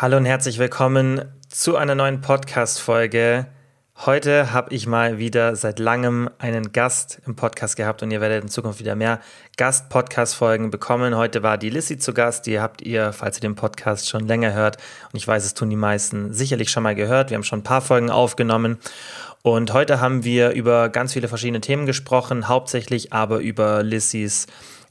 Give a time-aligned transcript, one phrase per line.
[0.00, 3.48] Hallo und herzlich willkommen zu einer neuen Podcast-Folge.
[4.06, 8.44] Heute habe ich mal wieder seit langem einen Gast im Podcast gehabt und ihr werdet
[8.44, 9.18] in Zukunft wieder mehr
[9.56, 11.16] Gast-Podcast-Folgen bekommen.
[11.16, 12.46] Heute war die Lissy zu Gast.
[12.46, 14.76] Die habt ihr, falls ihr den Podcast schon länger hört,
[15.12, 17.30] und ich weiß, es tun die meisten sicherlich schon mal gehört.
[17.30, 18.78] Wir haben schon ein paar Folgen aufgenommen.
[19.42, 24.46] Und heute haben wir über ganz viele verschiedene Themen gesprochen, hauptsächlich aber über Lissys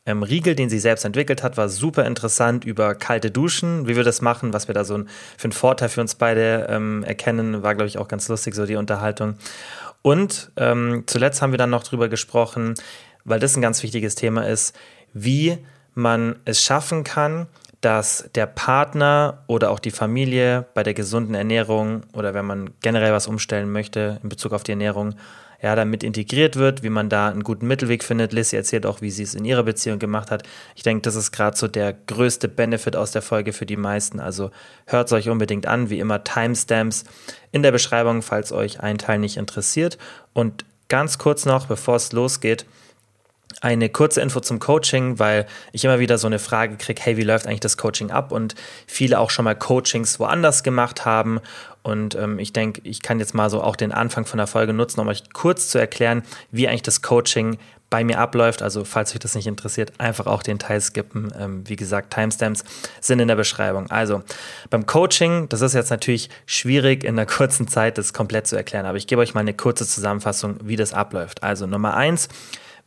[0.07, 4.03] ähm, Riegel, den sie selbst entwickelt hat, war super interessant über kalte Duschen, wie wir
[4.03, 7.61] das machen, was wir da so ein, für einen Vorteil für uns beide ähm, erkennen,
[7.61, 9.35] war, glaube ich, auch ganz lustig, so die Unterhaltung.
[10.01, 12.75] Und ähm, zuletzt haben wir dann noch drüber gesprochen,
[13.25, 14.75] weil das ein ganz wichtiges Thema ist,
[15.13, 15.57] wie
[15.93, 17.47] man es schaffen kann,
[17.81, 23.11] dass der Partner oder auch die Familie bei der gesunden Ernährung oder wenn man generell
[23.11, 25.15] was umstellen möchte in Bezug auf die Ernährung,
[25.61, 28.31] ja, damit integriert wird, wie man da einen guten Mittelweg findet.
[28.31, 30.43] Lissy erzählt auch, wie sie es in ihrer Beziehung gemacht hat.
[30.75, 34.19] Ich denke, das ist gerade so der größte Benefit aus der Folge für die meisten.
[34.19, 34.51] Also
[34.85, 35.89] hört es euch unbedingt an.
[35.89, 37.05] Wie immer Timestamps
[37.51, 39.97] in der Beschreibung, falls euch ein Teil nicht interessiert.
[40.33, 42.65] Und ganz kurz noch, bevor es losgeht,
[43.61, 47.23] eine kurze Info zum Coaching, weil ich immer wieder so eine Frage kriege, hey, wie
[47.23, 48.31] läuft eigentlich das Coaching ab?
[48.31, 51.39] Und viele auch schon mal Coachings woanders gemacht haben.
[51.87, 54.73] Und ähm, ich denke, ich kann jetzt mal so auch den Anfang von der Folge
[54.73, 56.21] nutzen, um euch kurz zu erklären,
[56.51, 57.57] wie eigentlich das Coaching
[57.89, 58.61] bei mir abläuft.
[58.61, 61.31] Also falls euch das nicht interessiert, einfach auch den Teil skippen.
[61.39, 62.65] Ähm, wie gesagt, Timestamps
[62.99, 63.89] sind in der Beschreibung.
[63.89, 64.21] Also
[64.69, 68.85] beim Coaching, das ist jetzt natürlich schwierig in der kurzen Zeit, das komplett zu erklären,
[68.85, 71.41] aber ich gebe euch mal eine kurze Zusammenfassung, wie das abläuft.
[71.41, 72.27] Also Nummer eins,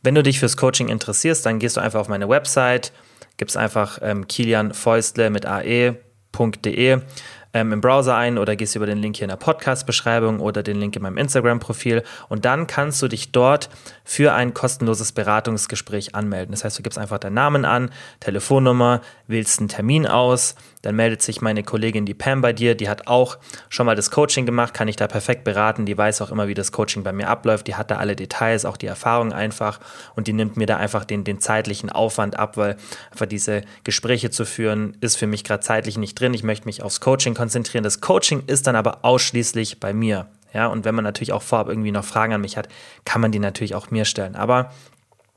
[0.03, 2.91] wenn du dich fürs Coaching interessierst, dann gehst du einfach auf meine Website,
[3.37, 7.01] gibst einfach ähm, Kilian Feustle mit ae.de
[7.53, 10.79] ähm, im Browser ein oder gehst über den Link hier in der Podcast-Beschreibung oder den
[10.79, 12.03] Link in meinem Instagram-Profil.
[12.29, 13.69] Und dann kannst du dich dort
[14.11, 16.51] für ein kostenloses Beratungsgespräch anmelden.
[16.51, 21.21] Das heißt, du gibst einfach deinen Namen an, Telefonnummer, wählst einen Termin aus, dann meldet
[21.21, 23.37] sich meine Kollegin, die Pam, bei dir, die hat auch
[23.69, 26.53] schon mal das Coaching gemacht, kann ich da perfekt beraten, die weiß auch immer, wie
[26.53, 29.79] das Coaching bei mir abläuft, die hat da alle Details, auch die Erfahrung einfach
[30.17, 32.75] und die nimmt mir da einfach den, den zeitlichen Aufwand ab, weil
[33.11, 36.33] einfach diese Gespräche zu führen, ist für mich gerade zeitlich nicht drin.
[36.33, 37.85] Ich möchte mich aufs Coaching konzentrieren.
[37.85, 40.27] Das Coaching ist dann aber ausschließlich bei mir.
[40.53, 42.67] Ja, und wenn man natürlich auch vorab irgendwie noch Fragen an mich hat,
[43.05, 44.35] kann man die natürlich auch mir stellen.
[44.35, 44.71] Aber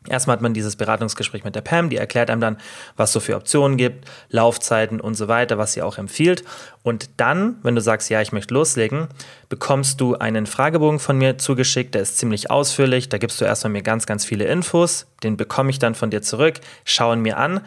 [0.06, 2.58] Erstmal hat man dieses Beratungsgespräch mit der Pam, die erklärt einem dann,
[2.96, 6.44] was so für Optionen gibt, Laufzeiten und so weiter, was sie auch empfiehlt.
[6.82, 9.08] Und dann, wenn du sagst, ja, ich möchte loslegen,
[9.48, 13.08] bekommst du einen Fragebogen von mir zugeschickt, der ist ziemlich ausführlich.
[13.08, 15.06] Da gibst du erstmal mir ganz, ganz viele Infos.
[15.22, 17.62] Den bekomme ich dann von dir zurück, schauen mir an.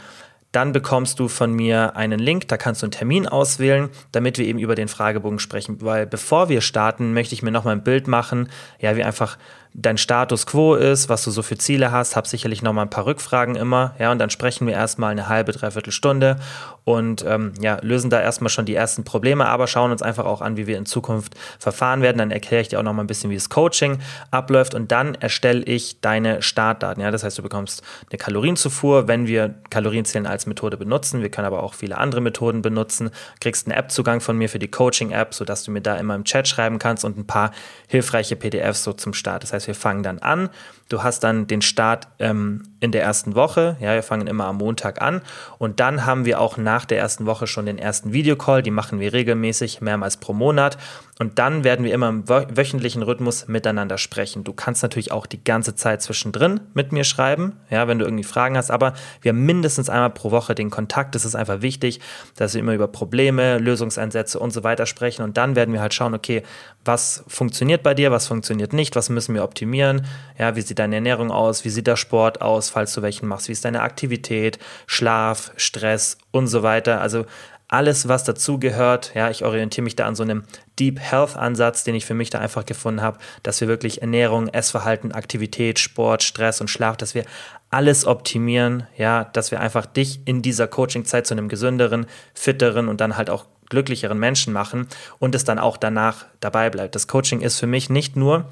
[0.58, 4.46] Dann bekommst du von mir einen Link, da kannst du einen Termin auswählen, damit wir
[4.48, 5.84] eben über den Fragebogen sprechen.
[5.84, 9.38] Weil bevor wir starten, möchte ich mir nochmal ein Bild machen, ja, wie einfach
[9.74, 12.90] dein Status quo ist, was du so für Ziele hast, hab sicherlich noch mal ein
[12.90, 16.38] paar Rückfragen immer, ja, und dann sprechen wir erstmal eine halbe, dreiviertel Stunde
[16.84, 20.42] und ähm, ja, lösen da erstmal schon die ersten Probleme, aber schauen uns einfach auch
[20.42, 22.18] an, wie wir in Zukunft verfahren werden.
[22.18, 24.00] Dann erkläre ich dir auch noch mal ein bisschen, wie das Coaching
[24.32, 29.28] abläuft und dann erstelle ich deine Startdaten, ja, das heißt, du bekommst eine Kalorienzufuhr, wenn
[29.28, 33.12] wir Kalorienzählen als Methode benutzen, wir können aber auch viele andere Methoden benutzen,
[33.42, 36.48] kriegst einen App-Zugang von mir für die Coaching-App, sodass du mir da immer im Chat
[36.48, 37.52] schreiben kannst und ein paar
[37.88, 39.44] hilfreiche PDFs so zum Start.
[39.44, 40.50] Das heißt, wir fangen dann an.
[40.90, 43.76] Du hast dann den Start ähm, in der ersten Woche.
[43.80, 45.22] Ja, wir fangen immer am Montag an.
[45.58, 48.62] Und dann haben wir auch nach der ersten Woche schon den ersten Videocall.
[48.62, 50.78] Die machen wir regelmäßig, mehrmals pro Monat.
[51.20, 54.44] Und dann werden wir immer im wöchentlichen Rhythmus miteinander sprechen.
[54.44, 58.24] Du kannst natürlich auch die ganze Zeit zwischendrin mit mir schreiben, ja, wenn du irgendwie
[58.24, 58.70] Fragen hast.
[58.70, 61.16] Aber wir haben mindestens einmal pro Woche den Kontakt.
[61.16, 62.00] Das ist einfach wichtig,
[62.36, 65.24] dass wir immer über Probleme, Lösungsansätze und so weiter sprechen.
[65.24, 66.44] Und dann werden wir halt schauen, okay,
[66.86, 70.06] was funktioniert bei dir, was funktioniert nicht, was müssen wir optimieren,
[70.38, 73.48] ja, wie sieht deine Ernährung aus, wie sieht der Sport aus, falls du welchen machst,
[73.48, 77.02] wie ist deine Aktivität, Schlaf, Stress und so weiter.
[77.02, 77.26] Also
[77.68, 79.12] alles, was dazugehört.
[79.14, 80.44] Ja, ich orientiere mich da an so einem
[80.80, 84.48] Deep Health Ansatz, den ich für mich da einfach gefunden habe, dass wir wirklich Ernährung,
[84.48, 87.26] Essverhalten, Aktivität, Sport, Stress und Schlaf, dass wir
[87.70, 93.02] alles optimieren, ja, dass wir einfach dich in dieser Coaching-Zeit zu einem gesünderen, fitteren und
[93.02, 94.88] dann halt auch glücklicheren Menschen machen
[95.20, 96.96] und es dann auch danach dabei bleibt.
[96.96, 98.46] Das Coaching ist für mich nicht nur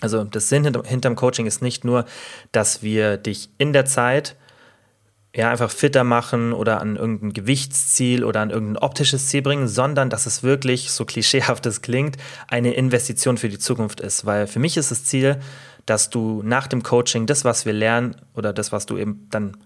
[0.00, 2.04] also das Sinn hinterm Coaching ist nicht nur,
[2.52, 4.36] dass wir dich in der Zeit
[5.34, 10.10] ja, einfach fitter machen oder an irgendein Gewichtsziel oder an irgendein optisches Ziel bringen, sondern
[10.10, 12.16] dass es wirklich, so klischeehaft es klingt,
[12.48, 14.24] eine Investition für die Zukunft ist.
[14.24, 15.38] Weil für mich ist das Ziel,
[15.86, 19.56] dass du nach dem Coaching das, was wir lernen oder das, was du eben dann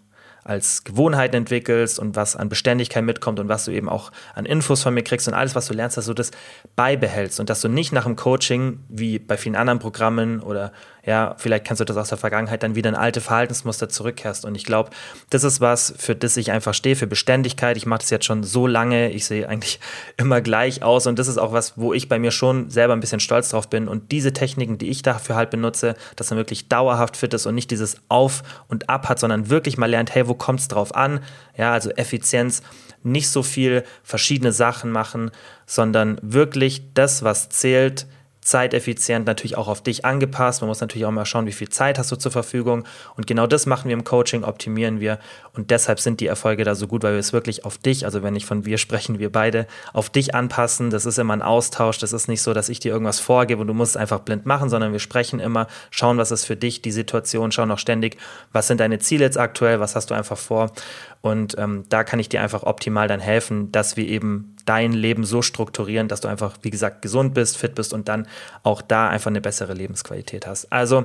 [0.44, 4.82] als Gewohnheiten entwickelst und was an Beständigkeit mitkommt und was du eben auch an Infos
[4.82, 6.30] von mir kriegst und alles, was du lernst, dass du das
[6.76, 10.72] beibehältst und dass du nicht nach dem Coaching, wie bei vielen anderen Programmen oder
[11.04, 14.44] ja, vielleicht kannst du das aus der Vergangenheit dann wieder in alte Verhaltensmuster zurückkehrst.
[14.44, 14.90] Und ich glaube,
[15.30, 17.76] das ist was, für das ich einfach stehe, für Beständigkeit.
[17.76, 19.80] Ich mache das jetzt schon so lange, ich sehe eigentlich
[20.16, 23.00] immer gleich aus und das ist auch was, wo ich bei mir schon selber ein
[23.00, 23.88] bisschen stolz drauf bin.
[23.88, 27.56] Und diese Techniken, die ich dafür halt benutze, dass man wirklich dauerhaft fit ist und
[27.56, 30.94] nicht dieses Auf und Ab hat, sondern wirklich mal lernt, hey, wo kommt es drauf
[30.94, 31.20] an?
[31.56, 32.62] Ja, also Effizienz,
[33.02, 35.30] nicht so viel verschiedene Sachen machen,
[35.66, 38.06] sondern wirklich das, was zählt,
[38.42, 40.60] zeiteffizient, natürlich auch auf dich angepasst.
[40.60, 42.84] Man muss natürlich auch mal schauen, wie viel Zeit hast du zur Verfügung.
[43.16, 45.18] Und genau das machen wir im Coaching, optimieren wir.
[45.54, 48.22] Und deshalb sind die Erfolge da so gut, weil wir es wirklich auf dich, also
[48.22, 50.88] wenn ich von wir sprechen, wir beide, auf dich anpassen.
[50.88, 51.98] Das ist immer ein Austausch.
[51.98, 54.46] Das ist nicht so, dass ich dir irgendwas vorgebe und du musst es einfach blind
[54.46, 58.16] machen, sondern wir sprechen immer, schauen, was ist für dich die Situation, schauen auch ständig,
[58.52, 60.72] was sind deine Ziele jetzt aktuell, was hast du einfach vor.
[61.20, 65.24] Und ähm, da kann ich dir einfach optimal dann helfen, dass wir eben dein Leben
[65.24, 68.26] so strukturieren, dass du einfach, wie gesagt, gesund bist, fit bist und dann
[68.62, 70.72] auch da einfach eine bessere Lebensqualität hast.
[70.72, 71.04] Also,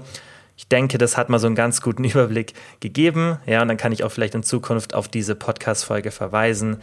[0.58, 3.38] ich denke, das hat mal so einen ganz guten Überblick gegeben.
[3.46, 6.78] Ja, und dann kann ich auch vielleicht in Zukunft auf diese Podcast-Folge verweisen.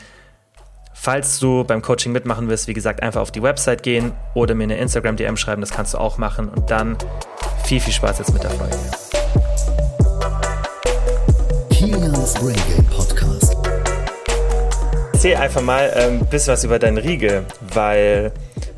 [0.95, 4.63] Falls du beim Coaching mitmachen willst, wie gesagt, einfach auf die Website gehen oder mir
[4.63, 6.49] eine Instagram-DM schreiben, das kannst du auch machen.
[6.49, 6.97] Und dann
[7.65, 8.77] viel, viel Spaß jetzt mit der Folge.
[11.71, 13.57] Kilians Brain Game Podcast.
[15.13, 18.31] Erzähl einfach mal ein ähm, bisschen was über deinen Riegel, weil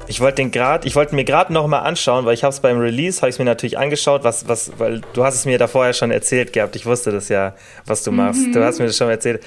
[0.09, 2.61] ich wollte den gerade, ich wollte mir gerade noch mal anschauen, weil ich habe es
[2.61, 5.67] beim Release, habe ich mir natürlich angeschaut, was, was, weil du hast es mir da
[5.67, 6.77] vorher schon erzählt gehabt.
[6.77, 7.55] Ich wusste das ja,
[7.87, 8.47] was du machst.
[8.47, 8.53] Mhm.
[8.53, 9.43] Du hast mir das schon erzählt.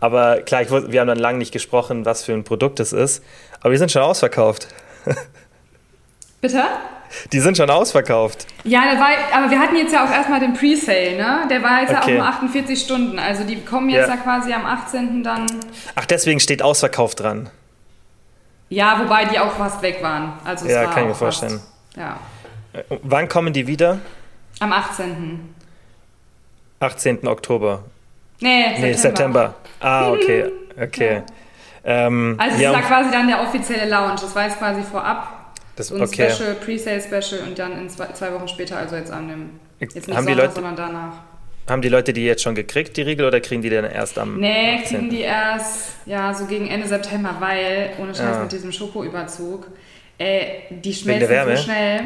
[0.00, 3.24] Aber klar, ich wir haben dann lange nicht gesprochen, was für ein Produkt es ist.
[3.60, 4.68] Aber wir sind schon ausverkauft.
[6.40, 6.62] Bitte?
[7.32, 8.46] Die sind schon ausverkauft.
[8.64, 11.46] Ja, war, aber wir hatten jetzt ja auch erstmal den Pre-Sale, ne?
[11.48, 12.16] Der war jetzt okay.
[12.16, 13.18] ja auch nur 48 Stunden.
[13.18, 14.14] Also die kommen jetzt ja.
[14.14, 15.22] ja quasi am 18.
[15.22, 15.46] dann.
[15.94, 17.50] Ach, deswegen steht ausverkauft dran.
[18.68, 20.32] Ja, wobei die auch fast weg waren.
[20.44, 21.60] Also ja, kann ich mir vorstellen.
[21.60, 22.18] Fast, ja.
[22.72, 23.98] Äh, wann kommen die wieder?
[24.60, 25.54] Am 18.
[26.80, 27.26] 18.
[27.26, 27.84] Oktober.
[28.40, 28.86] Nee, September.
[28.86, 29.54] Nee, September.
[29.80, 30.50] Ah, okay.
[30.76, 31.22] Okay.
[31.84, 32.06] Ja.
[32.06, 34.20] Ähm, also es ja, war quasi dann der offizielle Launch.
[34.22, 35.52] Das war jetzt quasi vorab.
[35.76, 36.30] Das, so ein okay.
[36.30, 40.08] Special, Pre-Sale-Special und dann in zwei, zwei, Wochen später, also jetzt an dem, jetzt nicht
[40.08, 41.12] haben Sonntag, Leute, sondern danach.
[41.68, 44.38] Haben die Leute die jetzt schon gekriegt, die Riegel, oder kriegen die dann erst am
[44.38, 44.98] Nee, 18.
[44.98, 48.42] kriegen die erst, ja, so gegen Ende September, weil, ohne Scheiß ja.
[48.42, 49.68] mit diesem Schokoüberzug,
[50.18, 52.00] äh, die schmelzen so schnell,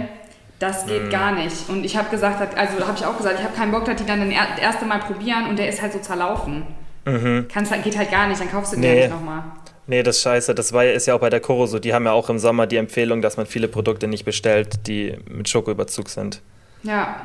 [0.59, 1.11] das geht mm.
[1.11, 1.69] gar nicht.
[1.69, 4.07] Und ich habe gesagt, also habe ich auch gesagt, ich habe keinen Bock, dass die
[4.07, 6.65] dann das erste Mal probieren und der ist halt so zerlaufen.
[7.05, 7.47] Mhm.
[7.53, 9.01] Kannst, halt, geht halt gar nicht, dann kaufst du den nee.
[9.01, 9.43] nicht nochmal.
[9.87, 10.55] Nee, das ist scheiße.
[10.55, 11.79] Das war, ist ja auch bei der Koro so.
[11.79, 15.17] Die haben ja auch im Sommer die Empfehlung, dass man viele Produkte nicht bestellt, die
[15.29, 16.43] mit Schokoüberzug sind.
[16.83, 17.17] Ja.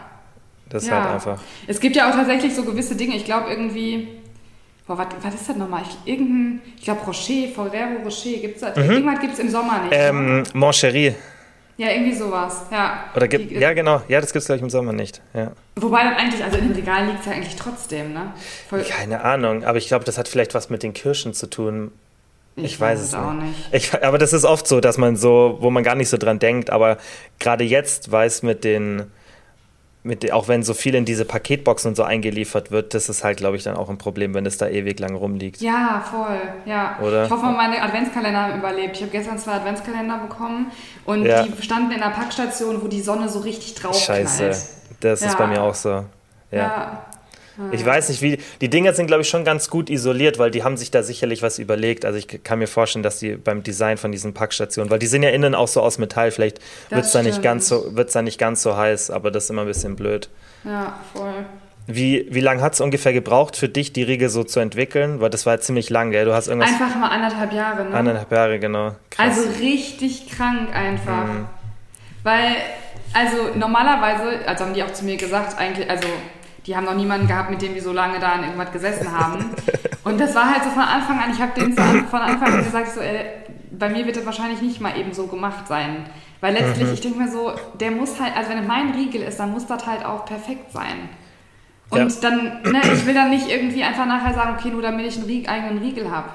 [0.74, 1.02] Das ja.
[1.02, 1.40] halt einfach.
[1.68, 3.16] Es gibt ja auch tatsächlich so gewisse Dinge.
[3.16, 4.08] Ich glaube irgendwie.
[4.86, 5.84] Boah, was, was ist das nochmal?
[5.84, 8.76] Ich, irgendein, ich glaube Rocher, Ferrero Rocher, gibt es das?
[8.76, 8.92] Mhm.
[8.92, 9.94] Irgendwas gibt es im Sommer nicht.
[9.94, 11.16] Ähm, Moncherie.
[11.78, 13.06] Ja, irgendwie sowas, ja.
[13.16, 14.02] Oder gibt, die, ja, genau.
[14.08, 15.22] Ja, das gibt es, glaube ich, im Sommer nicht.
[15.34, 15.54] Ja.
[15.76, 18.34] Wobei dann eigentlich, also im Regal liegt es ja eigentlich trotzdem, ne?
[18.70, 21.92] Voll Keine Ahnung, aber ich glaube, das hat vielleicht was mit den Kirschen zu tun.
[22.56, 23.56] Ich, ich weiß, weiß, es auch nicht.
[23.72, 26.38] Ich, aber das ist oft so, dass man so, wo man gar nicht so dran
[26.38, 26.98] denkt, aber
[27.40, 29.04] gerade jetzt weiß mit den,
[30.04, 33.38] mit, auch wenn so viel in diese Paketboxen und so eingeliefert wird, das ist halt,
[33.38, 35.62] glaube ich, dann auch ein Problem, wenn es da ewig lang rumliegt.
[35.62, 37.00] Ja, voll, ja.
[37.02, 37.26] Oder?
[37.26, 38.98] Ich hoffe, meine Adventskalender haben überlebt.
[38.98, 40.72] Ich habe gestern zwei Adventskalender bekommen
[41.06, 41.44] und ja.
[41.44, 44.58] die standen in einer Packstation, wo die Sonne so richtig drauf Scheiße, knallt.
[45.00, 45.28] das ja.
[45.28, 45.90] ist bei mir auch so.
[45.90, 46.06] Ja.
[46.52, 47.06] ja.
[47.72, 48.40] Ich weiß nicht, wie.
[48.62, 51.44] Die Dinger sind, glaube ich, schon ganz gut isoliert, weil die haben sich da sicherlich
[51.44, 52.04] was überlegt.
[52.04, 55.24] Also ich kann mir vorstellen, dass die beim Design von diesen Packstationen, weil die sind
[55.24, 58.22] ja innen auch so aus Metall, vielleicht wird es da nicht ganz so, wird's da
[58.22, 60.30] nicht ganz so heiß, aber das ist immer ein bisschen blöd.
[60.64, 61.46] Ja, voll.
[61.86, 65.20] Wie, wie lange hat es ungefähr gebraucht für dich, die Riege so zu entwickeln?
[65.20, 66.24] Weil das war ja ziemlich lang, gell?
[66.24, 66.72] Du hast irgendwas.
[66.72, 67.94] Einfach mal anderthalb Jahre, ne?
[67.94, 68.96] Anderthalb Jahre, genau.
[69.10, 69.38] Krass.
[69.38, 71.26] Also richtig krank einfach.
[71.26, 71.46] Mhm.
[72.24, 72.56] Weil,
[73.12, 76.08] also normalerweise, also haben die auch zu mir gesagt, eigentlich, also
[76.66, 79.52] die haben noch niemanden gehabt, mit dem die so lange da an irgendwas gesessen haben.
[80.04, 82.90] Und das war halt so von Anfang an, ich habe denen von Anfang an gesagt,
[82.94, 83.26] so, ey,
[83.72, 86.06] bei mir wird das wahrscheinlich nicht mal eben so gemacht sein.
[86.42, 86.94] Weil letztlich, mhm.
[86.94, 89.66] ich denke mir so, der muss halt, also wenn es mein Riegel ist, dann muss
[89.66, 91.10] das halt auch perfekt sein.
[91.90, 92.22] Und ja.
[92.22, 95.26] dann, ne, ich will dann nicht irgendwie einfach nachher sagen, okay, nur damit ich einen
[95.26, 96.30] Rieg, eigenen Riegel habe.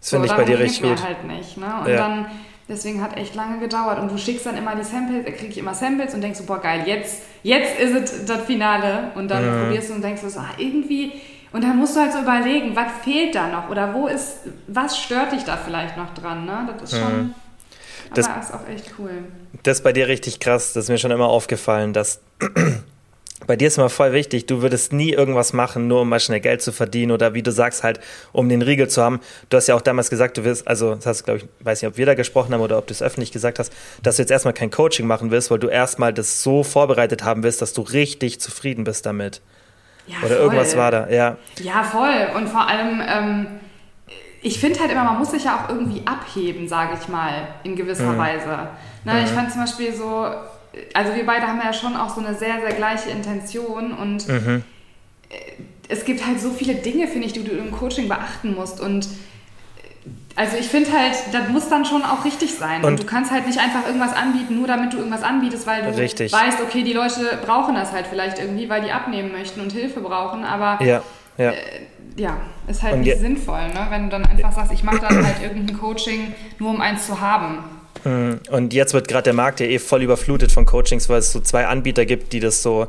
[0.00, 1.04] Das finde so, ich bei dir richtig gut.
[1.04, 1.56] halt nicht.
[1.56, 1.66] Ne?
[1.80, 1.96] Und ja.
[1.96, 2.26] dann
[2.68, 3.98] Deswegen hat echt lange gedauert.
[3.98, 6.60] Und du schickst dann immer die Samples, krieg ich immer Samples und denkst so, boah
[6.60, 9.10] geil, jetzt, jetzt ist es das Finale.
[9.14, 9.62] Und dann ja.
[9.62, 11.12] probierst du und denkst so, ah, irgendwie.
[11.52, 13.68] Und dann musst du halt so überlegen, was fehlt da noch?
[13.68, 14.38] Oder wo ist,
[14.68, 16.46] was stört dich da vielleicht noch dran?
[16.46, 16.68] Ne?
[16.78, 17.16] Das ist schon.
[17.16, 17.34] Mhm.
[18.14, 19.24] Das ist auch echt cool.
[19.62, 20.72] Das ist bei dir richtig krass.
[20.72, 22.20] Das ist mir schon immer aufgefallen, dass
[23.46, 26.40] bei dir ist immer voll wichtig, du würdest nie irgendwas machen, nur um mal schnell
[26.40, 28.00] Geld zu verdienen oder wie du sagst, halt,
[28.32, 29.20] um den Riegel zu haben.
[29.50, 31.88] Du hast ja auch damals gesagt, du wirst, also das hast glaube ich, weiß nicht,
[31.88, 33.72] ob wir da gesprochen haben oder ob du es öffentlich gesagt hast,
[34.02, 37.42] dass du jetzt erstmal kein Coaching machen willst, weil du erstmal das so vorbereitet haben
[37.42, 39.40] willst, dass du richtig zufrieden bist damit.
[40.06, 40.36] Ja, oder voll.
[40.36, 41.36] irgendwas war da, ja.
[41.60, 42.28] Ja, voll.
[42.36, 43.46] Und vor allem, ähm,
[44.42, 47.76] ich finde halt immer, man muss sich ja auch irgendwie abheben, sage ich mal, in
[47.76, 48.18] gewisser mhm.
[48.18, 48.68] Weise.
[49.04, 49.24] Ne, mhm.
[49.24, 50.26] Ich fand zum Beispiel so,
[50.94, 54.64] also wir beide haben ja schon auch so eine sehr, sehr gleiche Intention und mhm.
[55.88, 59.08] es gibt halt so viele Dinge, finde ich, die du im Coaching beachten musst und
[60.34, 62.82] also ich finde halt, das muss dann schon auch richtig sein.
[62.82, 65.82] Und, und, du kannst halt nicht einfach irgendwas anbieten, nur damit du irgendwas anbietest, weil
[65.82, 66.32] du richtig.
[66.32, 70.00] weißt, okay, die Leute brauchen das halt vielleicht irgendwie, weil die abnehmen möchten und Hilfe
[70.00, 71.02] brauchen, aber ja,
[71.36, 71.50] ja.
[71.50, 71.56] Äh,
[72.16, 73.86] ja ist halt und nicht sinnvoll, ne?
[73.90, 77.20] wenn du dann einfach sagst, ich mache dann halt irgendein Coaching, nur um eins zu
[77.20, 77.58] haben.
[78.04, 78.40] Hm.
[78.50, 81.40] Und jetzt wird gerade der Markt ja eh voll überflutet von Coachings, weil es so
[81.40, 82.88] zwei Anbieter gibt, die das so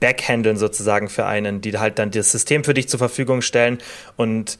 [0.00, 3.78] backhandeln sozusagen für einen, die halt dann das System für dich zur Verfügung stellen.
[4.16, 4.58] Und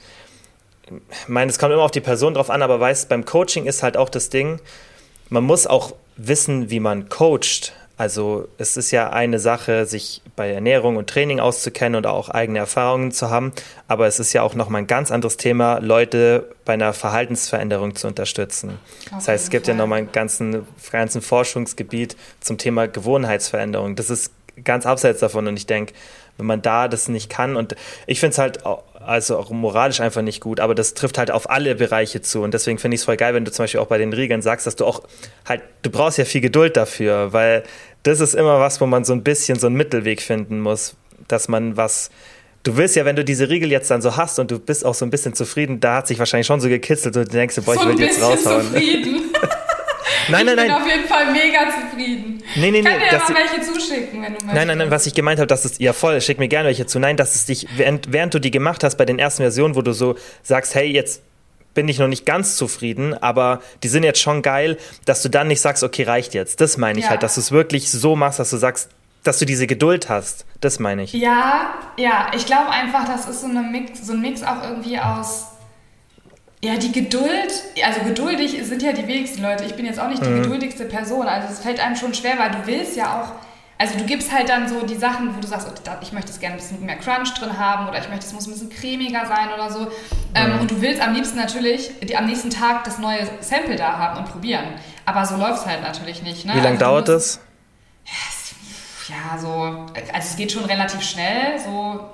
[0.86, 3.82] ich meine, es kommt immer auf die Person drauf an, aber weißt, beim Coaching ist
[3.82, 4.60] halt auch das Ding,
[5.28, 7.72] man muss auch wissen, wie man coacht.
[7.96, 12.58] Also es ist ja eine Sache, sich bei Ernährung und Training auszukennen und auch eigene
[12.58, 13.52] Erfahrungen zu haben,
[13.86, 18.08] aber es ist ja auch nochmal ein ganz anderes Thema, Leute bei einer Verhaltensveränderung zu
[18.08, 18.78] unterstützen.
[19.06, 19.76] Auf das heißt, es gibt Fall.
[19.76, 23.94] ja nochmal ein ganzen, ganzen Forschungsgebiet zum Thema Gewohnheitsveränderung.
[23.94, 24.32] Das ist
[24.64, 25.94] ganz abseits davon und ich denke,
[26.36, 27.76] wenn man da das nicht kann und
[28.08, 28.58] ich finde es halt
[29.06, 32.54] also auch moralisch einfach nicht gut, aber das trifft halt auf alle Bereiche zu und
[32.54, 34.66] deswegen finde ich es voll geil, wenn du zum Beispiel auch bei den Regeln sagst,
[34.66, 35.02] dass du auch
[35.46, 37.62] halt, du brauchst ja viel Geduld dafür, weil
[38.02, 40.96] das ist immer was, wo man so ein bisschen so einen Mittelweg finden muss,
[41.28, 42.10] dass man was
[42.64, 44.94] du willst ja, wenn du diese Riegel jetzt dann so hast und du bist auch
[44.94, 47.74] so ein bisschen zufrieden, da hat sich wahrscheinlich schon so gekitzelt und du denkst, boah,
[47.74, 48.62] ich so will die jetzt raushauen.
[48.62, 49.20] Zufrieden.
[50.28, 50.66] nein, nein, nein.
[50.66, 52.42] Ich bin auf jeden Fall mega zufrieden.
[52.56, 52.78] Nee, nee, nee.
[52.78, 54.54] Ich kann dir mal welche zuschicken, wenn du möchtest.
[54.54, 56.86] Nein, nein, nein, was ich gemeint habe, dass es, ja voll, schick mir gerne welche
[56.86, 56.98] zu.
[56.98, 59.82] Nein, dass es dich, während, während du die gemacht hast bei den ersten Versionen, wo
[59.82, 61.22] du so sagst, hey, jetzt
[61.74, 65.48] bin ich noch nicht ganz zufrieden, aber die sind jetzt schon geil, dass du dann
[65.48, 66.60] nicht sagst, okay, reicht jetzt.
[66.60, 67.10] Das meine ich ja.
[67.10, 68.90] halt, dass du es wirklich so machst, dass du sagst,
[69.24, 70.44] dass du diese Geduld hast.
[70.60, 71.12] Das meine ich.
[71.12, 74.98] Ja, ja, ich glaube einfach, das ist so, eine Mix, so ein Mix auch irgendwie
[74.98, 75.48] aus
[76.64, 77.52] ja, die Geduld,
[77.84, 79.64] also geduldig sind ja die wenigsten Leute.
[79.64, 80.42] Ich bin jetzt auch nicht die mhm.
[80.44, 81.26] geduldigste Person.
[81.26, 83.32] Also es fällt einem schon schwer, weil du willst ja auch,
[83.76, 86.40] also du gibst halt dann so die Sachen, wo du sagst, oh, ich möchte es
[86.40, 89.26] gerne ein bisschen mehr Crunch drin haben oder ich möchte, es muss ein bisschen cremiger
[89.26, 89.88] sein oder so.
[90.34, 90.60] Ähm, mhm.
[90.60, 94.20] und du willst am liebsten natürlich die, am nächsten Tag das neue Sample da haben
[94.20, 94.64] und probieren.
[95.04, 96.46] Aber so läuft es halt natürlich nicht.
[96.46, 96.54] Ne?
[96.54, 97.40] Wie lange also dauert das?
[99.10, 102.08] Ja, so, also es geht schon relativ schnell, so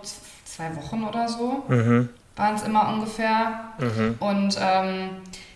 [0.45, 1.63] zwei Wochen oder so.
[1.69, 2.09] Mhm
[2.41, 3.73] waren es immer ungefähr.
[3.79, 4.17] Mhm.
[4.19, 5.11] Und ähm,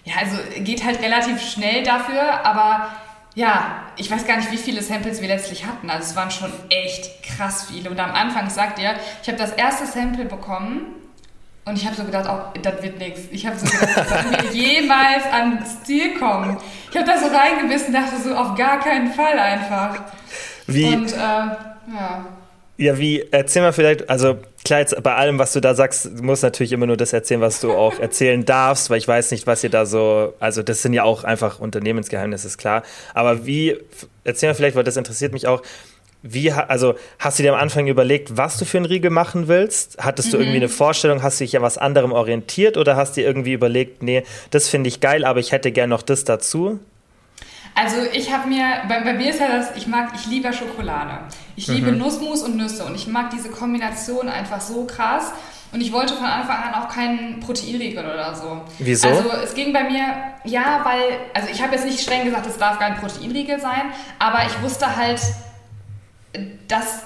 [0.04, 2.88] ja, also geht halt relativ schnell dafür, aber
[3.34, 5.90] ja, ich weiß gar nicht, wie viele Samples wir letztlich hatten.
[5.90, 7.90] Also es waren schon echt krass viele.
[7.90, 10.86] Und am Anfang sagt ihr, ich habe das erste Sample bekommen
[11.64, 13.22] und ich habe so gedacht, oh, das wird nichts.
[13.32, 16.58] Ich habe so gedacht, das wird jemals ans Ziel kommen.
[16.90, 20.02] Ich habe da so reingebissen dachte so, auf gar keinen Fall einfach.
[20.66, 20.94] Wie?
[20.94, 22.26] Und äh, ja.
[22.76, 26.22] Ja, wie, erzähl mal vielleicht, also klar, jetzt bei allem, was du da sagst, du
[26.22, 29.46] musst natürlich immer nur das erzählen, was du auch erzählen darfst, weil ich weiß nicht,
[29.46, 32.82] was ihr da so, also das sind ja auch einfach Unternehmensgeheimnisse, ist klar.
[33.12, 33.76] Aber wie,
[34.24, 35.62] erzähl mal vielleicht, weil das interessiert mich auch,
[36.26, 39.98] wie, also hast du dir am Anfang überlegt, was du für einen Riegel machen willst?
[40.02, 40.42] Hattest du mhm.
[40.42, 43.52] irgendwie eine Vorstellung, hast du dich an was anderem orientiert oder hast du dir irgendwie
[43.52, 46.80] überlegt, nee, das finde ich geil, aber ich hätte gern noch das dazu?
[47.74, 51.18] Also ich habe mir, bei, bei, mir ist ja das, ich mag, ich liebe Schokolade.
[51.56, 51.98] Ich liebe mhm.
[51.98, 55.32] Nussmus und Nüsse und ich mag diese Kombination einfach so krass.
[55.72, 58.60] Und ich wollte von Anfang an auch keinen Proteinriegel oder so.
[58.78, 59.08] Wieso?
[59.08, 60.04] Also es ging bei mir,
[60.44, 64.46] ja, weil, also ich habe jetzt nicht streng gesagt, es darf kein Proteinriegel sein, aber
[64.46, 65.20] ich wusste halt,
[66.68, 67.02] dass,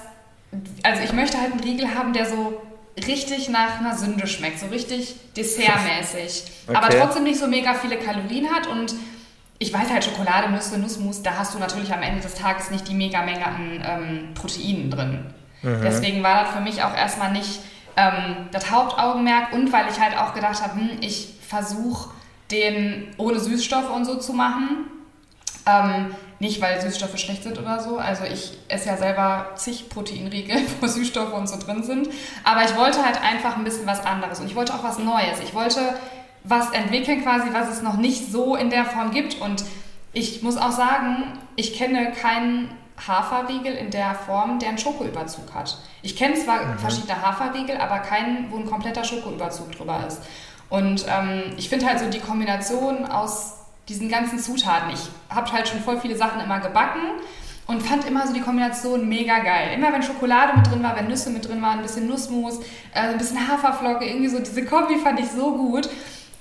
[0.83, 2.61] also ich möchte halt einen Riegel haben, der so
[3.07, 6.77] richtig nach einer Sünde schmeckt, so richtig dessertmäßig, okay.
[6.77, 8.93] aber trotzdem nicht so mega viele Kalorien hat und
[9.59, 12.87] ich weiß halt, Schokolade, Nüsse, Nussmus, da hast du natürlich am Ende des Tages nicht
[12.87, 15.33] die Megamenge an ähm, Proteinen drin.
[15.61, 15.81] Mhm.
[15.83, 17.59] Deswegen war das für mich auch erstmal nicht
[17.97, 22.11] ähm, das Hauptaugenmerk und weil ich halt auch gedacht habe, hm, ich versuche
[22.51, 24.85] den ohne Süßstoffe und so zu machen.
[25.65, 27.97] Ähm, nicht, weil Süßstoffe schlecht sind oder so.
[27.97, 32.07] Also ich esse ja selber zig Proteinriegel, wo Süßstoffe und so drin sind.
[32.45, 35.39] Aber ich wollte halt einfach ein bisschen was anderes und ich wollte auch was Neues.
[35.43, 35.81] Ich wollte
[36.43, 39.39] was entwickeln quasi, was es noch nicht so in der Form gibt.
[39.41, 39.63] Und
[40.13, 42.69] ich muss auch sagen, ich kenne keinen
[43.07, 45.77] Haferriegel in der Form, der einen Schokoüberzug hat.
[46.01, 46.79] Ich kenne zwar mhm.
[46.79, 50.21] verschiedene Haferriegel, aber keinen, wo ein kompletter Schokoüberzug drüber ist.
[50.69, 53.55] Und ähm, ich finde halt so die Kombination aus
[53.87, 54.91] diesen ganzen Zutaten.
[54.93, 57.01] Ich habe halt schon voll viele Sachen immer gebacken
[57.65, 59.73] und fand immer so die Kombination mega geil.
[59.75, 62.59] Immer wenn Schokolade mit drin war, wenn Nüsse mit drin waren, ein bisschen Nussmus,
[62.93, 65.89] äh, ein bisschen Haferflocke, irgendwie so diese Kombi fand ich so gut.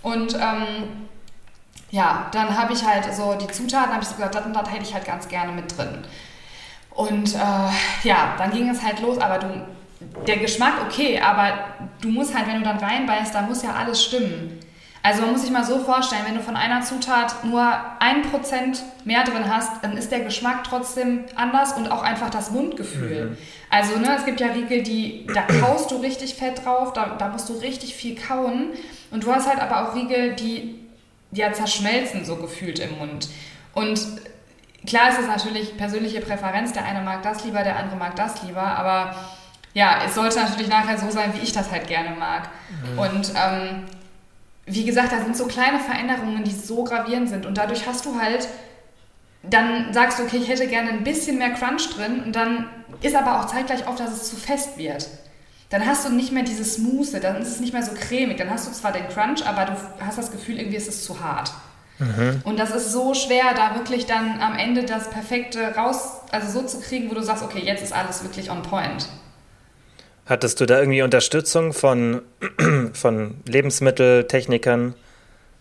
[0.03, 1.09] Und ähm,
[1.91, 4.71] ja, dann habe ich halt so die Zutaten, habe ich so gesagt, das und das
[4.71, 6.05] hätte ich halt ganz gerne mit drin.
[6.91, 7.39] Und äh,
[8.03, 9.67] ja, dann ging es halt los, aber du,
[10.27, 11.53] der Geschmack okay, aber
[12.01, 14.61] du musst halt, wenn du dann reinbeißt, da muss ja alles stimmen.
[15.03, 17.63] Also man muss sich mal so vorstellen, wenn du von einer Zutat nur
[18.01, 22.51] ein Prozent mehr drin hast, dann ist der Geschmack trotzdem anders und auch einfach das
[22.51, 23.31] Mundgefühl.
[23.31, 23.37] Mhm.
[23.71, 27.29] Also ne, es gibt ja Riegel, die, da kaust du richtig fett drauf, da, da
[27.29, 28.71] musst du richtig viel kauen.
[29.11, 30.81] Und du hast halt aber auch Riegel, die
[31.31, 33.29] ja zerschmelzen so gefühlt im Mund.
[33.75, 34.01] Und
[34.87, 38.43] klar ist es natürlich persönliche Präferenz, der eine mag das lieber, der andere mag das
[38.43, 39.15] lieber, aber
[39.75, 42.49] ja, es sollte natürlich nachher so sein, wie ich das halt gerne mag.
[42.93, 42.99] Mhm.
[42.99, 43.85] Und ähm,
[44.69, 47.47] wie gesagt, da sind so kleine Veränderungen, die so gravierend sind.
[47.47, 48.49] Und dadurch hast du halt,
[49.43, 52.23] dann sagst du, okay, ich hätte gerne ein bisschen mehr Crunch drin.
[52.25, 52.67] Und dann
[53.03, 55.09] ist aber auch zeitgleich auf, dass es zu fest wird.
[55.71, 58.39] Dann hast du nicht mehr dieses Smooth, dann ist es nicht mehr so cremig.
[58.39, 59.73] Dann hast du zwar den Crunch, aber du
[60.05, 61.53] hast das Gefühl, irgendwie ist es zu hart.
[61.99, 62.43] Mhm.
[62.45, 66.67] Und das ist so schwer, da wirklich dann am Ende das Perfekte raus, also so
[66.67, 69.09] zu kriegen, wo du sagst, okay, jetzt ist alles wirklich on point.
[70.29, 72.21] Hattest du da irgendwie Unterstützung von,
[72.93, 74.95] von Lebensmitteltechnikern,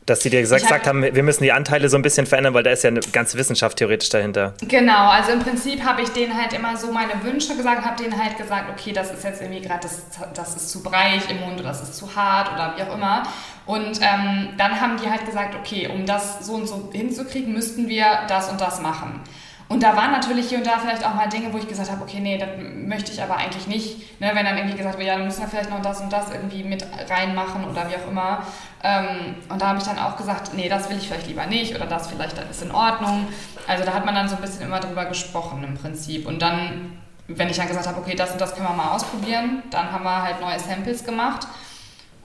[0.05, 2.53] dass die dir gesagt, hab, gesagt haben, wir müssen die Anteile so ein bisschen verändern,
[2.53, 4.53] weil da ist ja eine ganze Wissenschaft theoretisch dahinter.
[4.67, 8.21] Genau, also im Prinzip habe ich denen halt immer so meine Wünsche gesagt, habe denen
[8.21, 10.01] halt gesagt, okay, das ist jetzt irgendwie gerade, das,
[10.33, 13.23] das ist zu breich im Mund oder das ist zu hart oder wie auch immer.
[13.65, 17.87] Und ähm, dann haben die halt gesagt, okay, um das so und so hinzukriegen, müssten
[17.87, 19.21] wir das und das machen.
[19.69, 22.01] Und da waren natürlich hier und da vielleicht auch mal Dinge, wo ich gesagt habe,
[22.01, 22.49] okay, nee, das
[22.87, 24.19] möchte ich aber eigentlich nicht.
[24.21, 26.31] Ne, wenn dann irgendwie gesagt wird, ja, dann müssen wir vielleicht noch das und das
[26.31, 28.43] irgendwie mit reinmachen oder wie auch immer.
[28.81, 31.75] Ähm, und da habe ich dann auch gesagt, nee, das will ich vielleicht lieber nicht
[31.75, 33.27] oder das vielleicht das ist in Ordnung.
[33.67, 36.25] Also da hat man dann so ein bisschen immer drüber gesprochen im Prinzip.
[36.27, 36.97] Und dann,
[37.27, 40.05] wenn ich dann gesagt habe, okay, das und das können wir mal ausprobieren, dann haben
[40.05, 41.45] wir halt neue Samples gemacht.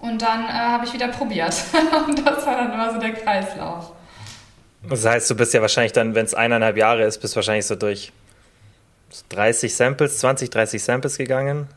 [0.00, 1.54] Und dann äh, habe ich wieder probiert.
[2.06, 3.92] und das war dann immer so der Kreislauf.
[4.88, 7.66] Das heißt, du bist ja wahrscheinlich dann, wenn es eineinhalb Jahre ist, bist du wahrscheinlich
[7.66, 8.12] so durch
[9.28, 11.68] 30 Samples, 20, 30 Samples gegangen.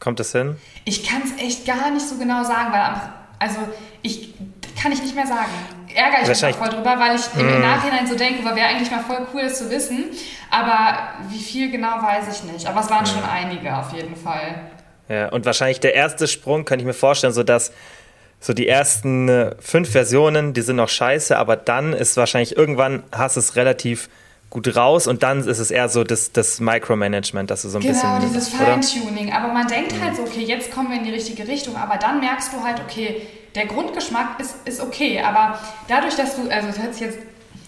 [0.00, 0.56] Kommt das hin?
[0.84, 3.58] Ich kann es echt gar nicht so genau sagen, weil also
[4.02, 4.34] ich
[4.80, 5.50] kann ich nicht mehr sagen.
[5.94, 7.60] Ärgere ich mich voll drüber, weil ich im hm.
[7.60, 10.10] Nachhinein so denke, wäre eigentlich mal voll cool, das zu wissen.
[10.50, 12.66] Aber wie viel genau weiß ich nicht.
[12.66, 13.14] Aber es waren hm.
[13.14, 14.70] schon einige auf jeden Fall.
[15.08, 17.72] Ja, und wahrscheinlich der erste Sprung, kann ich mir vorstellen, so dass
[18.40, 23.02] so die ersten äh, fünf Versionen, die sind noch scheiße, aber dann ist wahrscheinlich irgendwann
[23.12, 24.08] hast du es relativ
[24.50, 27.82] gut raus und dann ist es eher so das, das Micromanagement, dass du so ein
[27.82, 28.14] genau, bisschen.
[28.20, 29.32] Genau, dieses Feintuning.
[29.32, 32.20] Aber man denkt halt so, okay, jetzt kommen wir in die richtige Richtung, aber dann
[32.20, 33.22] merkst du halt, okay,
[33.54, 37.18] der Grundgeschmack ist, ist okay, aber dadurch, dass du, also das hört sich jetzt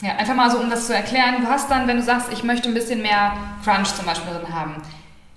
[0.02, 2.44] ja, einfach mal so, um das zu erklären, du hast dann, wenn du sagst, ich
[2.44, 3.32] möchte ein bisschen mehr
[3.64, 4.76] Crunch zum Beispiel drin haben,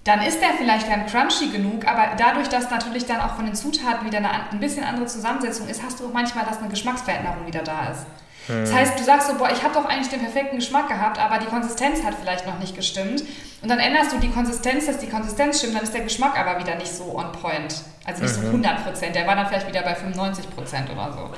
[0.03, 3.53] dann ist der vielleicht dann crunchy genug, aber dadurch, dass natürlich dann auch von den
[3.53, 7.45] Zutaten wieder eine ein bisschen andere Zusammensetzung ist, hast du auch manchmal, dass eine Geschmacksveränderung
[7.45, 8.05] wieder da ist.
[8.47, 8.61] Hm.
[8.61, 11.37] Das heißt, du sagst so, boah, ich habe doch eigentlich den perfekten Geschmack gehabt, aber
[11.37, 13.23] die Konsistenz hat vielleicht noch nicht gestimmt.
[13.61, 16.59] Und dann änderst du die Konsistenz, dass die Konsistenz stimmt, dann ist der Geschmack aber
[16.59, 17.75] wieder nicht so on point.
[18.05, 18.41] Also nicht mhm.
[18.41, 21.29] so 100 Prozent, der war dann vielleicht wieder bei 95 Prozent oder so.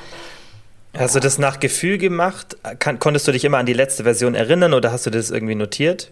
[0.98, 2.56] Hast du das nach Gefühl gemacht?
[2.80, 5.56] Kann, konntest du dich immer an die letzte Version erinnern oder hast du das irgendwie
[5.56, 6.12] notiert?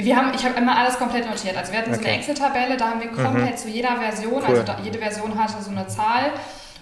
[0.00, 1.56] Wir haben, ich habe immer alles komplett notiert.
[1.56, 2.00] Also wir hatten okay.
[2.00, 3.56] so eine Excel-Tabelle, da haben wir komplett mhm.
[3.56, 4.44] zu jeder Version, cool.
[4.44, 6.30] also da, jede Version hatte so eine Zahl.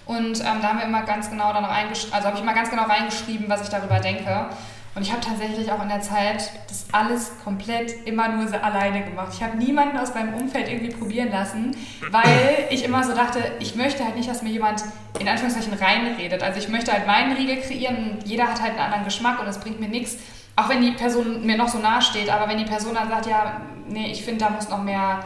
[0.05, 2.69] Und ähm, da haben wir immer ganz genau dann reingeschrieben, also habe ich mal ganz
[2.69, 4.45] genau reingeschrieben, was ich darüber denke.
[4.93, 9.03] Und ich habe tatsächlich auch in der Zeit das alles komplett immer nur so alleine
[9.03, 9.29] gemacht.
[9.33, 11.75] Ich habe niemanden aus meinem Umfeld irgendwie probieren lassen,
[12.09, 14.83] weil ich immer so dachte, ich möchte halt nicht, dass mir jemand
[15.19, 16.41] in Anführungszeichen reinredet.
[16.41, 19.47] Also ich möchte halt meinen Riegel kreieren und jeder hat halt einen anderen Geschmack und
[19.47, 20.17] es bringt mir nichts,
[20.57, 23.27] auch wenn die Person mir noch so nahe steht, aber wenn die Person dann sagt,
[23.27, 25.23] ja, nee, ich finde, da muss noch mehr,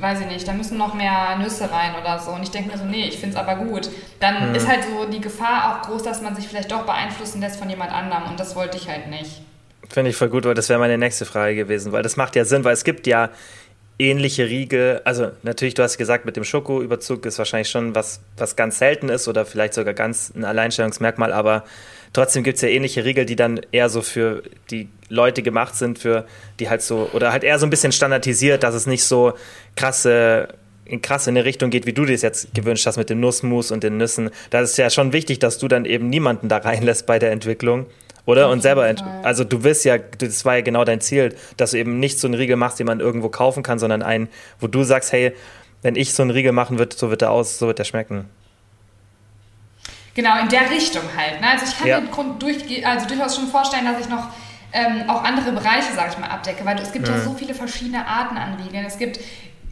[0.00, 2.32] weiß ich nicht, da müssen noch mehr Nüsse rein oder so.
[2.32, 3.88] Und ich denke mir so, nee, ich finde es aber gut.
[4.18, 4.54] Dann mhm.
[4.56, 7.70] ist halt so die Gefahr auch groß, dass man sich vielleicht doch beeinflussen lässt von
[7.70, 8.24] jemand anderem.
[8.28, 9.42] Und das wollte ich halt nicht.
[9.88, 12.44] Finde ich voll gut, weil das wäre meine nächste Frage gewesen, weil das macht ja
[12.44, 13.30] Sinn, weil es gibt ja
[14.00, 15.00] ähnliche Riegel.
[15.04, 19.08] Also natürlich, du hast gesagt, mit dem Schokoüberzug ist wahrscheinlich schon was, was ganz selten
[19.08, 21.62] ist oder vielleicht sogar ganz ein Alleinstellungsmerkmal, aber
[22.12, 25.98] Trotzdem gibt es ja ähnliche Riegel, die dann eher so für die Leute gemacht sind,
[25.98, 26.26] für
[26.60, 29.32] die halt so, oder halt eher so ein bisschen standardisiert, dass es nicht so
[29.76, 30.48] krasse
[30.84, 33.20] in krass in eine Richtung geht, wie du dir das jetzt gewünscht hast mit dem
[33.20, 34.30] Nussmus und den Nüssen.
[34.50, 37.86] Da ist ja schon wichtig, dass du dann eben niemanden da reinlässt bei der Entwicklung.
[38.26, 38.50] Oder?
[38.50, 41.98] Und selber, also du wirst ja, das war ja genau dein Ziel, dass du eben
[41.98, 44.28] nicht so einen Riegel machst, den man irgendwo kaufen kann, sondern einen,
[44.60, 45.32] wo du sagst, hey,
[45.82, 48.26] wenn ich so einen Riegel machen würde, so wird der aus, so wird der schmecken.
[50.14, 51.40] Genau, in der Richtung halt.
[51.40, 51.48] Ne?
[51.48, 52.00] Also ich kann ja.
[52.00, 54.28] mir durch, also durchaus schon vorstellen, dass ich noch
[54.72, 57.14] ähm, auch andere Bereiche, sag ich mal, abdecke, weil es gibt mhm.
[57.14, 58.84] ja so viele verschiedene Arten an Riegeln.
[58.84, 59.20] Es gibt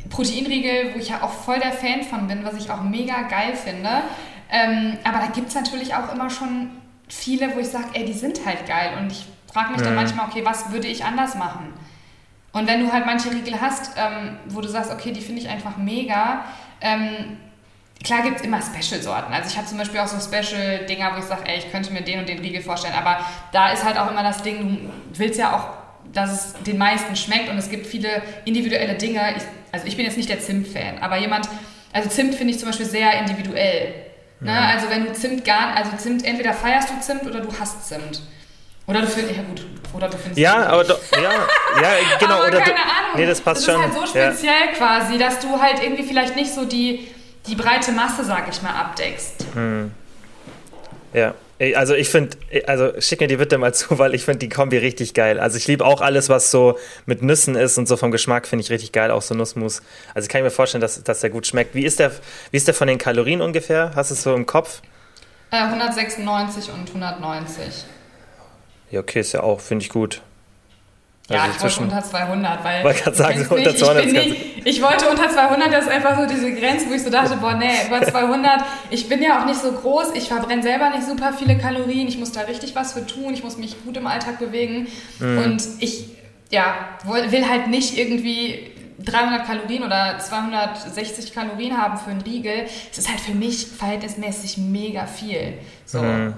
[0.08, 3.54] Proteinriegel, wo ich ja auch voll der Fan von bin, was ich auch mega geil
[3.54, 4.02] finde.
[4.50, 6.70] Ähm, aber da gibt es natürlich auch immer schon
[7.08, 8.92] viele, wo ich sage, ey, die sind halt geil.
[8.98, 11.72] Und ich frage mich dann manchmal, okay, was würde ich anders machen?
[12.52, 15.48] Und wenn du halt manche Riegel hast, ähm, wo du sagst, okay, die finde ich
[15.48, 16.44] einfach mega,
[16.80, 17.36] ähm,
[18.02, 19.32] klar gibt es immer Special-Sorten.
[19.32, 22.02] Also ich habe zum Beispiel auch so Special-Dinger, wo ich sage, ey, ich könnte mir
[22.02, 22.94] den und den Riegel vorstellen.
[22.94, 25.80] Aber da ist halt auch immer das Ding, du willst ja auch,
[26.12, 29.34] dass es den meisten schmeckt und es gibt viele individuelle Dinge.
[29.36, 31.48] Ich, also ich bin jetzt nicht der Zimt-Fan, aber jemand,
[31.92, 33.94] also Zimt finde ich zum Beispiel sehr individuell.
[34.40, 34.52] Ne?
[34.52, 34.68] Ja.
[34.70, 38.22] Also wenn du Zimt gar, also Zimt, entweder feierst du Zimt oder du hast Zimt.
[38.86, 40.38] Oder du findest, ja gut, oder du findest.
[40.38, 41.30] Ja, aber do, ja,
[41.80, 42.34] ja, genau.
[42.34, 43.16] aber oder keine du, Ahnung.
[43.16, 43.84] Nee, das passt das schon.
[43.84, 44.72] ist halt so speziell ja.
[44.76, 47.06] quasi, dass du halt irgendwie vielleicht nicht so die,
[47.50, 49.44] die breite Masse, sag ich mal, abdeckst.
[49.54, 49.90] Hm.
[51.12, 51.34] Ja.
[51.74, 54.78] Also ich finde, also schick mir die bitte mal zu, weil ich finde die Kombi
[54.78, 55.38] richtig geil.
[55.38, 58.64] Also ich liebe auch alles, was so mit Nüssen ist und so vom Geschmack finde
[58.64, 59.82] ich richtig geil, auch so Nussmus.
[60.14, 61.74] Also ich kann mir vorstellen, dass, dass der gut schmeckt.
[61.74, 62.12] Wie ist der,
[62.50, 63.90] wie ist der von den Kalorien ungefähr?
[63.94, 64.80] Hast du es so im Kopf?
[65.50, 67.84] Äh, 196 und 190.
[68.90, 70.22] Ja, okay, ist ja auch, finde ich gut.
[71.30, 72.84] Ja, also ich wollte unter 200, weil.
[72.84, 76.18] Wollte gerade sagen, so unter 200 ich, nicht, ich wollte unter 200, das ist einfach
[76.18, 79.46] so diese Grenze, wo ich so dachte, boah, nee, über 200, ich bin ja auch
[79.46, 82.94] nicht so groß, ich verbrenne selber nicht super viele Kalorien, ich muss da richtig was
[82.94, 84.88] für tun, ich muss mich gut im Alltag bewegen
[85.20, 85.38] mhm.
[85.38, 86.06] und ich,
[86.50, 92.66] ja, will halt nicht irgendwie 300 Kalorien oder 260 Kalorien haben für einen Riegel.
[92.90, 95.54] Es ist halt für mich verhältnismäßig mega viel.
[95.86, 96.02] So.
[96.02, 96.34] Mhm.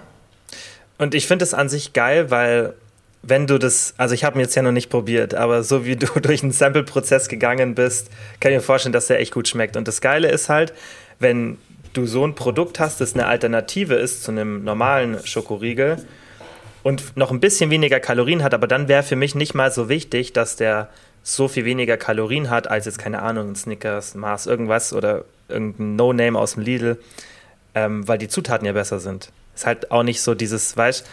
[0.98, 2.74] Und ich finde es an sich geil, weil
[3.22, 5.96] wenn du das, also ich habe mir jetzt ja noch nicht probiert, aber so wie
[5.96, 9.76] du durch einen Sample-Prozess gegangen bist, kann ich mir vorstellen, dass der echt gut schmeckt.
[9.76, 10.72] Und das Geile ist halt,
[11.18, 11.58] wenn
[11.92, 16.04] du so ein Produkt hast, das eine Alternative ist zu einem normalen Schokoriegel
[16.82, 19.88] und noch ein bisschen weniger Kalorien hat, aber dann wäre für mich nicht mal so
[19.88, 20.88] wichtig, dass der
[21.22, 25.94] so viel weniger Kalorien hat als jetzt, keine Ahnung, ein Snickers, Mars, irgendwas oder irgendein
[25.94, 26.98] No-Name aus dem Lidl,
[27.74, 29.30] ähm, weil die Zutaten ja besser sind.
[29.54, 31.04] Ist halt auch nicht so dieses, weißt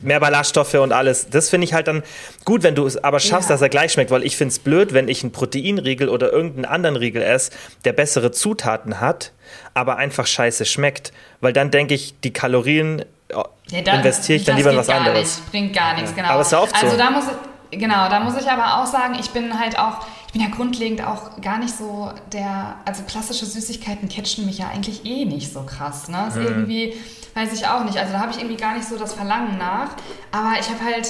[0.00, 1.28] mehr Ballaststoffe und alles.
[1.28, 2.02] Das finde ich halt dann
[2.44, 3.54] gut, wenn du es aber schaffst, ja.
[3.54, 6.64] dass er gleich schmeckt, weil ich finde es blöd, wenn ich einen Proteinriegel oder irgendeinen
[6.64, 7.50] anderen Riegel esse,
[7.84, 9.32] der bessere Zutaten hat,
[9.74, 11.12] aber einfach scheiße schmeckt.
[11.40, 14.88] Weil dann denke ich, die Kalorien oh, ja, dann, investiere ich dann lieber in was
[14.88, 15.38] anderes.
[15.38, 16.28] Nicht, bringt gar nichts, genau.
[16.28, 16.96] Aber es ist ja oft also so.
[16.96, 17.24] da muss
[17.70, 21.02] genau, da muss ich aber auch sagen, ich bin halt auch ich bin ja grundlegend
[21.02, 25.62] auch gar nicht so der, also klassische Süßigkeiten catchen mich ja eigentlich eh nicht so
[25.62, 26.08] krass.
[26.08, 26.26] Ne?
[26.28, 26.46] Ist mhm.
[26.46, 26.94] irgendwie,
[27.34, 27.98] weiß ich auch nicht.
[27.98, 29.90] Also da habe ich irgendwie gar nicht so das Verlangen nach.
[30.32, 31.08] Aber ich habe halt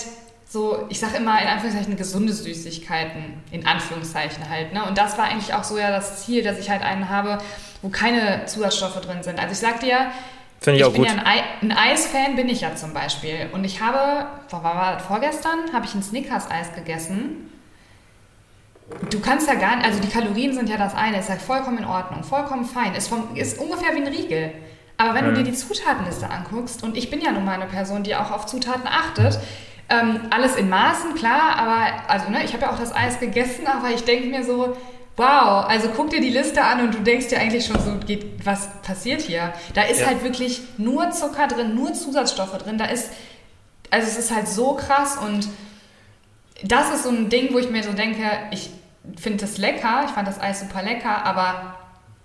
[0.48, 4.72] so, ich sage immer in Anführungszeichen gesunde Süßigkeiten, in Anführungszeichen halt.
[4.72, 4.84] Ne?
[4.84, 7.38] Und das war eigentlich auch so ja das Ziel, dass ich halt einen habe,
[7.82, 9.40] wo keine Zusatzstoffe drin sind.
[9.40, 10.10] Also ich sag dir,
[10.60, 11.10] Finde ich, ich bin gut.
[11.10, 13.48] ja ein, Ei, ein Eisfan bin ich ja zum Beispiel.
[13.52, 17.52] Und ich habe, war, war das vorgestern, habe ich ein Snickers-Eis gegessen.
[19.10, 21.78] Du kannst ja gar nicht, also die Kalorien sind ja das eine, ist ja vollkommen
[21.78, 24.52] in Ordnung, vollkommen fein, ist, vom, ist ungefähr wie ein Riegel.
[24.96, 25.34] Aber wenn mhm.
[25.34, 28.30] du dir die Zutatenliste anguckst, und ich bin ja nun mal eine Person, die auch
[28.30, 29.40] auf Zutaten achtet,
[29.88, 33.66] ähm, alles in Maßen, klar, aber also ne, ich habe ja auch das Eis gegessen,
[33.66, 34.76] aber ich denke mir so,
[35.16, 38.44] wow, also guck dir die Liste an und du denkst dir eigentlich schon so, geht,
[38.44, 39.52] was passiert hier?
[39.74, 40.06] Da ist ja.
[40.06, 43.10] halt wirklich nur Zucker drin, nur Zusatzstoffe drin, da ist,
[43.90, 45.48] also es ist halt so krass und
[46.62, 48.70] das ist so ein Ding, wo ich mir so denke, ich
[49.16, 51.76] finde das lecker, ich fand das Eis super lecker, aber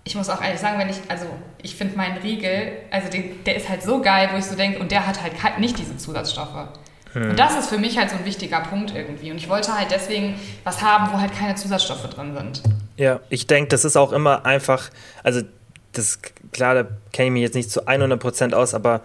[0.04, 1.26] ich muss auch ehrlich sagen, wenn ich, also
[1.62, 4.80] ich finde meinen Riegel, also den, der ist halt so geil, wo ich so denke,
[4.80, 6.68] und der hat halt nicht diese Zusatzstoffe.
[7.12, 7.30] Hm.
[7.30, 9.30] Und das ist für mich halt so ein wichtiger Punkt irgendwie.
[9.30, 12.62] Und ich wollte halt deswegen was haben, wo halt keine Zusatzstoffe drin sind.
[12.96, 14.90] Ja, ich denke, das ist auch immer einfach,
[15.22, 15.42] also
[15.92, 16.20] das,
[16.52, 19.02] klar, da kenne ich mich jetzt nicht zu 100% aus, aber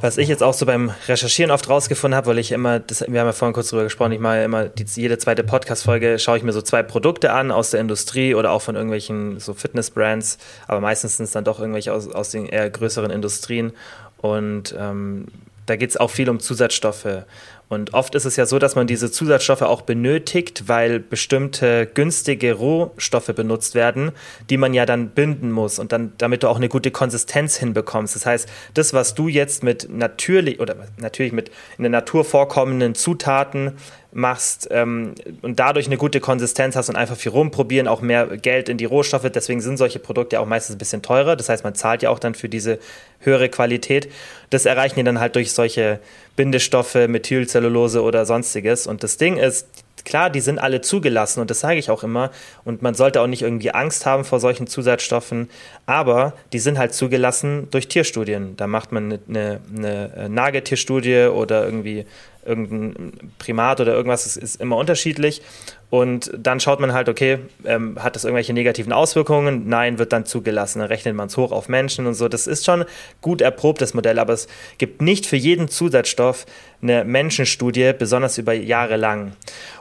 [0.00, 3.20] was ich jetzt auch so beim Recherchieren oft rausgefunden habe, weil ich immer, das, wir
[3.20, 6.42] haben ja vorhin kurz drüber gesprochen, ich mache immer die, jede zweite Podcast-Folge, schaue ich
[6.42, 10.80] mir so zwei Produkte an aus der Industrie oder auch von irgendwelchen so Fitness-Brands, aber
[10.80, 13.72] meistens sind es dann doch irgendwelche aus, aus den eher größeren Industrien.
[14.18, 15.26] Und ähm,
[15.66, 17.24] da geht es auch viel um Zusatzstoffe
[17.68, 22.54] und oft ist es ja so, dass man diese Zusatzstoffe auch benötigt, weil bestimmte günstige
[22.54, 24.12] Rohstoffe benutzt werden,
[24.48, 28.16] die man ja dann binden muss und dann, damit du auch eine gute Konsistenz hinbekommst.
[28.16, 32.94] Das heißt, das, was du jetzt mit natürlich oder natürlich mit in der Natur vorkommenden
[32.94, 33.72] Zutaten
[34.12, 38.68] machst ähm, und dadurch eine gute Konsistenz hast und einfach viel rumprobieren, auch mehr Geld
[38.68, 39.30] in die Rohstoffe.
[39.30, 41.36] Deswegen sind solche Produkte ja auch meistens ein bisschen teurer.
[41.36, 42.78] Das heißt, man zahlt ja auch dann für diese
[43.20, 44.10] höhere Qualität.
[44.50, 46.00] Das erreichen die dann halt durch solche
[46.36, 48.86] Bindestoffe, Methylcellulose oder sonstiges.
[48.86, 49.66] Und das Ding ist,
[50.04, 52.30] klar, die sind alle zugelassen und das sage ich auch immer.
[52.64, 55.50] Und man sollte auch nicht irgendwie Angst haben vor solchen Zusatzstoffen,
[55.84, 58.56] aber die sind halt zugelassen durch Tierstudien.
[58.56, 62.06] Da macht man eine, eine Nagetierstudie oder irgendwie
[62.48, 65.42] irgendein Primat oder irgendwas, das ist immer unterschiedlich.
[65.90, 69.68] Und dann schaut man halt, okay, ähm, hat das irgendwelche negativen Auswirkungen?
[69.68, 70.80] Nein, wird dann zugelassen.
[70.80, 72.28] Dann rechnet man es hoch auf Menschen und so.
[72.28, 72.84] Das ist schon
[73.22, 76.44] gut erprobtes Modell, aber es gibt nicht für jeden Zusatzstoff
[76.82, 79.32] eine Menschenstudie, besonders über Jahre lang.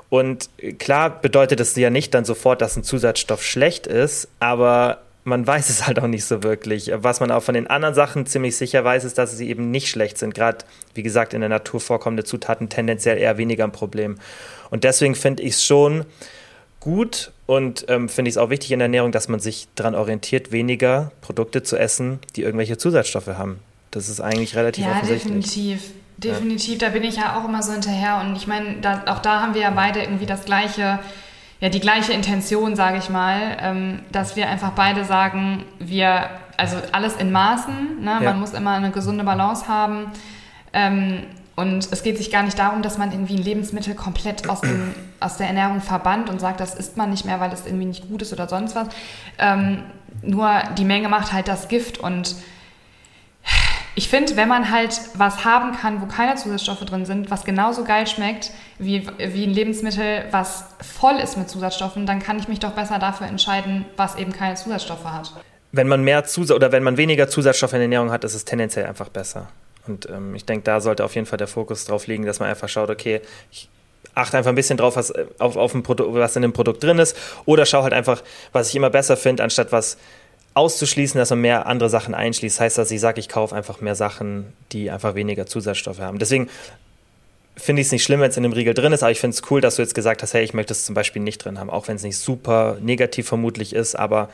[0.10, 0.49] Und
[0.80, 5.70] klar bedeutet das ja nicht dann sofort, dass ein Zusatzstoff schlecht ist, aber man weiß
[5.70, 6.90] es halt auch nicht so wirklich.
[6.94, 9.90] Was man auch von den anderen Sachen ziemlich sicher weiß, ist, dass sie eben nicht
[9.90, 10.34] schlecht sind.
[10.34, 10.60] Gerade,
[10.94, 14.18] wie gesagt, in der Natur vorkommende Zutaten tendenziell eher weniger ein Problem.
[14.70, 16.06] Und deswegen finde ich es schon
[16.80, 19.96] gut und ähm, finde ich es auch wichtig in der Ernährung, dass man sich daran
[19.96, 23.60] orientiert, weniger Produkte zu essen, die irgendwelche Zusatzstoffe haben.
[23.92, 25.24] Das ist eigentlich relativ ja, offensichtlich.
[25.24, 25.92] Definitiv.
[26.18, 26.88] Definitiv, ja.
[26.88, 28.22] da bin ich ja auch immer so hinterher.
[28.22, 31.00] Und ich meine, auch da haben wir ja beide irgendwie das gleiche,
[31.60, 36.78] ja, die gleiche Intention, sage ich mal, ähm, dass wir einfach beide sagen, wir, also
[36.91, 38.20] alles in Maßen, ne?
[38.22, 38.32] Ja.
[38.32, 40.12] man muss immer eine gesunde Balance haben.
[40.74, 41.24] Ähm,
[41.56, 44.93] und es geht sich gar nicht darum, dass man irgendwie ein Lebensmittel komplett aus, dem,
[45.20, 48.08] aus der Ernährung verbannt und sagt, das isst man nicht mehr, weil das irgendwie nicht
[48.08, 48.89] gut ist oder sonst was.
[49.39, 49.82] Ähm,
[50.22, 52.36] nur die Menge macht halt das Gift und
[53.97, 57.83] ich finde, wenn man halt was haben kann, wo keine Zusatzstoffe drin sind, was genauso
[57.83, 60.65] geil schmeckt wie, wie ein Lebensmittel, was
[60.99, 64.53] voll ist mit Zusatzstoffen, dann kann ich mich doch besser dafür entscheiden, was eben keine
[64.53, 65.33] Zusatzstoffe hat.
[65.71, 68.45] Wenn man mehr Zusatz oder wenn man weniger Zusatzstoffe in der Ernährung hat, ist es
[68.45, 69.47] tendenziell einfach besser.
[69.88, 72.49] Und ähm, ich denke, da sollte auf jeden Fall der Fokus drauf liegen, dass man
[72.49, 73.67] einfach schaut, okay, ich
[74.13, 77.17] achte einfach ein bisschen drauf, was, auf, auf ein was in dem Produkt drin ist.
[77.45, 79.97] Oder schau halt einfach, was ich immer besser finde, anstatt was
[80.58, 83.96] auszuschließen, dass man mehr andere Sachen einschließt, heißt dass ich sage, ich kaufe einfach mehr
[83.96, 86.20] Sachen, die einfach weniger Zusatzstoffe haben.
[86.20, 86.50] Deswegen
[87.56, 89.36] finde ich es nicht schlimm, wenn es in dem Riegel drin ist, aber ich finde
[89.36, 91.60] es cool, dass du jetzt gesagt hast, hey, ich möchte es zum Beispiel nicht drin
[91.60, 94.30] haben, auch wenn es nicht super negativ vermutlich ist, aber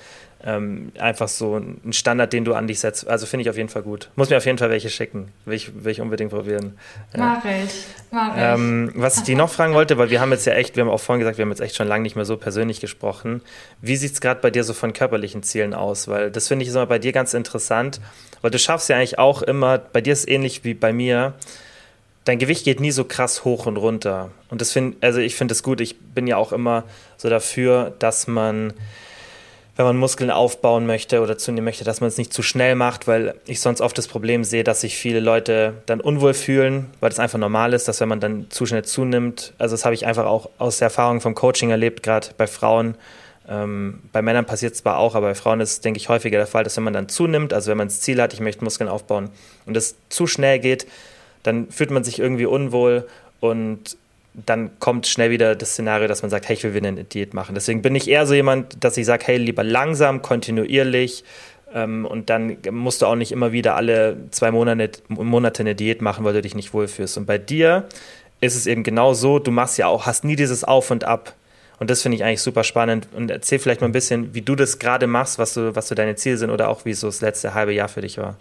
[0.46, 3.08] ähm, einfach so ein Standard, den du an dich setzt.
[3.08, 4.10] Also finde ich auf jeden Fall gut.
[4.16, 5.32] Muss mir auf jeden Fall welche schicken.
[5.46, 6.78] Will ich, will ich unbedingt probieren.
[7.16, 7.86] Mach ich.
[8.12, 8.42] Mach ich.
[8.42, 10.90] Ähm, was ich dir noch fragen wollte, weil wir haben jetzt ja echt, wir haben
[10.90, 13.42] auch vorhin gesagt, wir haben jetzt echt schon lange nicht mehr so persönlich gesprochen.
[13.82, 16.10] Wie sieht es gerade bei dir so von körperlichen Zielen aus?
[16.10, 18.02] Weil das finde ich immer bei dir ganz interessant,
[18.42, 21.34] weil du schaffst ja eigentlich auch immer, bei dir ist es ähnlich wie bei mir,
[22.26, 24.32] dein Gewicht geht nie so krass hoch und runter.
[24.50, 25.80] Und das finde, also ich finde es gut.
[25.82, 26.84] Ich bin ja auch immer
[27.18, 28.74] so dafür, dass man
[29.76, 33.08] wenn man Muskeln aufbauen möchte oder zunehmen möchte, dass man es nicht zu schnell macht,
[33.08, 37.10] weil ich sonst oft das Problem sehe, dass sich viele Leute dann unwohl fühlen, weil
[37.10, 40.06] das einfach normal ist, dass wenn man dann zu schnell zunimmt, also das habe ich
[40.06, 42.96] einfach auch aus der Erfahrung vom Coaching erlebt, gerade bei Frauen.
[43.50, 46.38] Ähm, bei Männern passiert es zwar auch, aber bei Frauen ist es, denke ich, häufiger
[46.38, 48.64] der Fall, dass wenn man dann zunimmt, also wenn man das Ziel hat, ich möchte
[48.64, 49.32] Muskeln aufbauen
[49.66, 50.86] und es zu schnell geht,
[51.42, 53.08] dann fühlt man sich irgendwie unwohl
[53.40, 53.98] und
[54.34, 57.34] dann kommt schnell wieder das Szenario, dass man sagt, hey, ich will wieder eine Diät
[57.34, 57.56] machen.
[57.56, 61.24] Deswegen bin ich eher so jemand, dass ich sage, hey, lieber langsam, kontinuierlich
[61.74, 66.02] ähm, und dann musst du auch nicht immer wieder alle zwei Monate, Monate eine Diät
[66.02, 67.18] machen, weil du dich nicht wohlfühlst.
[67.18, 67.88] Und bei dir
[68.42, 71.34] ist es eben genau so, du machst ja auch, hast nie dieses Auf und Ab.
[71.80, 73.08] Und das finde ich eigentlich super spannend.
[73.14, 75.96] Und erzähl vielleicht mal ein bisschen, wie du das gerade machst, was du, was so
[75.96, 78.38] deine Ziele sind oder auch wie so das letzte halbe Jahr für dich war.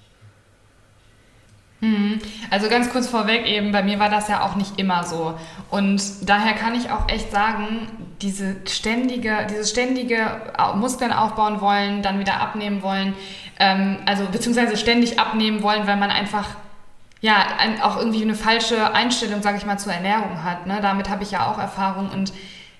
[1.82, 2.20] Mhm.
[2.48, 5.34] Also ganz kurz vorweg eben, bei mir war das ja auch nicht immer so.
[5.68, 7.88] Und daher kann ich auch echt sagen,
[8.22, 10.40] diese ständige, dieses ständige
[10.76, 13.14] Muskeln aufbauen wollen, dann wieder abnehmen wollen,
[13.58, 16.50] ähm, also beziehungsweise ständig abnehmen wollen, weil man einfach
[17.20, 17.46] ja
[17.82, 20.68] auch irgendwie eine falsche Einstellung, sage ich mal, zur Ernährung hat.
[20.68, 20.78] Ne?
[20.80, 22.32] Damit habe ich ja auch Erfahrung und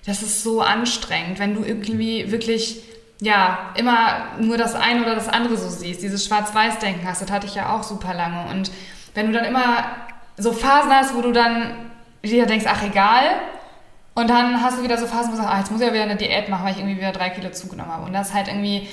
[0.05, 2.81] das ist so anstrengend, wenn du irgendwie wirklich
[3.23, 7.47] ja, immer nur das eine oder das andere so siehst, dieses Schwarz-Weiß-Denken hast, das hatte
[7.47, 8.49] ich ja auch super lange.
[8.51, 8.71] Und
[9.13, 9.85] wenn du dann immer
[10.37, 11.91] so Phasen hast, wo du dann
[12.23, 13.23] dir denkst, ach egal,
[14.15, 15.93] und dann hast du wieder so Phasen, wo du sagst, ah, jetzt muss ich ja
[15.93, 18.05] wieder eine Diät machen, weil ich irgendwie wieder drei Kilo zugenommen habe.
[18.05, 18.87] Und das ist halt irgendwie,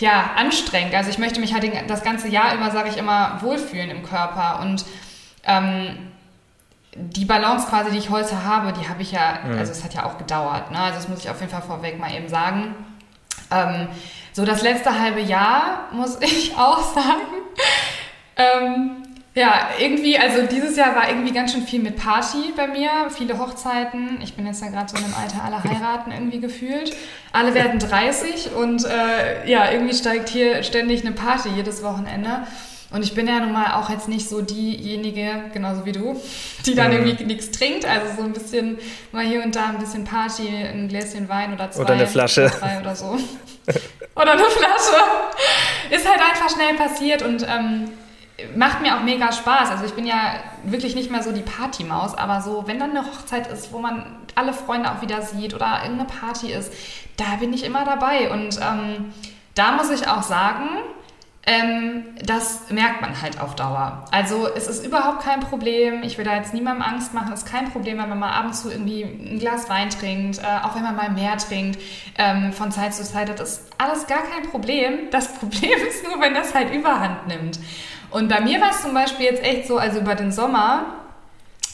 [0.00, 0.94] ja, anstrengend.
[0.94, 4.60] Also ich möchte mich halt das ganze Jahr über, sage ich immer, wohlfühlen im Körper.
[4.62, 4.86] Und
[5.44, 6.10] ähm,
[6.94, 9.58] die Balance quasi, die ich heute habe, die habe ich ja, mhm.
[9.58, 10.70] also es hat ja auch gedauert.
[10.70, 10.78] Ne?
[10.78, 12.74] Also das muss ich auf jeden Fall vorweg mal eben sagen.
[13.50, 13.88] Ähm,
[14.32, 17.20] so das letzte halbe Jahr, muss ich auch sagen,
[18.36, 19.02] ähm,
[19.36, 23.38] ja, irgendwie, also dieses Jahr war irgendwie ganz schön viel mit Party bei mir, viele
[23.38, 24.18] Hochzeiten.
[24.22, 26.96] Ich bin jetzt ja gerade so in einem Alter, alle heiraten irgendwie gefühlt.
[27.32, 32.46] Alle werden 30 und äh, ja, irgendwie steigt hier ständig eine Party jedes Wochenende.
[32.90, 36.18] Und ich bin ja nun mal auch jetzt nicht so diejenige, genauso wie du,
[36.64, 37.06] die dann mhm.
[37.06, 37.84] irgendwie nichts trinkt.
[37.84, 38.78] Also so ein bisschen
[39.12, 41.82] mal hier und da ein bisschen Party, ein Gläschen Wein oder zwei.
[41.82, 42.50] Oder eine Flasche.
[42.56, 43.06] Oder, oder so.
[44.16, 44.96] oder eine Flasche.
[45.90, 47.90] Ist halt einfach schnell passiert und ähm,
[48.54, 49.70] macht mir auch mega Spaß.
[49.70, 53.06] Also ich bin ja wirklich nicht mehr so die Partymaus, aber so, wenn dann eine
[53.06, 56.72] Hochzeit ist, wo man alle Freunde auch wieder sieht oder irgendeine Party ist,
[57.16, 58.30] da bin ich immer dabei.
[58.30, 59.12] Und ähm,
[59.54, 60.68] da muss ich auch sagen,
[61.48, 64.04] ähm, das merkt man halt auf Dauer.
[64.10, 66.02] Also es ist überhaupt kein Problem.
[66.02, 67.32] Ich will da jetzt niemandem Angst machen.
[67.32, 70.40] Es ist kein Problem, wenn man mal ab und zu irgendwie ein Glas Wein trinkt,
[70.40, 71.80] äh, auch wenn man mal mehr trinkt
[72.18, 73.28] ähm, von Zeit zu Zeit.
[73.28, 75.08] Das ist alles gar kein Problem.
[75.12, 77.60] Das Problem ist nur, wenn das halt Überhand nimmt.
[78.10, 80.86] Und bei mir war es zum Beispiel jetzt echt so, also über den Sommer,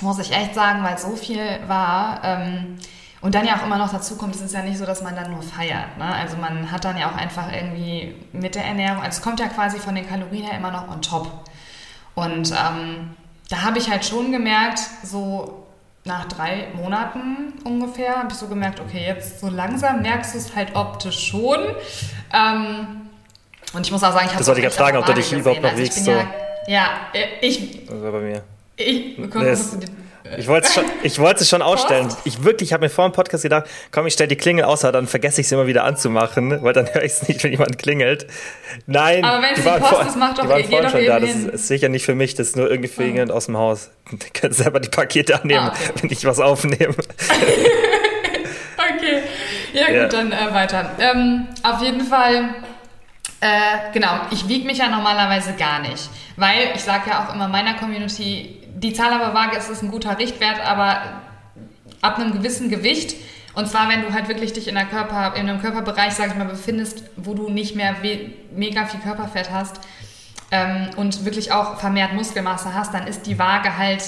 [0.01, 2.21] muss ich echt sagen, weil so viel war.
[2.25, 2.79] Ähm,
[3.21, 5.15] und dann ja auch immer noch dazu kommt, es ist ja nicht so, dass man
[5.15, 5.97] dann nur feiert.
[5.97, 6.05] Ne?
[6.05, 9.47] Also man hat dann ja auch einfach irgendwie mit der Ernährung, also es kommt ja
[9.47, 11.31] quasi von den Kalorien her immer noch on top.
[12.15, 13.15] Und ähm,
[13.49, 15.67] da habe ich halt schon gemerkt, so
[16.05, 20.57] nach drei Monaten ungefähr, habe ich so gemerkt, okay, jetzt so langsam merkst du es
[20.57, 21.61] halt optisch schon.
[22.33, 23.02] Ähm,
[23.73, 25.33] und ich muss auch sagen, ich habe Das wollte ich gerade fragen, ob du dich
[25.33, 26.05] überhaupt noch also wiegst.
[26.05, 26.11] So.
[26.11, 26.27] Ja,
[26.67, 27.87] ja, äh, ich.
[27.87, 28.43] Das war bei mir.
[28.77, 29.57] Ich, komm, nee,
[30.39, 32.09] ich wollte es schon, ich wollte es schon ausstellen.
[32.25, 34.93] Ich wirklich, ich habe mir vor dem Podcast gedacht, komm, ich stelle die Klingel außer,
[34.93, 37.79] dann vergesse ich es immer wieder anzumachen, weil dann höre ich es nicht, wenn jemand
[37.79, 38.27] klingelt.
[38.87, 41.21] Nein, aber wenn es die Post vor, ist, macht doch, die waren vorhin schon da.
[41.21, 43.07] Das ist, sicher nicht für mich, das ist nur irgendwie für oh.
[43.07, 43.91] jemand aus dem Haus.
[44.13, 45.93] Die können selber die Pakete annehmen, ah, okay.
[46.01, 46.95] wenn ich was aufnehme.
[48.77, 49.23] okay,
[49.73, 50.09] ja gut, ja.
[50.09, 50.91] dann äh, weiter.
[50.99, 52.55] Ähm, auf jeden Fall,
[53.43, 57.49] äh, genau, ich wiege mich ja normalerweise gar nicht, weil ich sage ja auch immer
[57.49, 61.03] meiner Community, die Zahl aber Waage ist, ist ein guter Richtwert, aber
[62.03, 63.17] ab einem gewissen Gewicht.
[63.55, 66.37] Und zwar, wenn du halt wirklich dich in, der Körper, in einem Körperbereich, sag ich
[66.37, 67.97] mal, befindest, wo du nicht mehr
[68.55, 69.81] mega viel Körperfett hast
[70.53, 74.05] ähm, und wirklich auch vermehrt Muskelmasse hast, dann ist die Waage halt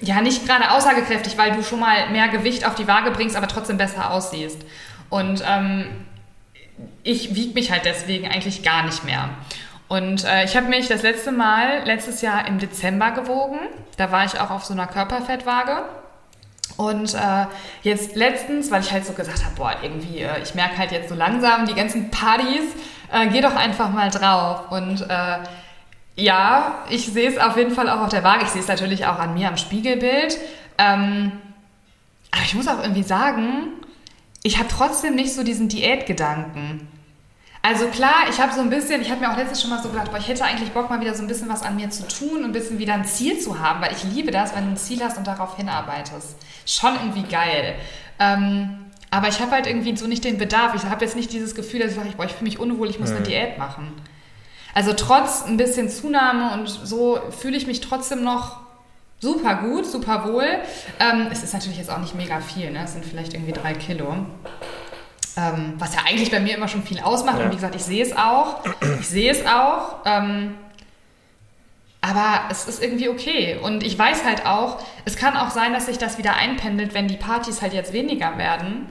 [0.00, 3.46] ja nicht gerade aussagekräftig, weil du schon mal mehr Gewicht auf die Waage bringst, aber
[3.46, 4.58] trotzdem besser aussiehst.
[5.08, 5.86] Und ähm,
[7.02, 9.30] ich wiege mich halt deswegen eigentlich gar nicht mehr.
[9.88, 13.58] Und äh, ich habe mich das letzte Mal letztes Jahr im Dezember gewogen.
[13.96, 15.84] Da war ich auch auf so einer Körperfettwaage.
[16.76, 17.46] Und äh,
[17.82, 21.08] jetzt letztens, weil ich halt so gesagt habe, boah, irgendwie, äh, ich merke halt jetzt
[21.08, 22.74] so langsam die ganzen Partys,
[23.10, 24.70] äh, geh doch einfach mal drauf.
[24.70, 25.38] Und äh,
[26.16, 28.44] ja, ich sehe es auf jeden Fall auch auf der Waage.
[28.44, 30.36] Ich sehe es natürlich auch an mir am Spiegelbild.
[30.76, 31.32] Ähm,
[32.30, 33.72] aber ich muss auch irgendwie sagen,
[34.48, 36.88] ich habe trotzdem nicht so diesen Diätgedanken.
[37.60, 39.90] Also klar, ich habe so ein bisschen, ich habe mir auch letztes schon mal so
[39.90, 42.08] gedacht, boah, ich hätte eigentlich Bock mal wieder so ein bisschen was an mir zu
[42.08, 44.70] tun und ein bisschen wieder ein Ziel zu haben, weil ich liebe das, wenn du
[44.70, 46.36] ein Ziel hast und darauf hinarbeitest.
[46.64, 47.74] Schon irgendwie geil.
[48.18, 50.74] Ähm, aber ich habe halt irgendwie so nicht den Bedarf.
[50.74, 52.98] Ich habe jetzt nicht dieses Gefühl, dass ich sage, boah, ich fühle mich unwohl, ich
[52.98, 53.92] muss eine Diät machen.
[54.72, 58.60] Also trotz ein bisschen Zunahme und so fühle ich mich trotzdem noch
[59.20, 60.48] super gut, super wohl.
[61.00, 62.84] Ähm, es ist natürlich jetzt auch nicht mega viel, ne?
[62.84, 64.14] Es sind vielleicht irgendwie drei Kilo.
[65.36, 67.38] Ähm, was ja eigentlich bei mir immer schon viel ausmacht.
[67.38, 67.44] Ja.
[67.44, 68.64] Und wie gesagt, ich sehe es auch.
[69.00, 69.98] Ich sehe es auch.
[70.04, 70.54] Ähm,
[72.00, 73.58] aber es ist irgendwie okay.
[73.60, 77.08] Und ich weiß halt auch, es kann auch sein, dass sich das wieder einpendelt, wenn
[77.08, 78.88] die Partys halt jetzt weniger werden,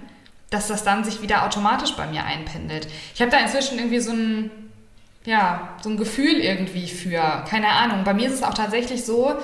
[0.50, 2.88] dass das dann sich wieder automatisch bei mir einpendelt.
[3.14, 4.52] Ich habe da inzwischen irgendwie so ein,
[5.26, 8.04] ja, so ein Gefühl irgendwie für, keine Ahnung.
[8.04, 9.36] Bei mir ist es auch tatsächlich so,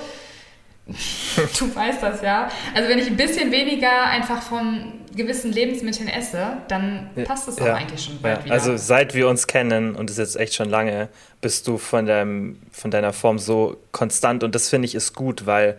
[1.58, 2.50] du weißt das ja.
[2.74, 7.72] Also wenn ich ein bisschen weniger einfach von gewissen Lebensmitteln esse, dann passt es ja,
[7.72, 8.44] auch eigentlich schon bald ja.
[8.44, 8.54] wieder.
[8.54, 11.08] Also seit wir uns kennen, und das ist jetzt echt schon lange,
[11.40, 15.46] bist du von, deinem, von deiner Form so konstant und das finde ich ist gut,
[15.46, 15.78] weil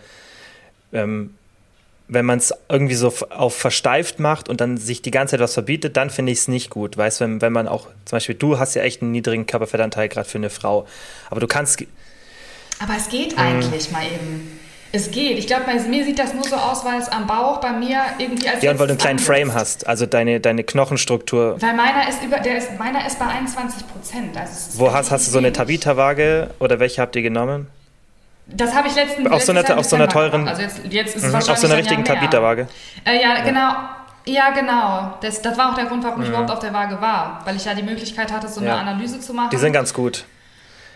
[0.92, 1.36] ähm,
[2.08, 5.54] wenn man es irgendwie so auf versteift macht und dann sich die ganze Zeit was
[5.54, 6.98] verbietet, dann finde ich es nicht gut.
[6.98, 10.08] Weißt du, wenn, wenn man auch, zum Beispiel, du hast ja echt einen niedrigen Körperfettanteil
[10.08, 10.88] gerade für eine Frau,
[11.30, 11.84] aber du kannst.
[12.80, 14.55] Aber es geht eigentlich mal eben.
[14.96, 15.38] Es geht.
[15.38, 18.00] Ich glaube, bei mir sieht das nur so aus, weil es am Bauch bei mir
[18.18, 18.64] irgendwie als.
[18.64, 21.62] Ja, und weil du einen kleinen Frame hast, also deine, deine Knochenstruktur.
[21.62, 24.38] Weil meiner ist über, der ist, meiner ist bei 21 Prozent.
[24.38, 27.68] Also Wo hast, hast du so eine Tabita-Waage oder welche habt ihr genommen?
[28.48, 29.30] Das habe ich letztens.
[29.30, 30.48] Auf so einer, auf so einer teuren.
[30.48, 32.70] Also jetzt, jetzt ist es mhm, wahrscheinlich auf so einer richtigen Tabita-Waage.
[33.04, 33.74] Äh, ja, ja, genau.
[34.28, 35.18] Ja, genau.
[35.20, 36.36] Das, das war auch der Grund, warum ich mhm.
[36.36, 37.42] überhaupt auf der Waage war.
[37.44, 38.78] Weil ich ja die Möglichkeit hatte, so eine ja.
[38.78, 39.50] Analyse zu machen.
[39.52, 40.24] Die sind ganz gut.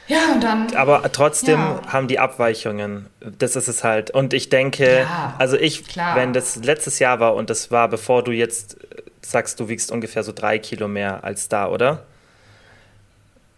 [0.10, 0.76] Ja, und dann.
[0.76, 1.82] Aber trotzdem ja.
[1.88, 3.06] haben die Abweichungen.
[3.22, 4.10] Das ist es halt.
[4.10, 6.16] Und ich denke, ja, also ich, klar.
[6.16, 8.76] wenn das letztes Jahr war und das war, bevor du jetzt
[9.22, 12.04] sagst, du wiegst ungefähr so drei Kilo mehr als da, oder?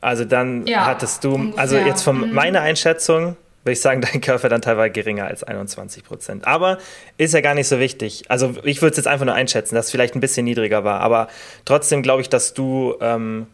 [0.02, 1.62] Also dann ja, hattest du, ungefähr.
[1.62, 2.34] also jetzt von mhm.
[2.34, 6.46] meiner Einschätzung, würde ich sagen, dein Körperdanteil war geringer als 21 Prozent.
[6.48, 6.80] Aber
[7.16, 8.26] ist ja gar nicht so wichtig.
[8.28, 11.00] Also ich würde es jetzt einfach nur einschätzen, dass es vielleicht ein bisschen niedriger war.
[11.00, 11.30] Aber
[11.64, 13.48] trotzdem glaube ich, dass du ähm,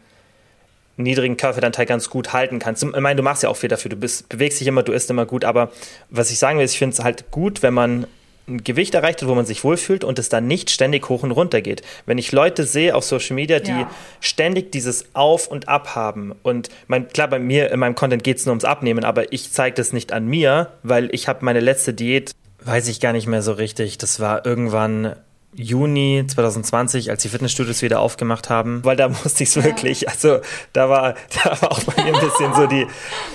[0.98, 2.84] niedrigen Körperfettanteil ganz gut halten kannst.
[2.84, 5.10] Ich meine, du machst ja auch viel dafür, du bist, bewegst dich immer, du isst
[5.10, 5.72] immer gut, aber
[6.10, 8.08] was ich sagen will, ist, ich finde es halt gut, wenn man
[8.48, 11.32] ein Gewicht erreicht hat, wo man sich wohlfühlt und es dann nicht ständig hoch und
[11.32, 11.82] runter geht.
[12.06, 13.92] Wenn ich Leute sehe auf Social Media, die ja.
[14.22, 18.38] ständig dieses Auf und Ab haben und mein, klar, bei mir in meinem Content geht
[18.38, 21.60] es nur ums Abnehmen, aber ich zeige das nicht an mir, weil ich habe meine
[21.60, 22.32] letzte Diät,
[22.64, 25.16] weiß ich gar nicht mehr so richtig, das war irgendwann
[25.58, 30.40] Juni 2020, als die Fitnessstudios wieder aufgemacht haben, weil da musste ich es wirklich, also
[30.72, 32.86] da war, da war auch bei mir ein bisschen so die,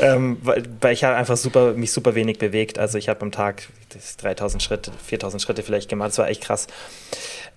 [0.01, 2.79] ähm, weil, weil ich habe einfach super, mich super wenig bewegt.
[2.79, 3.65] Also ich habe am Tag
[4.19, 6.69] 3000 Schritte, 4000 Schritte vielleicht gemacht, das war echt krass.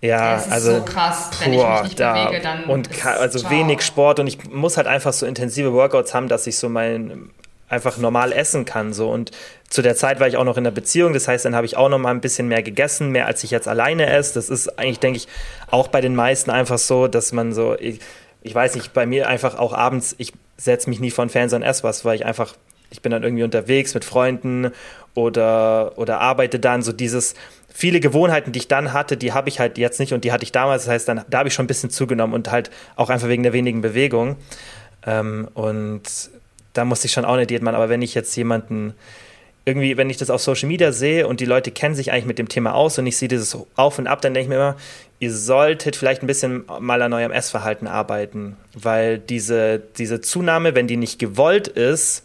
[0.01, 3.05] Ja, das ist also so krass, wenn boah, ich mich nicht da, bewege, dann und
[3.05, 3.51] also ciao.
[3.51, 7.29] wenig Sport und ich muss halt einfach so intensive Workouts haben, dass ich so mein
[7.67, 9.31] einfach normal essen kann so und
[9.69, 11.75] zu der Zeit war ich auch noch in der Beziehung, das heißt, dann habe ich
[11.75, 14.35] auch noch mal ein bisschen mehr gegessen, mehr als ich jetzt alleine esse.
[14.35, 15.27] Das ist eigentlich, denke ich,
[15.71, 17.99] auch bei den meisten einfach so, dass man so, ich,
[18.41, 21.57] ich weiß nicht, bei mir einfach auch abends, ich setze mich nie vor den Fernseher
[21.57, 22.55] und esse was, weil ich einfach,
[22.91, 24.71] ich bin dann irgendwie unterwegs mit Freunden
[25.15, 27.33] oder, oder arbeite dann so dieses,
[27.75, 30.43] viele Gewohnheiten, die ich dann hatte, die habe ich halt jetzt nicht und die hatte
[30.43, 30.83] ich damals.
[30.83, 33.43] Das heißt, dann, da habe ich schon ein bisschen zugenommen und halt auch einfach wegen
[33.43, 34.37] der wenigen Bewegung.
[35.05, 36.03] Ähm, und
[36.71, 37.75] da musste ich schon auch eine Diät machen.
[37.75, 38.93] Aber wenn ich jetzt jemanden
[39.65, 42.37] irgendwie, wenn ich das auf Social Media sehe und die Leute kennen sich eigentlich mit
[42.37, 44.75] dem Thema aus und ich sehe dieses Auf und Ab, dann denke ich mir immer,
[45.19, 50.87] ihr solltet vielleicht ein bisschen mal an eurem Essverhalten arbeiten, weil diese, diese Zunahme, wenn
[50.87, 52.23] die nicht gewollt ist,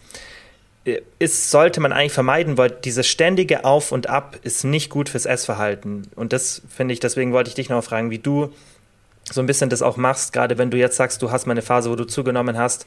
[0.84, 5.08] äh, ist, sollte man eigentlich vermeiden, weil dieses ständige Auf und Ab ist nicht gut
[5.08, 6.08] fürs Essverhalten.
[6.16, 8.52] Und das finde ich, deswegen wollte ich dich noch fragen, wie du
[9.30, 11.62] so ein bisschen das auch machst, gerade wenn du jetzt sagst, du hast mal eine
[11.62, 12.86] Phase, wo du zugenommen hast,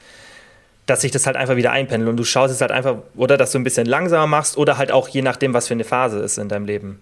[0.85, 3.51] dass sich das halt einfach wieder einpendelt und du schaust es halt einfach, oder dass
[3.51, 6.37] du ein bisschen langsamer machst oder halt auch je nachdem, was für eine Phase ist
[6.37, 6.99] in deinem Leben.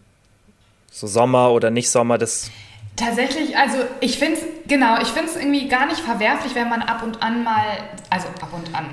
[0.91, 2.51] So Sommer oder nicht Sommer, das.
[2.95, 6.81] Tatsächlich, also ich finde es, genau, ich finde es irgendwie gar nicht verwerflich, wenn man
[6.81, 7.63] ab und an mal,
[8.09, 8.85] also ab und an,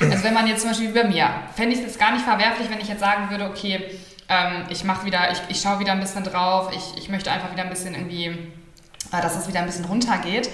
[0.10, 2.80] also wenn man jetzt zum Beispiel bei mir, fände ich es gar nicht verwerflich, wenn
[2.80, 3.80] ich jetzt sagen würde, okay,
[4.28, 7.52] ähm, ich mache wieder, ich, ich schaue wieder ein bisschen drauf, ich, ich möchte einfach
[7.52, 10.50] wieder ein bisschen irgendwie, äh, dass es wieder ein bisschen runtergeht.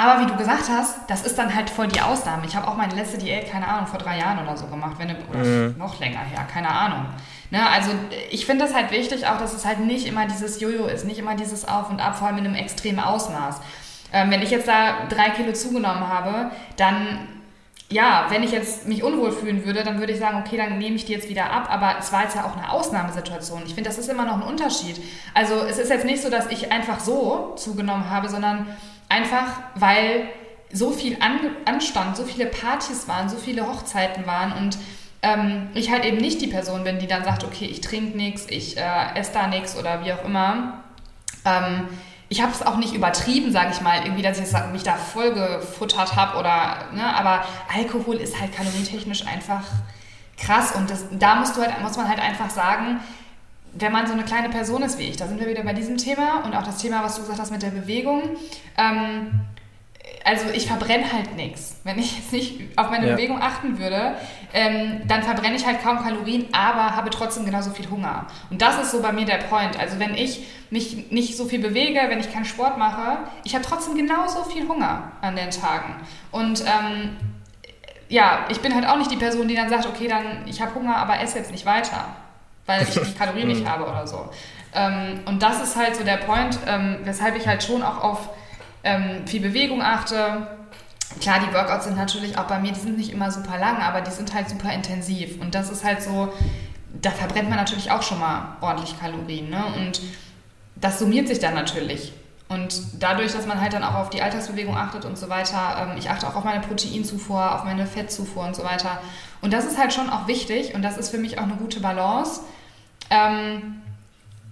[0.00, 2.46] Aber wie du gesagt hast, das ist dann halt voll die Ausnahme.
[2.46, 5.14] Ich habe auch meine letzte Diät, keine Ahnung, vor drei Jahren oder so gemacht, wenn,
[5.28, 5.74] oder mhm.
[5.76, 7.04] noch länger her, keine Ahnung.
[7.50, 7.90] Ne, also
[8.30, 11.18] ich finde das halt wichtig, auch dass es halt nicht immer dieses Jojo ist, nicht
[11.18, 13.60] immer dieses Auf und Ab, vor allem in einem extremen Ausmaß.
[14.14, 17.28] Ähm, wenn ich jetzt da drei Kilo zugenommen habe, dann
[17.90, 20.94] ja, wenn ich jetzt mich unwohl fühlen würde, dann würde ich sagen, okay, dann nehme
[20.94, 21.68] ich die jetzt wieder ab.
[21.68, 23.64] Aber es war jetzt ja auch eine Ausnahmesituation.
[23.66, 25.02] Ich finde, das ist immer noch ein Unterschied.
[25.34, 28.68] Also es ist jetzt nicht so, dass ich einfach so zugenommen habe, sondern
[29.10, 30.30] Einfach weil
[30.72, 34.78] so viel An anstand, so viele Partys waren, so viele Hochzeiten waren und
[35.22, 38.46] ähm, ich halt eben nicht die Person bin, die dann sagt, okay, ich trinke nichts,
[38.48, 40.84] ich äh, esse da nichts oder wie auch immer.
[41.44, 41.88] Ähm,
[42.28, 45.32] ich habe es auch nicht übertrieben, sage ich mal, irgendwie, dass ich mich da voll
[45.34, 47.44] gefuttert habe oder, ne, aber
[47.74, 49.64] Alkohol ist halt kalorientechnisch einfach
[50.38, 53.00] krass und das, da musst du halt, muss man halt einfach sagen,
[53.72, 55.96] wenn man so eine kleine Person ist wie ich, da sind wir wieder bei diesem
[55.96, 58.22] Thema und auch das Thema, was du gesagt hast mit der Bewegung.
[58.76, 59.40] Ähm,
[60.24, 61.80] also ich verbrenne halt nichts.
[61.84, 63.14] Wenn ich jetzt nicht auf meine ja.
[63.14, 64.16] Bewegung achten würde,
[64.52, 68.26] ähm, dann verbrenne ich halt kaum Kalorien, aber habe trotzdem genauso viel Hunger.
[68.50, 69.78] Und das ist so bei mir der Point.
[69.78, 73.64] Also wenn ich mich nicht so viel bewege, wenn ich keinen Sport mache, ich habe
[73.64, 75.94] trotzdem genauso viel Hunger an den Tagen.
[76.30, 77.16] Und ähm,
[78.08, 80.74] ja, ich bin halt auch nicht die Person, die dann sagt, okay, dann ich habe
[80.74, 82.16] Hunger, aber esse jetzt nicht weiter
[82.70, 84.28] weil ich die Kalorien nicht habe oder so.
[84.72, 88.28] Ähm, und das ist halt so der Point, ähm, weshalb ich halt schon auch auf
[88.84, 90.46] ähm, viel Bewegung achte.
[91.20, 94.00] Klar, die Workouts sind natürlich auch bei mir, die sind nicht immer super lang, aber
[94.00, 95.40] die sind halt super intensiv.
[95.40, 96.32] Und das ist halt so,
[97.02, 99.50] da verbrennt man natürlich auch schon mal ordentlich Kalorien.
[99.50, 99.64] Ne?
[99.76, 100.00] Und
[100.76, 102.12] das summiert sich dann natürlich.
[102.48, 105.98] Und dadurch, dass man halt dann auch auf die Alltagsbewegung achtet und so weiter, ähm,
[105.98, 109.00] ich achte auch auf meine Proteinzufuhr, auf meine Fettzufuhr und so weiter.
[109.40, 111.80] Und das ist halt schon auch wichtig und das ist für mich auch eine gute
[111.80, 112.40] Balance.
[113.10, 113.82] Ähm,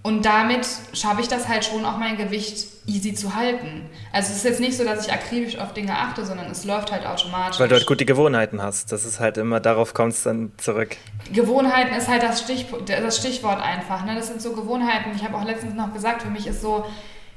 [0.01, 3.89] und damit schaffe ich das halt schon auch mein Gewicht easy zu halten.
[4.13, 6.91] Also es ist jetzt nicht so, dass ich akribisch auf Dinge achte, sondern es läuft
[6.91, 7.59] halt automatisch.
[7.59, 8.91] Weil du halt gute Gewohnheiten hast.
[8.93, 10.95] Das ist halt immer, darauf kommt es dann zurück.
[11.33, 14.05] Gewohnheiten ist halt das, Stich, das Stichwort einfach.
[14.05, 14.15] Ne?
[14.15, 15.11] Das sind so Gewohnheiten.
[15.15, 16.85] Ich habe auch letztens noch gesagt, für mich ist so,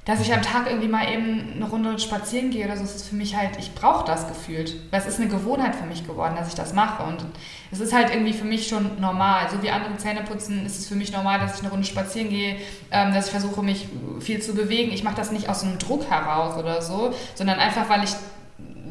[0.05, 3.15] dass ich am Tag irgendwie mal eben eine Runde spazieren gehe oder so, ist für
[3.15, 4.75] mich halt, ich brauche das gefühlt.
[4.91, 7.05] Weil es ist eine Gewohnheit für mich geworden, dass ich das mache.
[7.05, 7.25] Und
[7.71, 9.49] es ist halt irgendwie für mich schon normal.
[9.49, 12.31] So wie andere Zähne putzen, ist es für mich normal, dass ich eine Runde spazieren
[12.31, 12.57] gehe,
[12.91, 13.87] ähm, dass ich versuche, mich
[14.19, 14.91] viel zu bewegen.
[14.91, 18.15] Ich mache das nicht aus einem Druck heraus oder so, sondern einfach, weil ich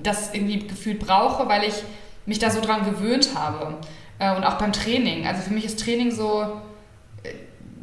[0.02, 1.76] das irgendwie gefühlt brauche, weil ich
[2.26, 3.76] mich da so dran gewöhnt habe.
[4.18, 5.28] Äh, und auch beim Training.
[5.28, 6.62] Also für mich ist Training so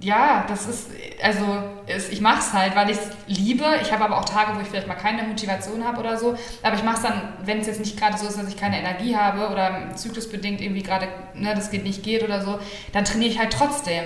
[0.01, 0.86] ja, das ist,
[1.22, 1.44] also
[1.86, 3.64] ist, ich mache es halt, weil ich es liebe.
[3.82, 6.36] Ich habe aber auch Tage, wo ich vielleicht mal keine Motivation habe oder so.
[6.62, 8.78] Aber ich mache es dann, wenn es jetzt nicht gerade so ist, dass ich keine
[8.78, 12.61] Energie habe oder zyklusbedingt irgendwie gerade, ne, das geht nicht geht oder so,
[12.92, 14.05] dann trainiere ich halt trotzdem.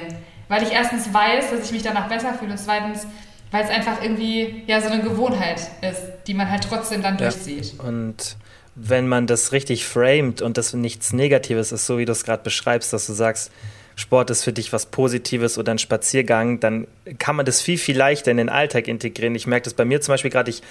[0.49, 3.07] Weil ich erstens weiß, dass ich mich danach besser fühle und zweitens,
[3.51, 7.75] weil es einfach irgendwie ja so eine Gewohnheit ist, die man halt trotzdem dann durchzieht.
[7.79, 7.85] Ja.
[7.85, 8.37] Und
[8.75, 12.43] wenn man das richtig framet und das nichts Negatives ist, so wie du es gerade
[12.43, 13.53] beschreibst, dass du sagst,
[13.97, 16.87] Sport ist für dich was Positives oder ein Spaziergang, dann
[17.19, 19.35] kann man das viel, viel leichter in den Alltag integrieren.
[19.35, 20.63] Ich merke das bei mir zum Beispiel gerade, ich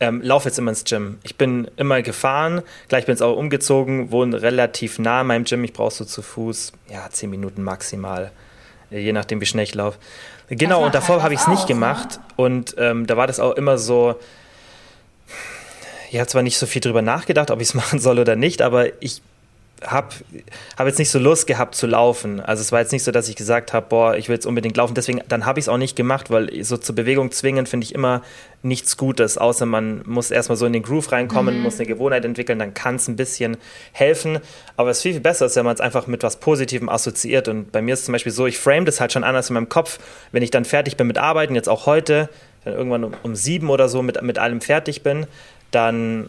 [0.00, 1.18] ähm, laufe jetzt immer ins Gym.
[1.22, 5.62] Ich bin immer gefahren, gleich bin ich auch umgezogen, wohne relativ nah meinem Gym.
[5.64, 8.32] Ich brauche so zu Fuß, ja, zehn Minuten maximal,
[8.90, 9.98] äh, je nachdem, wie schnell ich laufe.
[10.48, 12.16] Genau, und davor habe ich es nicht gemacht.
[12.16, 12.24] Ne?
[12.36, 14.16] Und ähm, da war das auch immer so,
[16.10, 18.62] ich habe zwar nicht so viel drüber nachgedacht, ob ich es machen soll oder nicht,
[18.62, 19.22] aber ich
[19.86, 20.08] habe
[20.76, 22.40] hab jetzt nicht so Lust gehabt zu laufen.
[22.40, 24.76] Also es war jetzt nicht so, dass ich gesagt habe, boah, ich will jetzt unbedingt
[24.76, 24.94] laufen.
[24.94, 27.94] Deswegen, dann habe ich es auch nicht gemacht, weil so zur Bewegung zwingen finde ich
[27.94, 28.22] immer
[28.62, 31.62] nichts Gutes, außer man muss erstmal so in den Groove reinkommen, mhm.
[31.62, 33.56] muss eine Gewohnheit entwickeln, dann kann es ein bisschen
[33.92, 34.38] helfen.
[34.76, 37.48] Aber es ist viel, viel besser, wenn man es einfach mit was Positivem assoziiert.
[37.48, 39.54] Und bei mir ist es zum Beispiel so, ich frame das halt schon anders in
[39.54, 39.98] meinem Kopf.
[40.32, 42.28] Wenn ich dann fertig bin mit Arbeiten, jetzt auch heute,
[42.64, 45.26] dann irgendwann um, um sieben oder so mit, mit allem fertig bin,
[45.70, 46.28] dann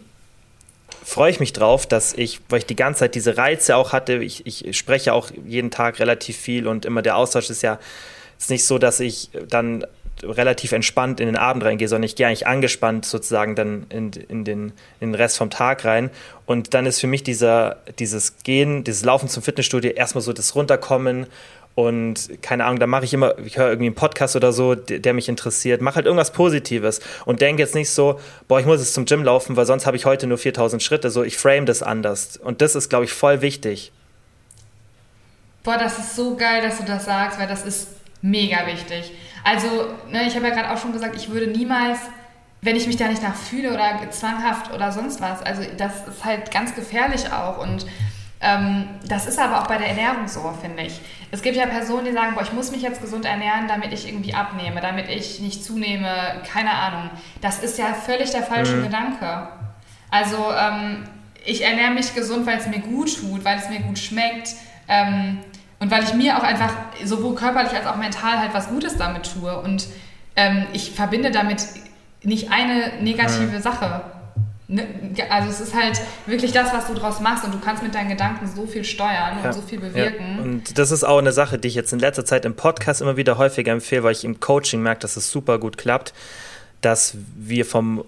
[1.04, 4.16] freue ich mich drauf, dass ich, weil ich die ganze Zeit diese Reize auch hatte,
[4.16, 7.80] ich, ich spreche auch jeden Tag relativ viel und immer der Austausch ist ja
[8.38, 9.86] ist nicht so, dass ich dann
[10.24, 14.44] relativ entspannt in den Abend reingehe, sondern ich gehe eigentlich angespannt sozusagen dann in, in,
[14.44, 16.10] den, in den Rest vom Tag rein.
[16.46, 20.56] Und dann ist für mich dieser, dieses Gehen, dieses Laufen zum Fitnessstudio erstmal so das
[20.56, 21.28] Runterkommen
[21.76, 25.14] und keine Ahnung, da mache ich immer, ich höre irgendwie einen Podcast oder so, der,
[25.14, 28.94] mich interessiert, mache halt irgendwas Positives und denke jetzt nicht so, boah, ich muss jetzt
[28.94, 31.10] zum Gym laufen, weil sonst habe ich heute nur 4000 Schritte.
[31.10, 32.38] So, ich frame das anders.
[32.38, 33.92] Und das ist, glaube ich, voll wichtig.
[35.64, 37.88] Boah, das ist so geil, dass du das sagst, weil das ist
[38.22, 39.12] mega wichtig.
[39.44, 39.68] Also,
[40.10, 42.00] ne, ich habe ja gerade auch schon gesagt, ich würde niemals,
[42.62, 46.26] wenn ich mich da nicht nach fühle oder zwanghaft oder sonst was, also das ist
[46.26, 47.86] halt ganz gefährlich auch und
[49.08, 51.00] das ist aber auch bei der Ernährung so, finde ich.
[51.30, 54.08] Es gibt ja Personen, die sagen, boah, ich muss mich jetzt gesund ernähren, damit ich
[54.08, 57.12] irgendwie abnehme, damit ich nicht zunehme, keine Ahnung.
[57.42, 58.84] Das ist ja völlig der falsche mhm.
[58.84, 59.48] Gedanke.
[60.10, 61.04] Also ähm,
[61.46, 64.50] ich ernähre mich gesund, weil es mir gut tut, weil es mir gut schmeckt
[64.88, 65.38] ähm,
[65.80, 66.74] und weil ich mir auch einfach
[67.04, 69.56] sowohl körperlich als auch mental halt was Gutes damit tue.
[69.62, 69.88] Und
[70.36, 71.64] ähm, ich verbinde damit
[72.24, 73.62] nicht eine negative mhm.
[73.62, 74.02] Sache.
[74.74, 74.88] Ne,
[75.30, 78.08] also es ist halt wirklich das, was du draus machst und du kannst mit deinen
[78.08, 80.38] Gedanken so viel steuern ja, und so viel bewirken.
[80.38, 80.44] Ja.
[80.44, 83.18] Und das ist auch eine Sache, die ich jetzt in letzter Zeit im Podcast immer
[83.18, 86.14] wieder häufiger empfehle, weil ich im Coaching merke, dass es super gut klappt,
[86.80, 88.06] dass wir vom,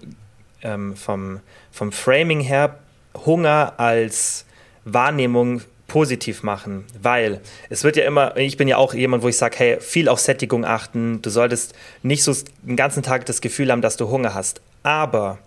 [0.62, 1.40] ähm, vom,
[1.70, 2.78] vom Framing her
[3.26, 4.46] Hunger als
[4.86, 9.36] Wahrnehmung positiv machen, weil es wird ja immer, ich bin ja auch jemand, wo ich
[9.36, 13.70] sage, hey, viel auf Sättigung achten, du solltest nicht so den ganzen Tag das Gefühl
[13.70, 15.38] haben, dass du Hunger hast, aber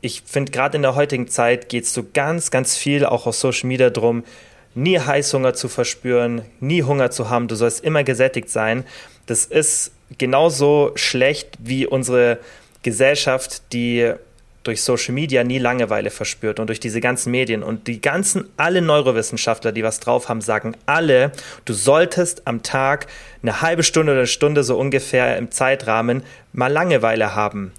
[0.00, 3.34] ich finde, gerade in der heutigen Zeit geht es so ganz, ganz viel auch auf
[3.34, 4.24] Social Media drum,
[4.74, 8.84] nie Heißhunger zu verspüren, nie Hunger zu haben, du sollst immer gesättigt sein.
[9.26, 12.38] Das ist genauso schlecht wie unsere
[12.82, 14.12] Gesellschaft, die
[14.62, 18.82] durch Social Media nie Langeweile verspürt und durch diese ganzen Medien und die ganzen, alle
[18.82, 21.32] Neurowissenschaftler, die was drauf haben, sagen alle,
[21.64, 23.06] du solltest am Tag
[23.42, 26.22] eine halbe Stunde oder eine Stunde so ungefähr im Zeitrahmen
[26.52, 27.72] mal Langeweile haben.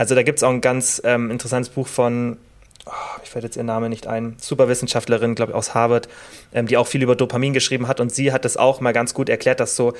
[0.00, 2.38] Also da gibt es auch ein ganz ähm, interessantes Buch von,
[2.86, 6.08] oh, ich fällt jetzt ihr Name nicht ein, Superwissenschaftlerin, glaube ich, aus Harvard,
[6.54, 9.12] ähm, die auch viel über Dopamin geschrieben hat und sie hat das auch mal ganz
[9.12, 9.92] gut erklärt, dass so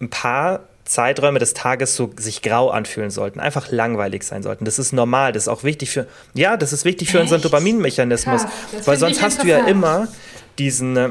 [0.00, 4.64] ein paar Zeiträume des Tages so sich grau anfühlen sollten, einfach langweilig sein sollten.
[4.64, 7.24] Das ist normal, das ist auch wichtig für, ja, das ist wichtig für Echt?
[7.24, 8.42] unseren Dopaminmechanismus,
[8.84, 10.06] weil sonst hast du ja immer
[10.60, 11.10] diesen, äh,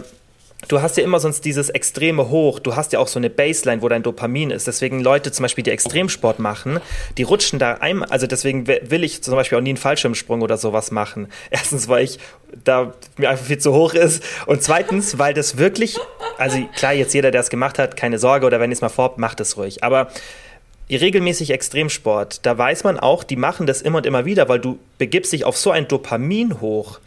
[0.67, 3.81] du hast ja immer sonst dieses extreme Hoch, du hast ja auch so eine Baseline,
[3.81, 4.65] wo dein Dopamin ist.
[4.65, 6.79] Deswegen Leute zum Beispiel, die Extremsport machen,
[7.17, 10.57] die rutschen da einmal, also deswegen will ich zum Beispiel auch nie einen Fallschirmsprung oder
[10.57, 11.27] sowas machen.
[11.51, 12.19] Erstens, weil ich
[12.63, 15.97] da mir einfach viel zu hoch ist und zweitens, weil das wirklich,
[16.37, 18.89] also klar, jetzt jeder, der es gemacht hat, keine Sorge oder wenn ihr es mal
[18.89, 19.83] vorhabt, macht es ruhig.
[19.83, 20.07] Aber
[20.89, 24.79] regelmäßig Extremsport, da weiß man auch, die machen das immer und immer wieder, weil du
[24.97, 26.99] begibst dich auf so ein Dopamin hoch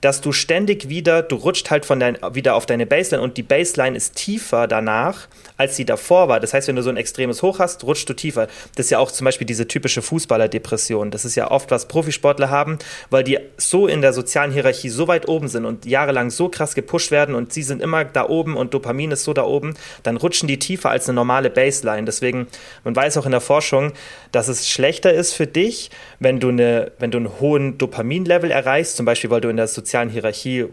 [0.00, 3.42] dass du ständig wieder, du rutscht halt von dein, wieder auf deine Baseline und die
[3.42, 6.40] Baseline ist tiefer danach, als sie davor war.
[6.40, 8.48] Das heißt, wenn du so ein extremes Hoch hast, rutschst du tiefer.
[8.76, 11.10] Das ist ja auch zum Beispiel diese typische Fußballerdepression.
[11.10, 12.78] Das ist ja oft, was Profisportler haben,
[13.10, 16.74] weil die so in der sozialen Hierarchie so weit oben sind und jahrelang so krass
[16.74, 20.16] gepusht werden und sie sind immer da oben und Dopamin ist so da oben, dann
[20.16, 22.04] rutschen die tiefer als eine normale Baseline.
[22.04, 22.46] Deswegen,
[22.82, 23.92] man weiß auch in der Forschung,
[24.32, 28.96] dass es schlechter ist für dich, wenn du, eine, wenn du einen hohen Dopaminlevel erreichst,
[28.96, 30.66] zum Beispiel, weil du in der sozialen sozialen Hierarchie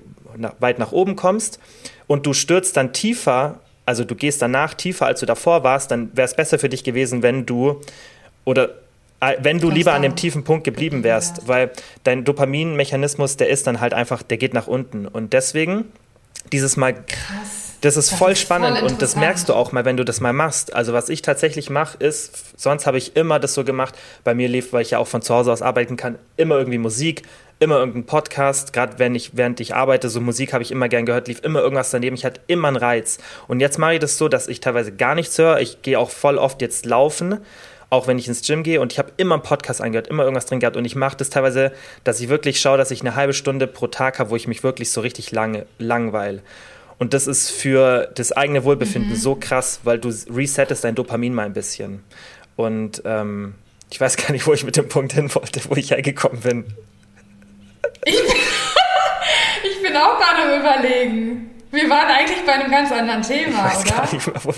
[0.59, 1.59] weit nach oben kommst
[2.07, 6.16] und du stürzt dann tiefer, also du gehst danach tiefer, als du davor warst, dann
[6.16, 7.82] wäre es besser für dich gewesen, wenn du
[8.45, 8.70] oder
[9.20, 11.72] äh, wenn du lieber an dem tiefen Punkt geblieben wärst, weil
[12.03, 15.07] dein Dopaminmechanismus, der ist dann halt einfach, der geht nach unten.
[15.07, 15.86] Und deswegen
[16.51, 16.93] dieses Mal.
[16.93, 17.68] Krass.
[17.82, 20.05] Das ist das voll ist spannend voll und das merkst du auch mal, wenn du
[20.05, 20.72] das mal machst.
[20.76, 24.47] Also was ich tatsächlich mache, ist, sonst habe ich immer das so gemacht, bei mir
[24.47, 27.24] lief, weil ich ja auch von zu Hause aus arbeiten kann, immer irgendwie Musik,
[27.62, 31.05] immer irgendein Podcast, gerade wenn ich, während ich arbeite, so Musik habe ich immer gern
[31.05, 33.20] gehört, lief immer irgendwas daneben, ich hatte immer einen Reiz.
[33.47, 35.59] Und jetzt mache ich das so, dass ich teilweise gar nichts höre.
[35.59, 37.38] Ich gehe auch voll oft jetzt laufen,
[37.91, 40.47] auch wenn ich ins Gym gehe und ich habe immer einen Podcast angehört, immer irgendwas
[40.47, 41.72] drin gehabt und ich mache das teilweise,
[42.03, 44.64] dass ich wirklich schaue, dass ich eine halbe Stunde pro Tag habe, wo ich mich
[44.64, 46.41] wirklich so richtig lange langweile.
[46.97, 49.16] Und das ist für das eigene Wohlbefinden mhm.
[49.16, 52.03] so krass, weil du resettest dein Dopamin mal ein bisschen.
[52.55, 53.53] Und ähm,
[53.91, 56.66] ich weiß gar nicht, wo ich mit dem Punkt hin wollte, wo ich hergekommen bin.
[58.06, 58.16] Ich,
[59.64, 61.62] ich bin auch gerade am Überlegen.
[61.72, 63.95] Wir waren eigentlich bei einem ganz anderen Thema, ich weiß oder?
[63.95, 64.54] Gar nicht mehr,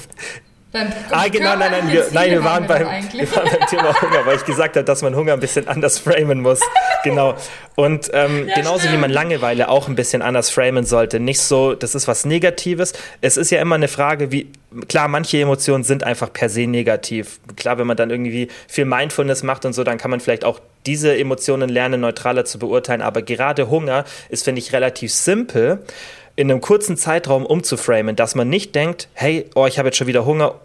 [0.74, 4.38] ah, genau, nein, nein, wir, nein, wir waren, beim, wir waren beim Thema Hunger, weil
[4.38, 6.60] ich gesagt habe, dass man Hunger ein bisschen anders framen muss.
[7.04, 7.36] genau.
[7.76, 8.94] Und ähm, ja, genauso stimmt.
[8.94, 11.20] wie man Langeweile auch ein bisschen anders framen sollte.
[11.20, 12.94] Nicht so, das ist was Negatives.
[13.22, 14.52] Es ist ja immer eine Frage, wie,
[14.88, 17.40] klar, manche Emotionen sind einfach per se negativ.
[17.56, 20.60] Klar, wenn man dann irgendwie viel Mindfulness macht und so, dann kann man vielleicht auch
[20.86, 23.02] diese Emotionen lernen, neutraler zu beurteilen.
[23.02, 25.84] Aber gerade Hunger ist, finde ich, relativ simpel
[26.36, 30.08] in einem kurzen Zeitraum umzuframen, dass man nicht denkt, hey, oh, ich habe jetzt schon
[30.08, 30.56] wieder Hunger,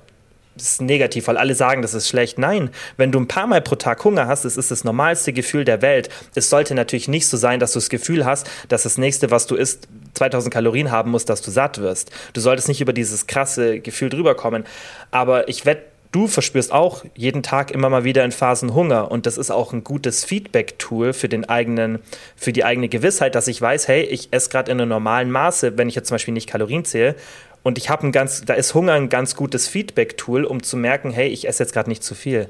[0.58, 2.38] das ist negativ, weil alle sagen, das ist schlecht.
[2.38, 5.64] Nein, wenn du ein paar Mal pro Tag Hunger hast, das ist das normalste Gefühl
[5.64, 6.08] der Welt.
[6.34, 9.46] Es sollte natürlich nicht so sein, dass du das Gefühl hast, dass das nächste, was
[9.46, 12.10] du isst, 2000 Kalorien haben muss, dass du satt wirst.
[12.32, 14.64] Du solltest nicht über dieses krasse Gefühl drüber kommen.
[15.10, 19.26] Aber ich wette, du verspürst auch jeden Tag immer mal wieder in Phasen Hunger und
[19.26, 21.98] das ist auch ein gutes Feedback-Tool für den eigenen,
[22.36, 25.76] für die eigene Gewissheit, dass ich weiß, hey, ich esse gerade in einem normalen Maße,
[25.76, 27.14] wenn ich jetzt zum Beispiel nicht Kalorien zähle
[27.62, 31.10] und ich habe ein ganz, da ist Hunger ein ganz gutes Feedback-Tool, um zu merken,
[31.10, 32.48] hey, ich esse jetzt gerade nicht zu viel.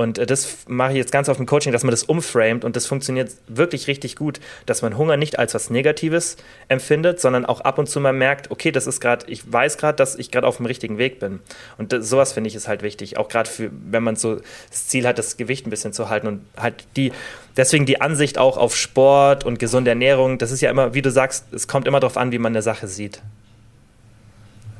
[0.00, 2.74] Und äh, das mache ich jetzt ganz auf dem Coaching, dass man das umframet und
[2.74, 6.38] das funktioniert wirklich richtig gut, dass man Hunger nicht als was Negatives
[6.68, 9.96] empfindet, sondern auch ab und zu mal merkt, okay, das ist gerade, ich weiß gerade,
[9.96, 11.40] dass ich gerade auf dem richtigen Weg bin.
[11.76, 14.36] Und das, sowas finde ich ist halt wichtig, auch gerade für, wenn man so
[14.70, 17.12] das Ziel hat, das Gewicht ein bisschen zu halten und halt die,
[17.58, 21.10] deswegen die Ansicht auch auf Sport und gesunde Ernährung, das ist ja immer, wie du
[21.10, 23.20] sagst, es kommt immer darauf an, wie man eine Sache sieht.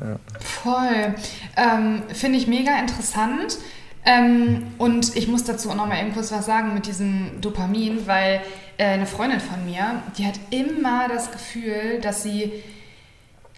[0.01, 0.17] Ja.
[0.41, 1.15] Voll.
[1.59, 3.59] Ähm, finde ich mega interessant.
[4.05, 8.07] Ähm, und ich muss dazu auch noch mal eben kurz was sagen mit diesem Dopamin,
[8.07, 8.41] weil
[8.79, 12.53] äh, eine Freundin von mir, die hat immer das Gefühl, dass sie,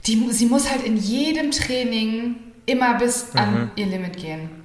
[0.06, 2.36] die, sie muss halt in jedem Training
[2.66, 3.38] immer bis mhm.
[3.38, 4.62] an ihr Limit gehen.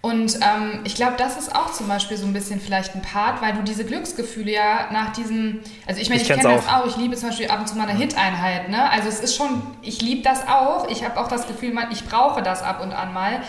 [0.00, 3.42] Und ähm, ich glaube, das ist auch zum Beispiel so ein bisschen vielleicht ein Part,
[3.42, 6.86] weil du diese Glücksgefühle ja nach diesem, also ich meine, ich, ich kenne das auch,
[6.86, 8.88] ich liebe zum Beispiel ab und zu mal eine Hit-Einheit, ne?
[8.90, 12.42] Also es ist schon, ich liebe das auch, ich habe auch das Gefühl, ich brauche
[12.42, 13.42] das ab und an mal,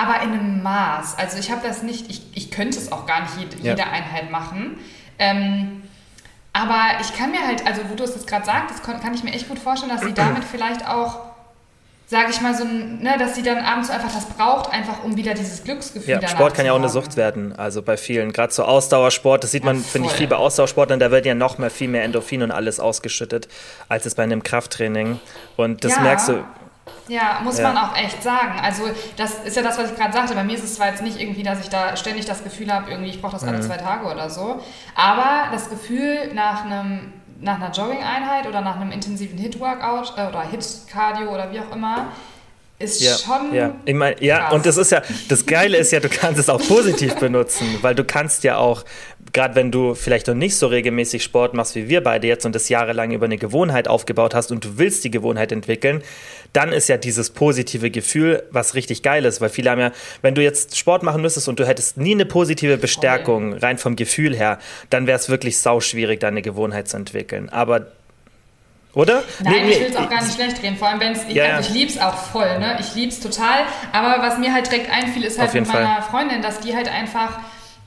[0.00, 1.18] aber in einem Maß.
[1.18, 3.72] Also ich habe das nicht, ich, ich könnte es auch gar nicht jede, ja.
[3.72, 4.78] jede Einheit machen.
[5.18, 5.82] Ähm,
[6.52, 9.22] aber ich kann mir halt, also wo du es jetzt gerade sagst, das kann ich
[9.22, 11.18] mir echt gut vorstellen, dass sie damit vielleicht auch,
[12.06, 15.34] sage ich mal, so, ne, dass sie dann abends einfach das braucht, einfach um wieder
[15.34, 18.64] dieses Glücksgefühl Ja, Sport kann ja auch eine Sucht werden, also bei vielen, gerade so
[18.64, 21.70] Ausdauersport, das sieht man, ja, finde ich, viel bei Ausdauersportlern, da wird ja noch mehr,
[21.70, 23.46] viel mehr Endorphin und alles ausgeschüttet,
[23.88, 25.20] als es bei einem Krafttraining.
[25.56, 26.00] Und das ja.
[26.00, 26.44] merkst du,
[27.08, 27.72] ja, muss ja.
[27.72, 28.60] man auch echt sagen.
[28.62, 28.84] Also
[29.16, 30.34] das ist ja das, was ich gerade sagte.
[30.34, 32.90] Bei mir ist es zwar jetzt nicht irgendwie, dass ich da ständig das Gefühl habe,
[32.90, 33.62] irgendwie ich brauche das alle mhm.
[33.62, 34.60] zwei Tage oder so,
[34.94, 37.12] aber das Gefühl nach einem
[37.42, 42.08] nach einer Jogging-Einheit oder nach einem intensiven Hit-Workout äh, oder Hit-Cardio oder wie auch immer,
[42.78, 43.54] ist ja, schon.
[43.54, 46.48] Ja, ich mein, ja und das ist ja, das Geile ist ja, du kannst es
[46.48, 48.84] auch positiv benutzen, weil du kannst ja auch,
[49.32, 52.54] gerade wenn du vielleicht noch nicht so regelmäßig Sport machst wie wir beide jetzt und
[52.54, 56.02] das jahrelang über eine Gewohnheit aufgebaut hast und du willst die Gewohnheit entwickeln,
[56.52, 60.42] dann ist ja dieses positive Gefühl was richtig Geiles, weil viele haben ja, wenn du
[60.42, 64.58] jetzt Sport machen müsstest und du hättest nie eine positive Bestärkung rein vom Gefühl her,
[64.90, 67.48] dann wäre es wirklich sau schwierig, deine Gewohnheit zu entwickeln.
[67.48, 67.86] Aber
[68.92, 69.22] oder?
[69.44, 70.76] Nein, nee, ich will es auch gar nicht schlecht reden.
[70.76, 71.22] Vor allem, wenn es.
[71.28, 72.76] Ich, ja, also ich liebe es auch voll, ne?
[72.80, 73.60] Ich liebe es total.
[73.92, 76.10] Aber was mir halt direkt einfiel, ist halt mit meiner Fall.
[76.10, 77.38] Freundin, dass die halt einfach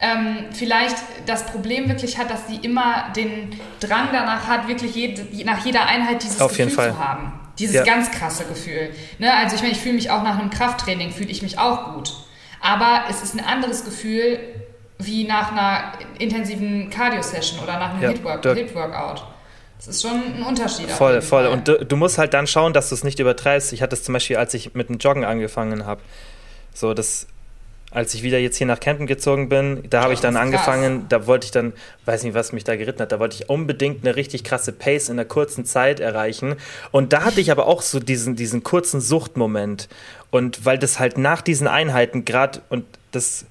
[0.04, 5.24] ähm, vielleicht das Problem wirklich hat, dass sie immer den Drang danach hat, wirklich jede,
[5.46, 7.40] nach jeder Einheit dieses Auf Gefühl zu haben.
[7.58, 7.84] Dieses ja.
[7.84, 8.90] ganz krasse Gefühl.
[9.20, 9.34] Ne?
[9.34, 12.14] Also ich meine, ich fühle mich auch nach einem Krafttraining, fühle ich mich auch gut.
[12.60, 14.40] Aber es ist ein anderes Gefühl
[15.00, 18.58] wie nach einer intensiven Cardio-Session oder nach einem ja, Hit-Workout.
[18.58, 18.74] Hit
[19.78, 20.90] das ist schon ein Unterschied.
[20.90, 21.48] Voll, voll.
[21.48, 23.74] Und du, du, musst halt dann schauen, dass du es nicht übertreibst.
[23.74, 26.02] Ich hatte es zum Beispiel, als ich mit dem Joggen angefangen habe.
[26.74, 27.28] So, das,
[27.94, 31.28] als ich wieder jetzt hier nach Campen gezogen bin, da habe ich dann angefangen, da
[31.28, 31.74] wollte ich dann,
[32.06, 35.10] weiß nicht, was mich da geritten hat, da wollte ich unbedingt eine richtig krasse Pace
[35.10, 36.56] in einer kurzen Zeit erreichen.
[36.92, 39.90] Und da hatte ich aber auch so diesen, diesen kurzen Suchtmoment.
[40.32, 43.46] Und weil das halt nach diesen Einheiten gerade, und das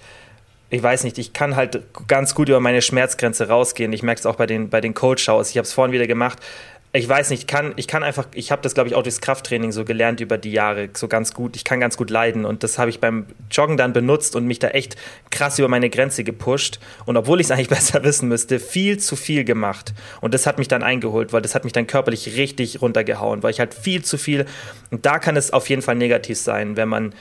[0.72, 3.92] ich weiß nicht, ich kann halt ganz gut über meine Schmerzgrenze rausgehen.
[3.92, 5.50] Ich merke es auch bei den, bei den Coach-Shows.
[5.50, 6.38] Ich habe es vorhin wieder gemacht.
[6.94, 9.72] Ich weiß nicht, kann, ich kann einfach, ich habe das, glaube ich, auch durchs Krafttraining
[9.72, 11.56] so gelernt über die Jahre, so ganz gut.
[11.56, 14.58] Ich kann ganz gut leiden und das habe ich beim Joggen dann benutzt und mich
[14.58, 14.96] da echt
[15.30, 16.80] krass über meine Grenze gepusht.
[17.06, 19.94] Und obwohl ich es eigentlich besser wissen müsste, viel zu viel gemacht.
[20.20, 23.52] Und das hat mich dann eingeholt, weil das hat mich dann körperlich richtig runtergehauen, weil
[23.52, 24.44] ich halt viel zu viel.
[24.90, 27.14] Und da kann es auf jeden Fall negativ sein, wenn man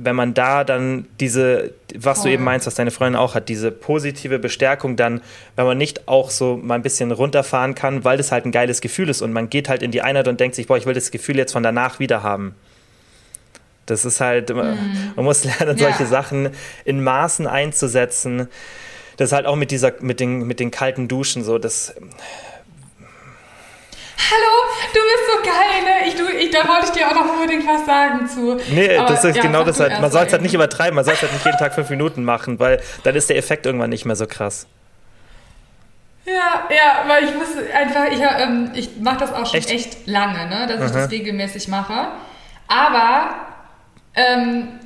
[0.00, 2.30] wenn man da dann diese, was Voll.
[2.30, 5.20] du eben meinst, was deine Freundin auch hat, diese positive Bestärkung dann,
[5.56, 8.80] wenn man nicht auch so mal ein bisschen runterfahren kann, weil das halt ein geiles
[8.80, 10.94] Gefühl ist und man geht halt in die Einheit und denkt sich, boah, ich will
[10.94, 12.54] das Gefühl jetzt von danach wieder haben.
[13.86, 14.78] Das ist halt, mhm.
[15.16, 16.08] man muss lernen, solche ja.
[16.08, 16.50] Sachen
[16.84, 18.48] in Maßen einzusetzen.
[19.16, 21.94] Das ist halt auch mit dieser, mit den, mit den kalten Duschen so, das
[24.18, 24.52] Hallo,
[24.92, 26.08] du bist so geil, ne?
[26.08, 28.60] Ich, du, ich, da wollte ich dir auch noch unbedingt was sagen zu.
[28.74, 30.00] Nee, Aber, das ist ja, genau das halt.
[30.00, 32.24] Man soll es halt nicht übertreiben, man soll es halt nicht jeden Tag fünf Minuten
[32.24, 34.66] machen, weil dann ist der Effekt irgendwann nicht mehr so krass.
[36.26, 40.06] Ja, ja, weil ich muss einfach, ich, ähm, ich mache das auch schon echt, echt
[40.06, 40.66] lange, ne?
[40.66, 40.86] Dass Aha.
[40.86, 42.08] ich das regelmäßig mache.
[42.66, 43.30] Aber
[44.14, 44.80] ähm,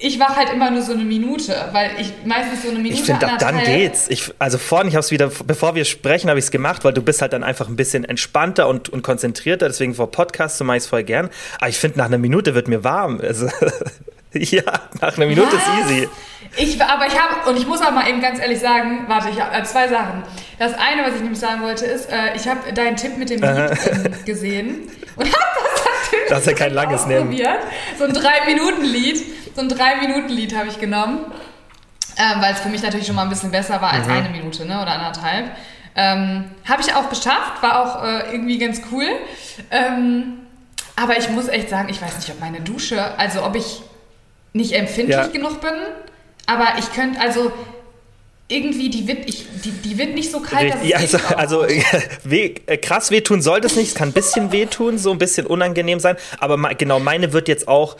[0.00, 3.00] ich wache halt immer nur so eine Minute, weil ich meistens so eine Minute.
[3.00, 4.08] Ich finde, dann geht's.
[4.08, 6.92] Ich, also vorhin, ich habe es wieder, bevor wir sprechen, habe ich es gemacht, weil
[6.92, 9.68] du bist halt dann einfach ein bisschen entspannter und, und konzentrierter.
[9.68, 11.30] Deswegen vor Podcasts so mache ich es voll gern.
[11.58, 13.20] Aber ich finde, nach einer Minute wird mir warm.
[13.20, 13.48] Also,
[14.32, 14.62] ja,
[15.00, 15.62] nach einer Minute Was?
[15.62, 16.08] ist easy.
[16.56, 19.40] Ich, aber ich habe, und ich muss auch mal eben ganz ehrlich sagen, warte, ich
[19.40, 20.22] habe äh, zwei Sachen.
[20.58, 23.40] Das eine, was ich nämlich sagen wollte, ist, äh, ich habe deinen Tipp mit dem
[23.40, 27.32] Lied ähm, gesehen und habe das natürlich das ist ja kein langes nehmen.
[27.98, 31.20] So ein Drei-Minuten-Lied so ein Drei-Minuten-Lied habe ich genommen,
[32.16, 34.12] ähm, weil es für mich natürlich schon mal ein bisschen besser war als mhm.
[34.12, 35.50] eine Minute ne, oder anderthalb.
[35.96, 39.06] Ähm, habe ich auch geschafft, war auch äh, irgendwie ganz cool.
[39.70, 40.40] Ähm,
[40.96, 43.82] aber ich muss echt sagen, ich weiß nicht, ob meine Dusche, also ob ich
[44.52, 45.26] nicht empfindlich ja.
[45.28, 45.72] genug bin,
[46.46, 47.52] aber ich könnte, also
[48.54, 51.66] irgendwie, die wird, ich, die, die wird nicht so kalt, dass es ja, also, also
[52.24, 55.46] weh, äh, krass wehtun sollte es nicht, es kann ein bisschen wehtun, so ein bisschen
[55.46, 57.96] unangenehm sein, aber genau, meine wird jetzt auch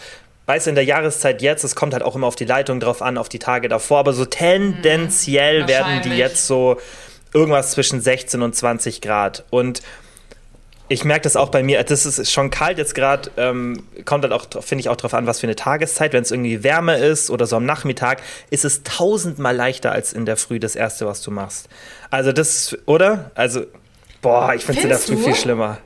[0.47, 3.17] weiß in der Jahreszeit jetzt, es kommt halt auch immer auf die Leitung drauf an,
[3.19, 6.79] auf die Tage davor, aber so tendenziell mhm, werden die jetzt so
[7.33, 9.45] irgendwas zwischen 16 und 20 Grad.
[9.51, 9.83] Und
[10.89, 14.32] ich merke das auch bei mir, das ist schon kalt jetzt gerade, ähm, kommt halt
[14.32, 16.12] auch, finde ich, auch darauf an, was für eine Tageszeit.
[16.12, 18.20] Wenn es irgendwie Wärme ist oder so am Nachmittag,
[18.51, 21.68] ist es tausendmal leichter als in der Früh das Erste, was du machst.
[22.11, 23.30] Also das, oder?
[23.35, 23.62] Also,
[24.20, 25.78] boah, ich finde es in der Früh viel schlimmer.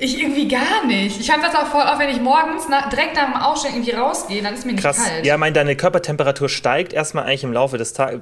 [0.00, 1.20] Ich irgendwie gar nicht.
[1.20, 3.92] Ich habe das auch voll auf, wenn ich morgens nach, direkt nach dem Aufstehen irgendwie
[3.92, 5.04] rausgehe, dann ist mir nicht Krass.
[5.04, 5.26] kalt.
[5.26, 8.12] Ja, mein, deine Körpertemperatur steigt erstmal eigentlich im Laufe des Ta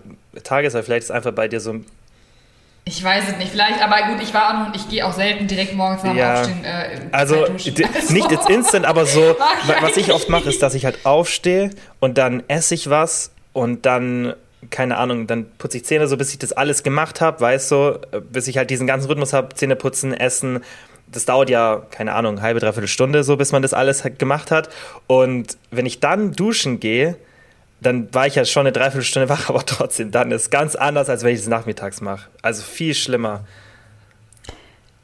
[0.43, 1.87] Tages, aber vielleicht ist es einfach bei dir so ein
[2.89, 5.49] ich weiß es nicht, vielleicht, aber gut, ich war auch noch, ich gehe auch selten
[5.49, 6.65] direkt morgens nach dem ja, Aufstehen.
[6.65, 9.37] Äh, also, also, nicht jetzt instant, aber so,
[9.81, 13.87] was ich oft mache, ist, dass ich halt aufstehe und dann esse ich was und
[13.87, 14.35] dann,
[14.71, 17.99] keine Ahnung, dann putze ich Zähne so, bis ich das alles gemacht habe, weißt du,
[18.31, 20.61] bis ich halt diesen ganzen Rhythmus habe, Zähne putzen, essen,
[21.09, 24.69] das dauert ja, keine Ahnung, halbe, dreiviertel Stunde, so bis man das alles gemacht hat.
[25.09, 27.17] Und wenn ich dann duschen gehe,
[27.81, 31.09] dann war ich ja schon eine Dreiviertelstunde wach, aber trotzdem, dann ist es ganz anders,
[31.09, 32.29] als wenn ich es nachmittags mache.
[32.43, 33.45] Also viel schlimmer.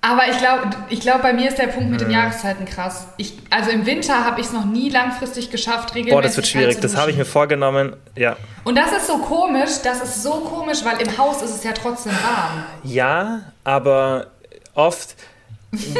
[0.04, 3.06] Aber ich glaube, ich glaub, bei mir ist der Punkt mit den Jahreszeiten krass.
[3.18, 6.12] Ich, also im Winter habe ich es noch nie langfristig geschafft, regelmäßig.
[6.12, 6.80] Boah, das wird schwierig.
[6.80, 8.36] Das habe ich mir vorgenommen, ja.
[8.64, 11.70] Und das ist so komisch, das ist so komisch, weil im Haus ist es ja
[11.70, 12.64] trotzdem warm.
[12.82, 14.26] Ja, aber
[14.74, 15.14] oft,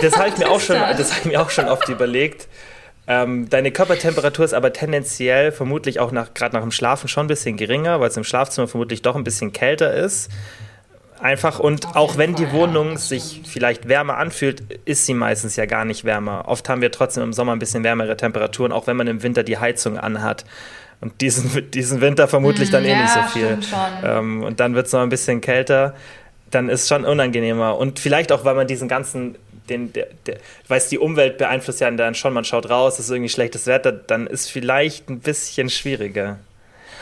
[0.02, 2.48] das habe ich mir auch schon, das habe ich mir auch schon oft überlegt.
[3.07, 7.28] Ähm, deine Körpertemperatur ist aber tendenziell vermutlich auch nach, gerade nach dem Schlafen schon ein
[7.28, 10.30] bisschen geringer, weil es im Schlafzimmer vermutlich doch ein bisschen kälter ist.
[11.20, 15.14] Einfach und Auf auch wenn Fall, die Wohnung ja, sich vielleicht wärmer anfühlt, ist sie
[15.14, 16.44] meistens ja gar nicht wärmer.
[16.48, 19.44] Oft haben wir trotzdem im Sommer ein bisschen wärmere Temperaturen, auch wenn man im Winter
[19.44, 20.44] die Heizung anhat.
[21.00, 23.59] Und diesen, diesen Winter vermutlich dann mm, eh ja, nicht so viel.
[24.05, 25.94] Ähm, und dann wird es noch ein bisschen kälter.
[26.50, 27.76] Dann ist es schon unangenehmer.
[27.76, 29.36] Und vielleicht auch, weil man diesen ganzen
[29.68, 30.38] den, der, der,
[30.68, 33.92] weiß, die Umwelt beeinflusst ja dann schon, man schaut raus, es ist irgendwie schlechtes Wetter,
[33.92, 36.38] dann ist vielleicht ein bisschen schwieriger.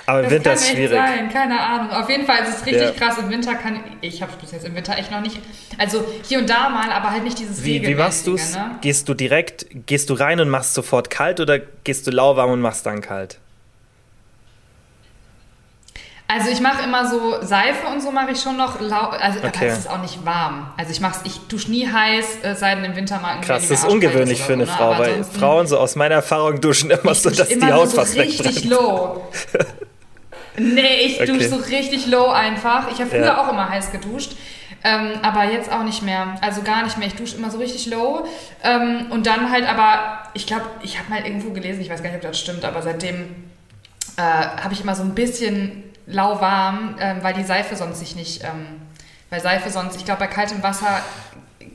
[0.07, 0.99] Aber im Winter ist es schwierig.
[0.99, 1.91] Sein, keine Ahnung.
[1.91, 2.91] Auf jeden Fall ist es richtig ja.
[2.91, 3.19] krass.
[3.19, 5.39] Im Winter kann ich, ich habe bis jetzt im Winter echt noch nicht,
[5.79, 8.55] also hier und da mal, aber halt nicht dieses Wie, wie machst du es?
[8.55, 8.77] Ne?
[8.81, 12.61] Gehst du direkt, gehst du rein und machst sofort kalt oder gehst du lauwarm und
[12.61, 13.39] machst dann kalt?
[16.33, 19.67] Also ich mache immer so Seife und so mache ich schon noch lau also okay.
[19.67, 20.73] es ist auch nicht warm.
[20.77, 23.81] Also ich mach's, ich dusche nie heiß, äh, sei denn im Winter mal Krass, das
[23.81, 24.77] ist ungewöhnlich für eine so, ne?
[24.79, 27.97] Frau, weil Frauen so aus meiner Erfahrung duschen immer so, dass immer die Haut so
[27.97, 29.25] fast richtig low.
[30.57, 31.27] nee, ich okay.
[31.33, 32.93] dusche so richtig low einfach.
[32.93, 33.45] Ich habe früher ja.
[33.45, 34.37] auch immer heiß geduscht.
[34.85, 36.37] Ähm, aber jetzt auch nicht mehr.
[36.43, 37.09] Also gar nicht mehr.
[37.09, 38.25] Ich dusche immer so richtig low.
[38.63, 42.11] Ähm, und dann halt aber, ich glaube, ich habe mal irgendwo gelesen, ich weiß gar
[42.11, 43.35] nicht, ob das stimmt, aber seitdem
[44.17, 48.43] äh, habe ich immer so ein bisschen lauwarm, ähm, weil die Seife sonst sich nicht,
[48.45, 48.81] ähm,
[49.31, 51.03] Weil Seife sonst, ich glaube, bei kaltem Wasser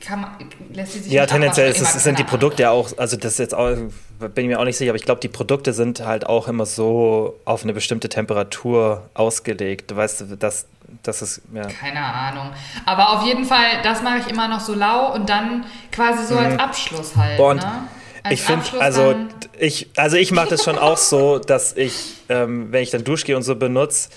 [0.00, 0.30] kann man,
[0.72, 3.38] lässt sie sich Ja, tendenziell ist, es, sind die Produkte ja auch, also das ist
[3.38, 6.26] jetzt auch, bin ich mir auch nicht sicher, aber ich glaube, die Produkte sind halt
[6.26, 9.90] auch immer so auf eine bestimmte Temperatur ausgelegt.
[9.90, 10.66] Du weißt, dass
[11.02, 11.66] das ist, ja.
[11.66, 12.50] Keine Ahnung.
[12.84, 16.38] Aber auf jeden Fall, das mache ich immer noch so lau und dann quasi so
[16.38, 16.60] als mhm.
[16.60, 17.40] Abschluss halt.
[17.40, 17.88] Und ne?
[18.30, 19.14] Ich finde, also
[19.58, 23.36] ich, also ich mache das schon auch so, dass ich, ähm, wenn ich dann Duschgehe
[23.36, 24.10] und so benutze,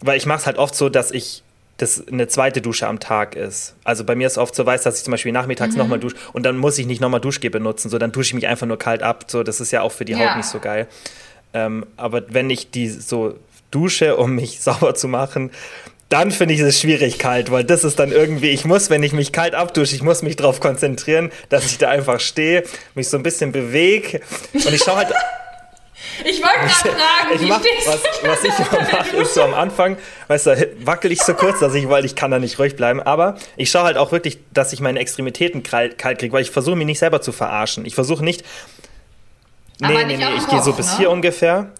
[0.00, 1.42] weil ich mache es halt oft so, dass ich
[1.78, 3.74] das eine zweite Dusche am Tag ist.
[3.82, 5.80] Also bei mir ist oft so weiß, dass ich zum Beispiel nachmittags mhm.
[5.80, 8.46] nochmal dusche und dann muss ich nicht nochmal Duschgel benutzen, so dann dusche ich mich
[8.46, 9.24] einfach nur kalt ab.
[9.28, 10.18] So, das ist ja auch für die ja.
[10.18, 10.86] Haut nicht so geil.
[11.54, 13.36] Ähm, aber wenn ich die so
[13.70, 15.50] dusche, um mich sauber zu machen,
[16.12, 19.14] dann finde ich es schwierig kalt, weil das ist dann irgendwie, ich muss, wenn ich
[19.14, 23.16] mich kalt abdusche, ich muss mich darauf konzentrieren, dass ich da einfach stehe, mich so
[23.16, 24.20] ein bisschen bewege
[24.52, 25.08] und ich schaue halt
[26.24, 29.96] ich wollte gerade fragen, ich mach, was, was ich mache, ist so am Anfang,
[30.28, 33.00] weißt du, wackel ich so kurz, dass ich, weil ich kann da nicht ruhig bleiben,
[33.00, 36.50] aber ich schaue halt auch wirklich, dass ich meine Extremitäten kalt, kalt kriege, weil ich
[36.50, 37.86] versuche mich nicht selber zu verarschen.
[37.86, 38.44] Ich versuche nicht,
[39.80, 40.98] nee, aber nee, nee, ich gehe so bis ne?
[40.98, 41.72] hier ungefähr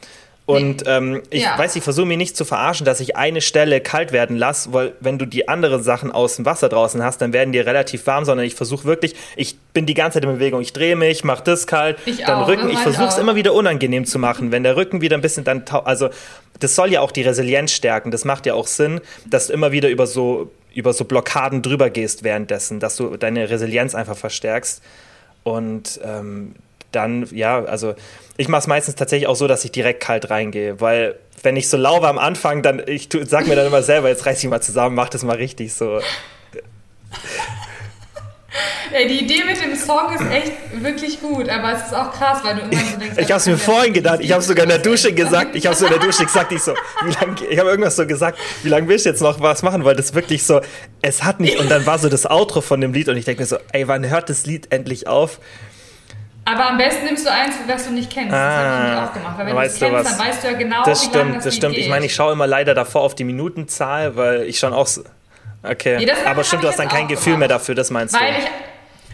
[0.52, 1.58] und ähm, ich ja.
[1.58, 4.92] weiß, ich versuche mich nicht zu verarschen, dass ich eine Stelle kalt werden lasse, weil
[5.00, 8.24] wenn du die anderen Sachen aus dem Wasser draußen hast, dann werden die relativ warm,
[8.24, 11.44] sondern ich versuche wirklich, ich bin die ganze Zeit in Bewegung, ich drehe mich, mache
[11.44, 14.62] das kalt, ich dann auch, Rücken, ich versuche es immer wieder unangenehm zu machen, wenn
[14.62, 16.08] der Rücken wieder ein bisschen dann, also
[16.58, 19.72] das soll ja auch die Resilienz stärken, das macht ja auch Sinn, dass du immer
[19.72, 24.82] wieder über so, über so Blockaden drüber gehst währenddessen, dass du deine Resilienz einfach verstärkst.
[25.44, 26.54] Und ähm,
[26.92, 27.94] dann, ja, also
[28.36, 31.68] ich mache es meistens tatsächlich auch so, dass ich direkt kalt reingehe, weil wenn ich
[31.68, 34.48] so laufe am Anfang, dann ich tu, sag mir dann immer selber, jetzt reiß ich
[34.48, 36.00] mal zusammen, mach das mal richtig so.
[38.92, 42.40] Ey, die Idee mit dem Song ist echt wirklich gut, aber es ist auch krass,
[42.44, 43.16] weil du immer so denkst.
[43.16, 45.86] Ich hab's mir vorhin gedacht, ich habe sogar in der Dusche gesagt, ich habe so
[45.86, 46.74] in der Dusche gesagt, ich so,
[47.04, 49.86] wie lang, ich habe irgendwas so gesagt, wie lange willst du jetzt noch was machen,
[49.86, 50.60] weil das wirklich so,
[51.00, 53.40] es hat nicht, und dann war so das Outro von dem Lied und ich denke
[53.40, 55.38] mir so, ey, wann hört das Lied endlich auf?
[56.44, 58.32] Aber am besten nimmst du eins, was du nicht kennst.
[58.32, 59.38] Ah, das habe ich nämlich auch gemacht.
[59.38, 60.16] Weil wenn du es kennst, was?
[60.16, 61.74] dann weißt du ja genau, das wie stimmt, lange das, das stimmt.
[61.74, 61.84] Geht.
[61.84, 64.88] Ich meine, ich schaue immer leider davor auf die Minutenzahl, weil ich schon auch.
[65.62, 65.98] Okay.
[65.98, 67.38] Nee, aber stimmt, du hast dann kein Gefühl gemacht.
[67.38, 68.38] mehr dafür, das meinst weil du?
[68.40, 68.44] Ich,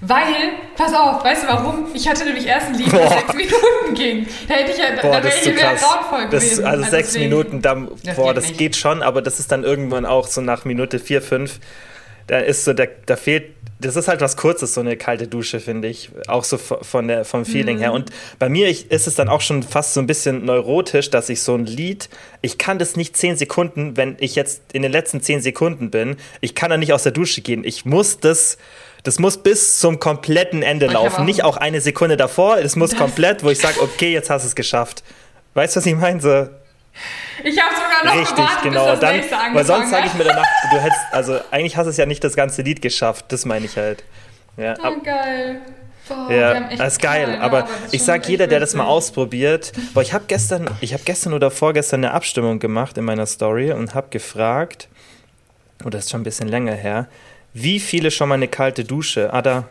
[0.00, 1.88] weil, pass auf, weißt du warum?
[1.92, 4.26] Ich hatte nämlich erst ein Lied, das sechs Minuten ging.
[4.46, 6.64] Da hätte ich ja, boah, da wäre ich wieder grauenvoll gewesen.
[6.64, 8.58] also, also sechs deswegen, Minuten, dann, das boah, geht das nicht.
[8.58, 11.58] geht schon, aber das ist dann irgendwann auch so nach Minute vier, fünf,
[12.28, 15.60] da ist so, da, da fehlt das ist halt was Kurzes, so eine kalte Dusche,
[15.60, 16.10] finde ich.
[16.26, 17.80] Auch so von der, vom Feeling mhm.
[17.80, 17.92] her.
[17.92, 21.28] Und bei mir ich, ist es dann auch schon fast so ein bisschen neurotisch, dass
[21.28, 22.08] ich so ein Lied,
[22.42, 26.16] ich kann das nicht zehn Sekunden, wenn ich jetzt in den letzten zehn Sekunden bin,
[26.40, 27.62] ich kann da nicht aus der Dusche gehen.
[27.62, 28.58] Ich muss das,
[29.04, 31.22] das muss bis zum kompletten Ende laufen.
[31.22, 34.42] Auch nicht auch eine Sekunde davor, es muss komplett, wo ich sage, okay, jetzt hast
[34.42, 35.04] du es geschafft.
[35.54, 36.20] Weißt du, was ich meine?
[36.20, 36.48] So,
[37.44, 38.84] ich habe sogar noch Richtig, gewartet, genau.
[38.84, 41.86] bis das dann, nächste Weil sonst sage ich mir danach, du hättest, also eigentlich hast
[41.86, 44.04] du es ja nicht das ganze Lied geschafft, das meine ich halt.
[44.56, 45.60] Ja, oh, ab, geil.
[46.08, 47.26] Boah, ja, das ist geil.
[47.26, 49.72] Total, aber, aber ich sag jeder, der das mal ausprobiert.
[49.92, 53.72] Boah, ich habe gestern, ich habe gestern oder vorgestern eine Abstimmung gemacht in meiner Story
[53.72, 54.88] und habe gefragt,
[55.84, 57.08] oh, das ist schon ein bisschen länger her,
[57.52, 59.32] wie viele schon mal eine kalte Dusche?
[59.32, 59.68] Ah, da,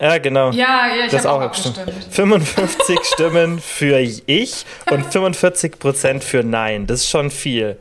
[0.00, 0.50] ja, genau.
[0.50, 1.80] Ja, ja, ich habe auch abgestimmt.
[2.10, 6.86] 55 Stimmen für ich und 45 Prozent für Nein.
[6.86, 7.78] Das ist schon viel.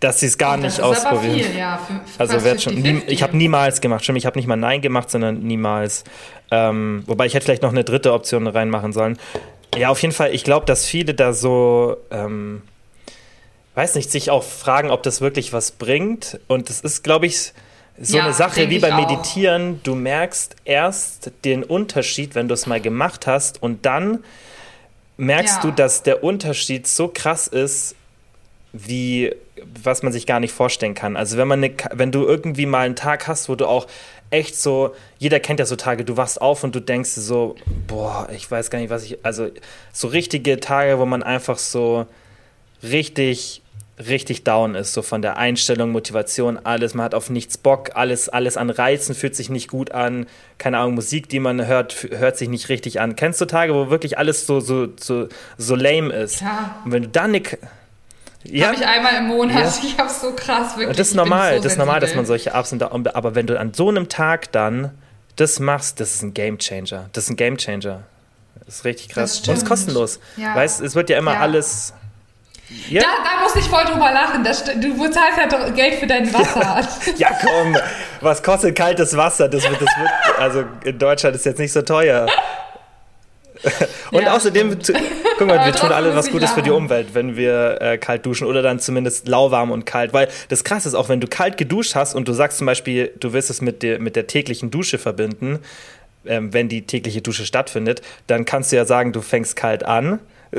[0.00, 1.50] Dass sie es gar oh, nicht ausprobieren.
[1.50, 2.74] Viel, ja, für, also wird schon.
[2.74, 4.04] Nie, ich habe niemals gemacht.
[4.04, 6.04] Stimmt, ich habe nicht mal Nein gemacht, sondern niemals.
[6.50, 9.18] Ähm, wobei ich hätte vielleicht noch eine dritte Option reinmachen sollen.
[9.74, 10.34] Ja, auf jeden Fall.
[10.34, 12.60] Ich glaube, dass viele da so, ähm,
[13.74, 16.40] weiß nicht, sich auch fragen, ob das wirklich was bringt.
[16.46, 17.52] Und das ist, glaube ich,
[18.00, 22.66] so ja, eine Sache wie beim Meditieren, du merkst erst den Unterschied, wenn du es
[22.66, 24.24] mal gemacht hast und dann
[25.16, 25.62] merkst ja.
[25.62, 27.94] du, dass der Unterschied so krass ist,
[28.72, 29.34] wie
[29.82, 31.16] was man sich gar nicht vorstellen kann.
[31.16, 33.86] Also wenn man eine, wenn du irgendwie mal einen Tag hast, wo du auch
[34.30, 38.28] echt so, jeder kennt ja so Tage, du wachst auf und du denkst so, boah,
[38.34, 39.48] ich weiß gar nicht, was ich, also
[39.92, 42.06] so richtige Tage, wo man einfach so
[42.82, 43.62] richtig
[43.98, 48.28] richtig down ist, so von der Einstellung, Motivation, alles, man hat auf nichts Bock, alles,
[48.28, 50.26] alles an Reizen fühlt sich nicht gut an,
[50.58, 53.16] keine Ahnung, Musik, die man hört, hört sich nicht richtig an.
[53.16, 56.42] Kennst du Tage, wo wirklich alles so, so, so, so lame ist?
[56.42, 56.76] Ja.
[56.84, 57.42] Und wenn du dann eine
[58.48, 58.68] ja.
[58.68, 59.56] Habe ich einmal im Monat.
[59.56, 59.72] Ja.
[59.82, 60.96] Ich habe so krass wirklich.
[60.96, 63.08] Das ist normal, so das ist normal, dass man solche Ups und Downs.
[63.08, 64.92] Aber wenn du an so einem Tag dann
[65.34, 67.10] das machst, das ist ein Game Changer.
[67.12, 68.04] Das ist ein Game Changer.
[68.64, 69.40] Das ist richtig krass.
[69.40, 70.20] Und es ist kostenlos.
[70.36, 70.54] Ja.
[70.54, 71.40] Weißt, es wird ja immer ja.
[71.40, 71.92] alles
[72.88, 73.02] ja.
[73.02, 74.42] Da, da muss ich voll drüber lachen.
[74.42, 76.80] Das, du zahlst ja Geld für dein Wasser.
[77.16, 77.76] ja, komm.
[78.20, 79.48] Was kostet kaltes Wasser?
[79.48, 82.26] Das wird, das wird, also in Deutschland ist jetzt nicht so teuer.
[84.10, 84.78] Und ja, außerdem,
[85.38, 88.46] Guck mal, wir tun alle was Gutes für die Umwelt, wenn wir äh, kalt duschen
[88.46, 90.12] oder dann zumindest lauwarm und kalt.
[90.12, 93.12] Weil das Krasse ist auch, wenn du kalt geduscht hast und du sagst zum Beispiel,
[93.18, 95.58] du willst es mit der, mit der täglichen Dusche verbinden,
[96.26, 100.20] ähm, wenn die tägliche Dusche stattfindet, dann kannst du ja sagen, du fängst kalt an.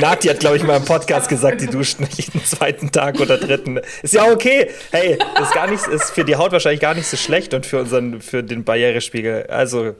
[0.00, 3.38] Nati hat, glaube ich, mal im Podcast gesagt, die duscht nicht jeden zweiten Tag oder
[3.38, 3.80] dritten.
[4.02, 4.70] Ist ja okay.
[4.90, 7.80] Hey, ist, gar nicht, ist für die Haut wahrscheinlich gar nicht so schlecht und für,
[7.80, 9.46] unseren, für den Barrierespiegel.
[9.48, 9.94] Also,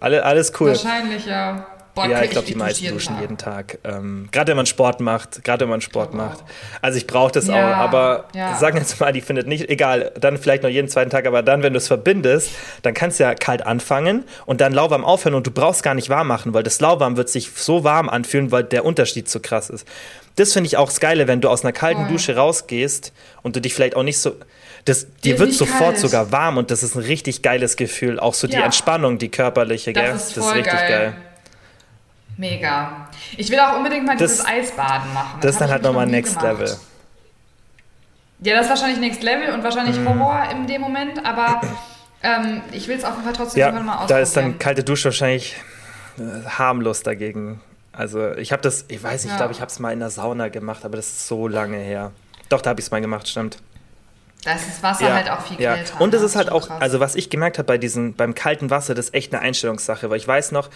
[0.00, 0.68] alle, alles cool.
[0.68, 1.66] Wahrscheinlich, ja.
[1.96, 3.20] Boah, ja, ich glaube, die meisten duschen Tag.
[3.22, 3.78] jeden Tag.
[3.82, 6.16] Ähm, gerade wenn man Sport macht, gerade wenn man Sport oh.
[6.16, 6.44] macht.
[6.82, 8.54] Also ich brauche das ja, auch, aber ja.
[8.58, 11.62] sagen jetzt mal, die findet nicht, egal, dann vielleicht noch jeden zweiten Tag, aber dann,
[11.62, 12.50] wenn du es verbindest,
[12.82, 16.10] dann kannst du ja kalt anfangen und dann lauwarm aufhören und du brauchst gar nicht
[16.10, 19.70] warm machen, weil das lauwarm wird sich so warm anfühlen, weil der Unterschied so krass
[19.70, 19.88] ist.
[20.34, 22.12] Das finde ich auch das Geile, wenn du aus einer kalten oh.
[22.12, 24.34] Dusche rausgehst und du dich vielleicht auch nicht so.
[24.84, 25.98] Das, dir wird sofort kalt.
[25.98, 28.20] sogar warm und das ist ein richtig geiles Gefühl.
[28.20, 30.14] Auch so die Entspannung, die körperliche, das gell?
[30.14, 30.88] Ist das ist richtig geil.
[30.88, 31.14] geil.
[32.36, 33.08] Mega.
[33.36, 35.38] Ich will auch unbedingt mal das, dieses Eisbaden machen.
[35.40, 36.60] Das, das ist dann halt nochmal Next gemacht.
[36.60, 36.76] Level.
[38.40, 40.08] Ja, das ist wahrscheinlich Next Level und wahrscheinlich mm.
[40.08, 41.62] Horror in dem Moment, aber
[42.22, 44.18] ähm, ich will es auf jeden Fall trotzdem ja, irgendwann mal ausprobieren.
[44.18, 45.56] Da ist dann kalte Dusche wahrscheinlich
[46.18, 47.60] äh, harmlos dagegen.
[47.92, 49.32] Also ich habe das, ich weiß nicht, ja.
[49.32, 51.78] ich glaube, ich habe es mal in der Sauna gemacht, aber das ist so lange
[51.78, 52.12] her.
[52.50, 53.58] Doch, da habe ich es mal gemacht, stimmt.
[54.44, 55.74] Da ist das Wasser ja, halt auch viel ja.
[55.74, 56.00] kälter.
[56.00, 56.26] Und es ne?
[56.26, 56.82] ist halt auch, krass.
[56.82, 60.10] also was ich gemerkt habe bei diesem, beim kalten Wasser, das ist echt eine Einstellungssache,
[60.10, 60.68] weil ich weiß noch,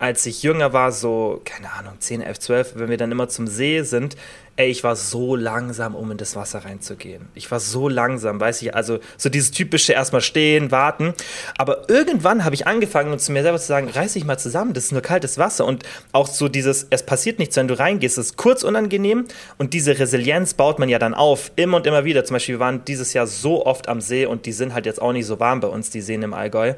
[0.00, 3.46] als ich jünger war, so, keine Ahnung, 10, 11, 12, wenn wir dann immer zum
[3.46, 4.16] See sind,
[4.56, 7.28] ey, ich war so langsam, um in das Wasser reinzugehen.
[7.34, 11.12] Ich war so langsam, weiß ich, also so dieses typische erstmal stehen, warten.
[11.58, 14.86] Aber irgendwann habe ich angefangen, zu mir selber zu sagen, reiß dich mal zusammen, das
[14.86, 15.66] ist nur kaltes Wasser.
[15.66, 19.26] Und auch so dieses, es passiert nichts, wenn du reingehst, ist kurz unangenehm
[19.58, 22.24] und diese Resilienz baut man ja dann auf, immer und immer wieder.
[22.24, 25.00] Zum Beispiel, wir waren dieses Jahr so oft am See und die sind halt jetzt
[25.02, 26.72] auch nicht so warm bei uns, die Seen im Allgäu.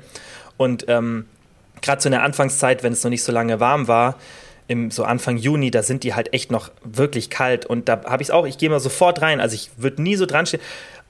[0.56, 1.26] Und ähm,
[1.82, 4.16] gerade so in der Anfangszeit, wenn es noch nicht so lange warm war,
[4.68, 7.66] im so Anfang Juni, da sind die halt echt noch wirklich kalt.
[7.66, 10.16] Und da habe ich es auch, ich gehe mal sofort rein, also ich würde nie
[10.16, 10.60] so dran stehen.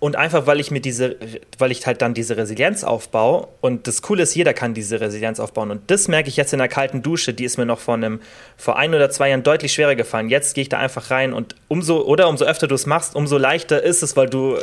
[0.00, 1.16] Und einfach weil ich mir diese
[1.58, 3.46] weil ich halt dann diese Resilienz aufbaue.
[3.60, 5.70] Und das coole ist, jeder kann diese Resilienz aufbauen.
[5.70, 8.20] Und das merke ich jetzt in der kalten Dusche, die ist mir noch vor einem
[8.56, 10.28] vor ein oder zwei Jahren deutlich schwerer gefallen.
[10.28, 11.32] Jetzt gehe ich da einfach rein.
[11.32, 14.60] Und umso oder umso öfter du es machst, umso leichter ist es, weil du äh,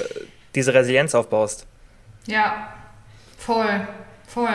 [0.55, 1.65] diese Resilienz aufbaust.
[2.27, 2.67] Ja,
[3.37, 3.87] voll.
[4.29, 4.47] Voll.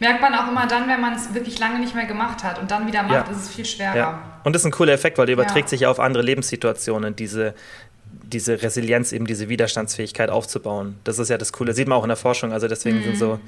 [0.00, 2.70] Merkt man auch immer dann, wenn man es wirklich lange nicht mehr gemacht hat und
[2.70, 3.32] dann wieder macht, ja.
[3.32, 3.94] ist es viel schwerer.
[3.94, 4.22] Ja.
[4.42, 5.68] Und das ist ein cooler Effekt, weil der überträgt ja.
[5.68, 7.52] sich ja auf andere Lebenssituationen, diese,
[8.10, 10.98] diese Resilienz, eben diese Widerstandsfähigkeit aufzubauen.
[11.04, 11.74] Das ist ja das Coole.
[11.74, 12.52] Sieht man auch in der Forschung.
[12.54, 13.02] Also deswegen mhm.
[13.02, 13.38] sind, so,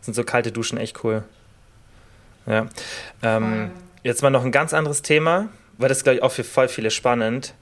[0.00, 1.22] sind so kalte Duschen echt cool.
[2.46, 2.66] Ja.
[3.22, 3.70] Ähm,
[4.02, 6.90] jetzt mal noch ein ganz anderes Thema, weil das, glaube ich, auch für voll viele
[6.90, 7.54] spannend.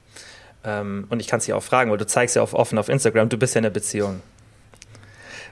[0.63, 2.89] Ähm, und ich kann es dir auch fragen, weil du zeigst ja auch offen auf
[2.89, 4.23] Instagram, du bist ja in einer Beziehung.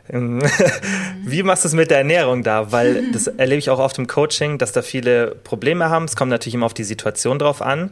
[1.23, 2.71] Wie machst du es mit der Ernährung da?
[2.71, 6.05] Weil das erlebe ich auch oft im Coaching, dass da viele Probleme haben.
[6.05, 7.91] Es kommt natürlich immer auf die Situation drauf an.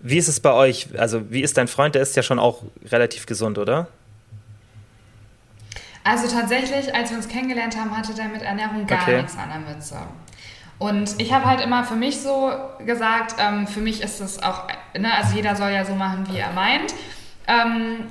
[0.00, 0.88] Wie ist es bei euch?
[0.96, 1.94] Also, wie ist dein Freund?
[1.94, 3.88] Der ist ja schon auch relativ gesund, oder?
[6.04, 9.18] Also tatsächlich, als wir uns kennengelernt haben, hatte der mit Ernährung gar okay.
[9.18, 9.96] nichts an der Mütze.
[10.78, 12.50] Und ich habe halt immer für mich so
[12.84, 14.66] gesagt, ähm, für mich ist es auch,
[14.98, 16.92] ne, also jeder soll ja so machen, wie er meint,
[17.46, 18.06] ähm,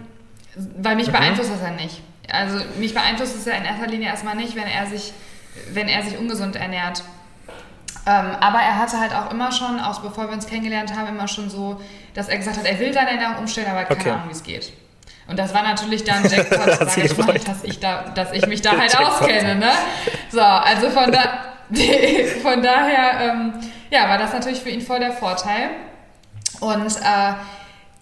[0.78, 1.14] weil mich mhm.
[1.14, 2.02] beeinflusst das ja nicht.
[2.30, 5.14] Also mich beeinflusst es ja in erster Linie erstmal nicht, wenn er sich,
[5.74, 7.04] wenn er sich ungesund ernährt.
[8.06, 11.28] Ähm, aber er hatte halt auch immer schon, auch bevor wir uns kennengelernt haben, immer
[11.28, 11.80] schon so,
[12.14, 14.10] dass er gesagt hat, er will seine Ernährung umstellen, aber keine okay.
[14.10, 14.74] Ahnung, wie es geht.
[15.28, 18.62] Und das war natürlich dann Jackpot, sag ich mal, dass ich, da, dass ich mich
[18.62, 19.56] da halt auskenne.
[19.56, 19.72] Ne?
[20.32, 21.22] So, also von, da,
[22.42, 23.54] von daher ähm,
[23.92, 25.70] ja, war das natürlich für ihn voll der Vorteil.
[26.60, 27.34] Und äh,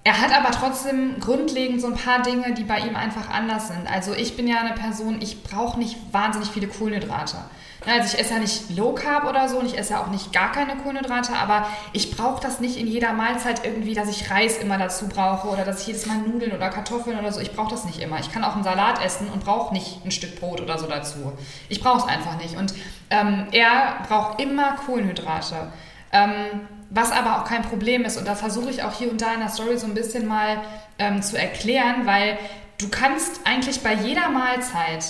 [0.03, 3.85] er hat aber trotzdem grundlegend so ein paar Dinge, die bei ihm einfach anders sind.
[3.91, 7.37] Also ich bin ja eine Person, ich brauche nicht wahnsinnig viele Kohlenhydrate.
[7.85, 10.33] Also ich esse ja nicht Low Carb oder so und ich esse ja auch nicht
[10.33, 14.57] gar keine Kohlenhydrate, aber ich brauche das nicht in jeder Mahlzeit irgendwie, dass ich Reis
[14.57, 17.39] immer dazu brauche oder dass ich jedes Mal Nudeln oder Kartoffeln oder so.
[17.39, 18.19] Ich brauche das nicht immer.
[18.19, 21.33] Ich kann auch einen Salat essen und brauche nicht ein Stück Brot oder so dazu.
[21.69, 22.57] Ich brauche es einfach nicht.
[22.57, 22.73] Und
[23.09, 25.71] ähm, er braucht immer Kohlenhydrate.
[26.11, 28.17] Ähm, was aber auch kein Problem ist.
[28.17, 30.61] Und das versuche ich auch hier und da in der Story so ein bisschen mal
[30.97, 32.37] ähm, zu erklären, weil
[32.77, 35.05] du kannst eigentlich bei jeder Mahlzeit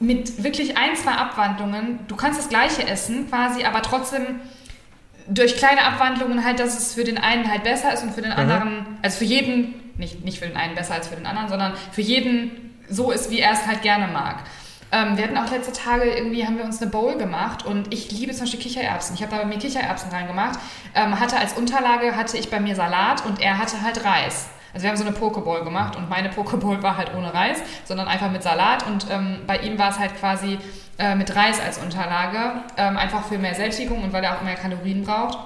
[0.00, 4.40] mit wirklich ein, zwei Abwandlungen, du kannst das gleiche essen quasi, aber trotzdem
[5.28, 8.32] durch kleine Abwandlungen halt, dass es für den einen halt besser ist und für den
[8.32, 8.38] mhm.
[8.38, 11.74] anderen, also für jeden, nicht, nicht für den einen besser als für den anderen, sondern
[11.92, 14.40] für jeden so ist, wie er es halt gerne mag.
[14.92, 18.10] Ähm, wir hatten auch letzte Tage irgendwie, haben wir uns eine Bowl gemacht und ich
[18.10, 19.14] liebe zum Beispiel Kichererbsen.
[19.14, 20.58] Ich habe da bei mir Kichererbsen reingemacht.
[20.94, 24.48] Ähm, hatte als Unterlage, hatte ich bei mir Salat und er hatte halt Reis.
[24.72, 28.08] Also wir haben so eine Pokeball gemacht und meine Pokeball war halt ohne Reis, sondern
[28.08, 30.58] einfach mit Salat und ähm, bei ihm war es halt quasi
[30.98, 34.56] äh, mit Reis als Unterlage, ähm, einfach für mehr Sättigung und weil er auch mehr
[34.56, 35.38] Kalorien braucht.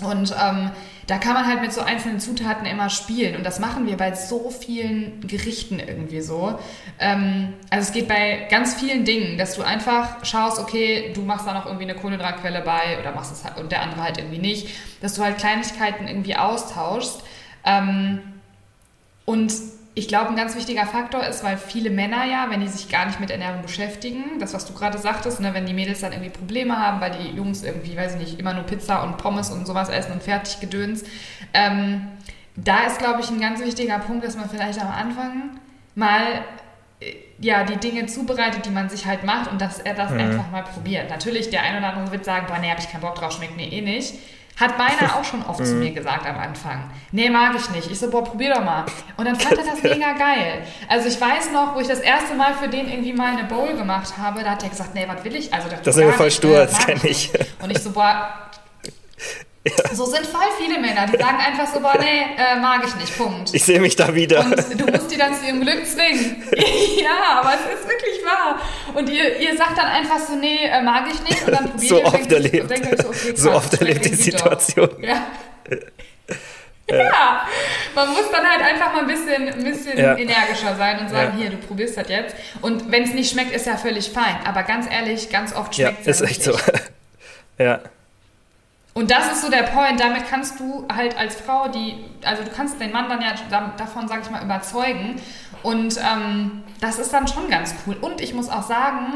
[0.00, 0.70] Und ähm,
[1.06, 3.36] da kann man halt mit so einzelnen Zutaten immer spielen.
[3.36, 6.58] Und das machen wir bei so vielen Gerichten irgendwie so.
[6.98, 11.46] Ähm, also es geht bei ganz vielen Dingen, dass du einfach schaust, okay, du machst
[11.46, 14.38] da noch irgendwie eine Kohlenhydratquelle bei oder machst es halt und der andere halt irgendwie
[14.38, 14.68] nicht.
[15.00, 17.22] Dass du halt Kleinigkeiten irgendwie austauschst.
[17.64, 18.20] Ähm,
[19.24, 19.52] und
[19.98, 23.06] ich glaube, ein ganz wichtiger Faktor ist, weil viele Männer ja, wenn die sich gar
[23.06, 26.30] nicht mit Ernährung beschäftigen, das, was du gerade sagtest, ne, wenn die Mädels dann irgendwie
[26.30, 29.66] Probleme haben, weil die Jungs irgendwie, weiß ich nicht, immer nur Pizza und Pommes und
[29.66, 31.02] sowas essen und fertig gedöns,
[31.52, 32.06] ähm,
[32.54, 35.58] da ist, glaube ich, ein ganz wichtiger Punkt, dass man vielleicht am Anfang
[35.96, 36.44] mal
[37.00, 40.20] äh, ja, die Dinge zubereitet, die man sich halt macht und dass er das mhm.
[40.20, 41.10] einfach mal probiert.
[41.10, 43.56] Natürlich, der eine oder andere wird sagen, boah, nee, hab ich keinen Bock drauf, schmeckt
[43.56, 44.14] mir eh nicht.
[44.58, 45.80] Hat meiner auch schon oft zu mhm.
[45.80, 46.90] mir gesagt am Anfang.
[47.12, 47.90] Nee, mag ich nicht.
[47.90, 48.84] Ich so, boah, probier doch mal.
[49.16, 50.64] Und dann fand er das mega geil.
[50.88, 53.74] Also ich weiß noch, wo ich das erste Mal für den irgendwie mal eine Bowl
[53.74, 55.52] gemacht habe, da hat er gesagt, nee, was will ich?
[55.52, 57.30] Also das ist voll stur, das kenne ich.
[57.62, 58.48] Und ich so, boah,
[59.64, 59.94] ja.
[59.94, 63.16] So sind voll viele Männer, die sagen einfach so, boah, nee, äh, mag ich nicht,
[63.16, 63.52] Punkt.
[63.52, 64.44] Ich sehe mich da wieder.
[64.44, 66.42] Und du musst die dann zu ihrem Glück zwingen.
[67.02, 68.60] ja, aber es ist wirklich wahr.
[68.94, 71.46] Und ihr, ihr sagt dann einfach so, nee, äh, mag ich nicht.
[71.46, 72.70] Und dann probiert so ihr oft erlebt.
[72.70, 74.90] Denkt, so, okay, so oft erlebt die Situation.
[75.00, 75.26] Ja.
[76.90, 77.46] Ja,
[77.94, 80.16] man muss dann halt einfach mal ein bisschen, ein bisschen ja.
[80.16, 82.34] energischer sein und sagen, hier, du probierst das jetzt.
[82.62, 84.38] Und wenn es nicht schmeckt, ist ja völlig fein.
[84.46, 86.58] Aber ganz ehrlich, ganz oft schmeckt es ja, ist echt so.
[87.58, 87.80] ja.
[88.98, 92.50] Und das ist so der Point, damit kannst du halt als Frau, die, also du
[92.50, 93.32] kannst den Mann dann ja
[93.76, 95.22] davon, sag ich mal, überzeugen.
[95.62, 97.94] Und ähm, das ist dann schon ganz cool.
[97.94, 99.12] Und ich muss auch sagen,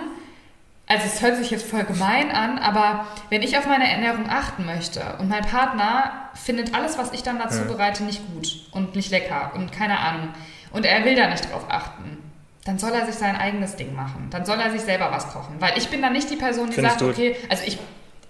[0.86, 4.66] also es hört sich jetzt voll gemein an, aber wenn ich auf meine Ernährung achten
[4.66, 9.10] möchte und mein Partner findet alles, was ich dann dazu bereite, nicht gut und nicht
[9.10, 10.28] lecker und keine Ahnung
[10.70, 12.18] und er will da nicht drauf achten,
[12.64, 14.28] dann soll er sich sein eigenes Ding machen.
[14.30, 15.56] Dann soll er sich selber was kochen.
[15.58, 17.78] Weil ich bin dann nicht die Person, die Findest sagt, okay, also ich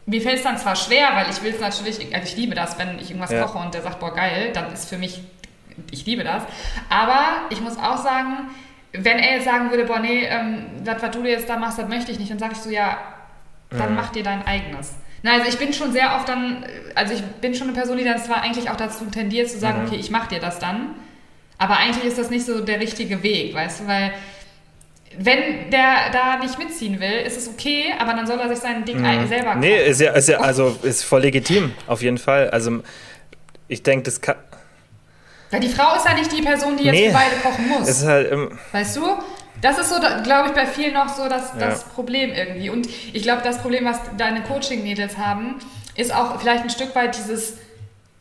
[0.06, 2.78] mir fällt es dann zwar schwer, weil ich will es natürlich, also ich liebe das,
[2.78, 3.42] wenn ich irgendwas ja.
[3.42, 5.20] koche und der sagt, boah, geil, dann ist für mich,
[5.90, 6.42] ich liebe das.
[6.88, 8.50] Aber ich muss auch sagen,
[8.92, 11.88] wenn er jetzt sagen würde, boah, nee, ähm, das, was du jetzt da machst, das
[11.88, 12.98] möchte ich nicht, dann sage ich so, ja,
[13.70, 13.96] dann mhm.
[13.96, 14.94] mach dir dein eigenes.
[15.22, 18.04] Na, also ich bin schon sehr oft dann, also ich bin schon eine Person, die
[18.04, 19.86] dann zwar eigentlich auch dazu tendiert zu sagen, mhm.
[19.86, 20.96] okay, ich mach dir das dann,
[21.58, 24.12] aber eigentlich ist das nicht so der richtige Weg, weißt du, weil
[25.18, 28.84] wenn der da nicht mitziehen will, ist es okay, aber dann soll er sich sein
[28.84, 29.28] Ding mhm.
[29.28, 29.60] selber kaufen.
[29.60, 32.50] Nee, ist ja, ist ja also ist voll legitim, auf jeden Fall.
[32.50, 32.82] Also
[33.68, 34.36] ich denke, das kann.
[35.50, 37.88] Weil die Frau ist ja nicht die Person, die jetzt nee, für beide kochen muss.
[37.88, 39.02] Ist halt, ähm, weißt du?
[39.60, 41.88] Das ist so, glaube ich, bei vielen noch so das, das ja.
[41.94, 42.70] Problem irgendwie.
[42.70, 45.56] Und ich glaube, das Problem, was deine Coaching-Mädels haben,
[45.94, 47.58] ist auch vielleicht ein Stück weit dieses,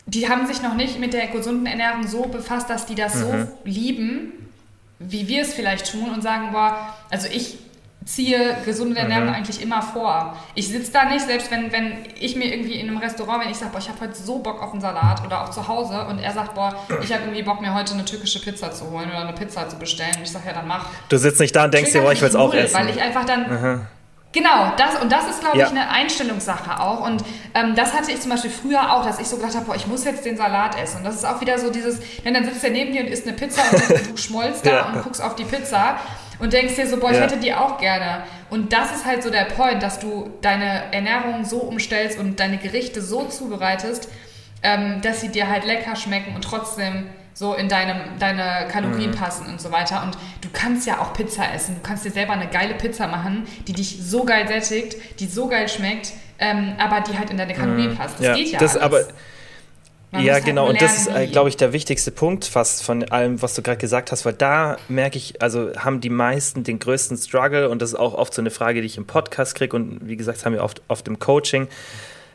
[0.06, 3.20] die haben sich noch nicht mit der gesunden Ernährung so befasst, dass die das mhm.
[3.20, 4.32] so lieben,
[5.08, 7.58] wie wir es vielleicht tun und sagen, boah, also ich
[8.04, 9.34] ziehe gesunde Ernährung mhm.
[9.34, 10.36] eigentlich immer vor.
[10.54, 13.56] Ich sitze da nicht, selbst wenn, wenn ich mir irgendwie in einem Restaurant, wenn ich
[13.56, 16.18] sage, boah, ich habe heute so Bock auf einen Salat oder auch zu Hause und
[16.18, 19.20] er sagt, boah, ich habe irgendwie Bock, mir heute eine türkische Pizza zu holen oder
[19.20, 20.14] eine Pizza zu bestellen.
[20.16, 20.86] Und ich sage, ja, dann mach.
[21.08, 22.74] Du sitzt nicht da und denkst dir, boah, ich will es auch essen.
[22.74, 23.50] Weil ich einfach dann...
[23.50, 23.86] Mhm.
[24.32, 25.66] Genau, das, und das ist, glaube ja.
[25.66, 27.06] ich, eine Einstellungssache auch.
[27.06, 27.22] Und
[27.54, 29.86] ähm, das hatte ich zum Beispiel früher auch, dass ich so gedacht habe, boah, ich
[29.86, 30.98] muss jetzt den Salat essen.
[30.98, 33.26] Und das ist auch wieder so dieses, denn dann sitzt er neben dir und isst
[33.26, 34.86] eine Pizza und du schmollst da ja.
[34.86, 35.98] und guckst auf die Pizza
[36.38, 37.24] und denkst dir so, boah, ich ja.
[37.24, 38.22] hätte die auch gerne.
[38.48, 42.56] Und das ist halt so der Point, dass du deine Ernährung so umstellst und deine
[42.56, 44.08] Gerichte so zubereitest,
[44.62, 49.14] ähm, dass sie dir halt lecker schmecken und trotzdem so in deinem, deine Kalorien mhm.
[49.14, 50.02] passen und so weiter.
[50.02, 51.76] Und du kannst ja auch Pizza essen.
[51.76, 55.48] Du kannst dir selber eine geile Pizza machen, die dich so geil sättigt, die so
[55.48, 57.96] geil schmeckt, ähm, aber die halt in deine Kalorien mhm.
[57.96, 58.18] passt.
[58.18, 59.06] Das ja, geht ja das alles.
[59.06, 59.14] Aber
[60.12, 60.66] man ja, halt genau.
[60.66, 63.62] Halt und das ist, äh, glaube ich, der wichtigste Punkt fast von allem, was du
[63.62, 67.80] gerade gesagt hast, weil da merke ich, also haben die meisten den größten Struggle und
[67.80, 70.44] das ist auch oft so eine Frage, die ich im Podcast kriege und wie gesagt,
[70.44, 71.66] haben wir oft, oft im Coaching,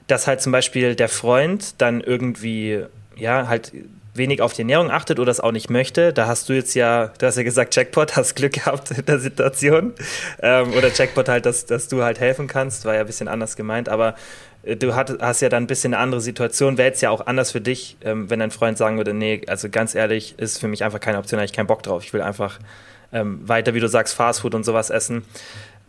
[0.07, 2.83] dass halt zum Beispiel der Freund dann irgendwie,
[3.15, 3.71] ja, halt
[4.17, 6.13] wenig auf die Ernährung achtet oder es auch nicht möchte.
[6.13, 9.19] Da hast du jetzt ja, du hast ja gesagt, Jackpot, hast Glück gehabt in der
[9.19, 9.93] Situation.
[10.41, 13.55] Ähm, oder Jackpot halt, dass, dass du halt helfen kannst, war ja ein bisschen anders
[13.55, 14.15] gemeint, aber
[14.63, 16.77] äh, du hast ja dann ein bisschen eine andere Situation.
[16.77, 19.69] Wäre jetzt ja auch anders für dich, ähm, wenn dein Freund sagen würde, nee, also
[19.69, 22.03] ganz ehrlich, ist für mich einfach keine Option, da habe ich keinen Bock drauf.
[22.03, 22.59] Ich will einfach
[23.13, 25.23] ähm, weiter, wie du sagst, Fastfood und sowas essen.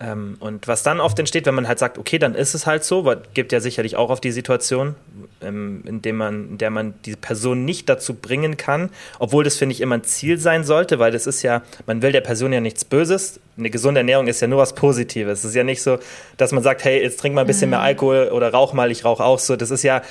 [0.00, 2.84] Ähm, und was dann oft entsteht, wenn man halt sagt, okay, dann ist es halt
[2.84, 4.94] so, weil gibt ja sicherlich auch auf die Situation,
[5.42, 9.56] ähm, in, dem man, in der man die Person nicht dazu bringen kann, obwohl das,
[9.56, 12.52] finde ich, immer ein Ziel sein sollte, weil das ist ja, man will der Person
[12.52, 13.40] ja nichts Böses.
[13.56, 15.40] Eine gesunde Ernährung ist ja nur was Positives.
[15.40, 15.98] Es ist ja nicht so,
[16.36, 17.70] dass man sagt, hey, jetzt trink mal ein bisschen mhm.
[17.70, 19.56] mehr Alkohol oder rauch mal, ich rauche auch so.
[19.56, 20.02] Das ist ja,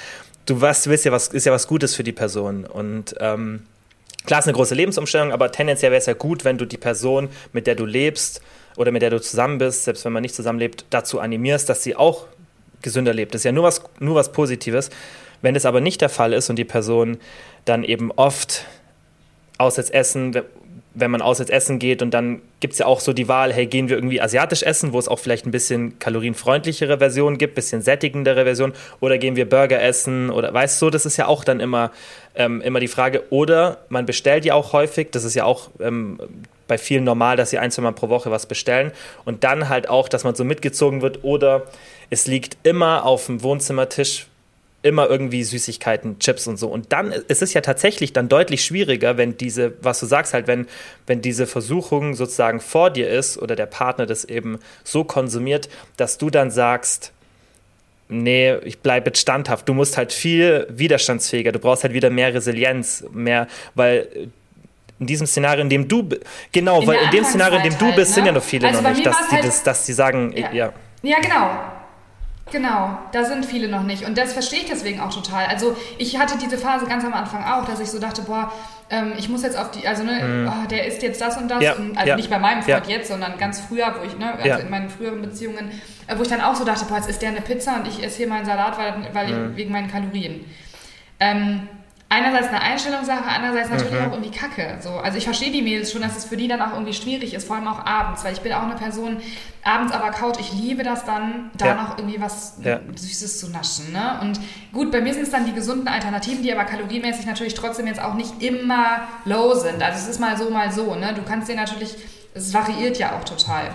[0.48, 2.66] du weißt, du willst ja was, ist ja was Gutes für die Person.
[2.66, 3.62] Und ähm,
[4.26, 7.30] Klar, ist eine große Lebensumstellung, aber tendenziell wäre es ja gut, wenn du die Person,
[7.54, 8.42] mit der du lebst
[8.78, 11.96] oder mit der du zusammen bist, selbst wenn man nicht zusammenlebt, dazu animierst, dass sie
[11.96, 12.28] auch
[12.82, 13.34] gesünder lebt.
[13.34, 14.90] Das ist ja nur was, nur was Positives.
[15.42, 17.18] Wenn das aber nicht der Fall ist und die Person
[17.66, 18.66] dann eben oft
[19.58, 20.40] auswärts essen,
[20.94, 23.68] wenn man auswärts essen geht und dann gibt es ja auch so die Wahl, hey,
[23.68, 27.82] gehen wir irgendwie asiatisch essen, wo es auch vielleicht ein bisschen kalorienfreundlichere Versionen gibt, bisschen
[27.82, 31.60] sättigendere Version, oder gehen wir Burger essen oder weißt du, das ist ja auch dann
[31.60, 31.92] immer,
[32.36, 33.24] ähm, immer die Frage.
[33.30, 36.20] Oder man bestellt ja auch häufig, das ist ja auch ähm,
[36.68, 38.92] bei vielen normal, dass sie ein, zwei Mal pro Woche was bestellen
[39.26, 41.64] und dann halt auch, dass man so mitgezogen wird oder
[42.10, 44.28] es liegt immer auf dem Wohnzimmertisch
[44.84, 46.68] immer irgendwie Süßigkeiten, Chips und so.
[46.68, 50.48] Und dann ist es ja tatsächlich dann deutlich schwieriger, wenn diese, was du sagst, halt,
[50.48, 50.68] wenn,
[51.08, 55.68] wenn diese Versuchung sozusagen vor dir ist oder der Partner das eben so konsumiert,
[55.98, 57.12] dass du dann sagst,
[58.08, 59.68] nee, ich bleibe standhaft.
[59.68, 64.30] Du musst halt viel widerstandsfähiger, du brauchst halt wieder mehr Resilienz, mehr, weil
[65.00, 66.10] in diesem Szenario, in dem du,
[66.52, 68.16] genau, in weil in dem Szenario, in dem du halt, bist, ne?
[68.16, 70.52] sind ja noch viele also noch nicht, dass die, halt, das, dass die sagen, ja.
[70.52, 70.74] ja.
[71.04, 71.50] Ja, genau.
[72.52, 74.06] Genau, da sind viele noch nicht.
[74.06, 75.48] Und das verstehe ich deswegen auch total.
[75.48, 78.54] Also ich hatte diese Phase ganz am Anfang auch, dass ich so dachte, boah,
[78.90, 80.48] ähm, ich muss jetzt auf die, also ne, mm.
[80.48, 81.62] oh, der ist jetzt das und das.
[81.62, 82.16] Ja, und, also ja.
[82.16, 82.96] nicht bei meinem Freund ja.
[82.96, 85.72] jetzt, sondern ganz früher, wo ich, ne, also in meinen früheren Beziehungen,
[86.08, 88.02] äh, wo ich dann auch so dachte, boah, jetzt isst der eine Pizza und ich
[88.02, 89.52] esse hier meinen Salat, weil, weil mm.
[89.52, 90.46] ich, wegen meinen Kalorien.
[91.20, 91.68] Ähm,
[92.10, 94.08] einerseits eine Einstellungssache, andererseits natürlich mhm.
[94.08, 94.78] auch irgendwie Kacke.
[94.82, 94.92] So.
[94.92, 97.46] Also ich verstehe die Mädels schon, dass es für die dann auch irgendwie schwierig ist,
[97.46, 99.18] vor allem auch abends, weil ich bin auch eine Person,
[99.64, 101.76] abends aber Couch, ich liebe das dann, da ja.
[101.76, 102.80] noch irgendwie was ja.
[102.96, 103.92] Süßes zu naschen.
[103.92, 104.20] Ne?
[104.22, 104.40] Und
[104.72, 108.02] gut, bei mir sind es dann die gesunden Alternativen, die aber kalorienmäßig natürlich trotzdem jetzt
[108.02, 109.84] auch nicht immer low sind.
[109.84, 110.96] Also es ist mal so, mal so.
[110.96, 111.14] Ne?
[111.14, 111.96] Du kannst dir natürlich,
[112.34, 113.66] es variiert ja auch total.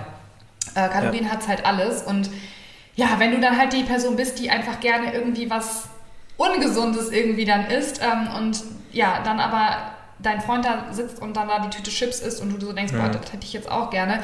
[0.75, 1.33] Äh, Kalorien ja.
[1.33, 2.31] hat es halt alles und
[2.95, 5.89] ja, wenn du dann halt die Person bist, die einfach gerne irgendwie was
[6.43, 8.63] Ungesundes irgendwie dann isst ähm, und
[8.93, 12.51] ja, dann aber dein Freund da sitzt und dann da die Tüte Chips isst und
[12.51, 13.01] du so denkst, ja.
[13.01, 14.21] boah, das hätte ich jetzt auch gerne,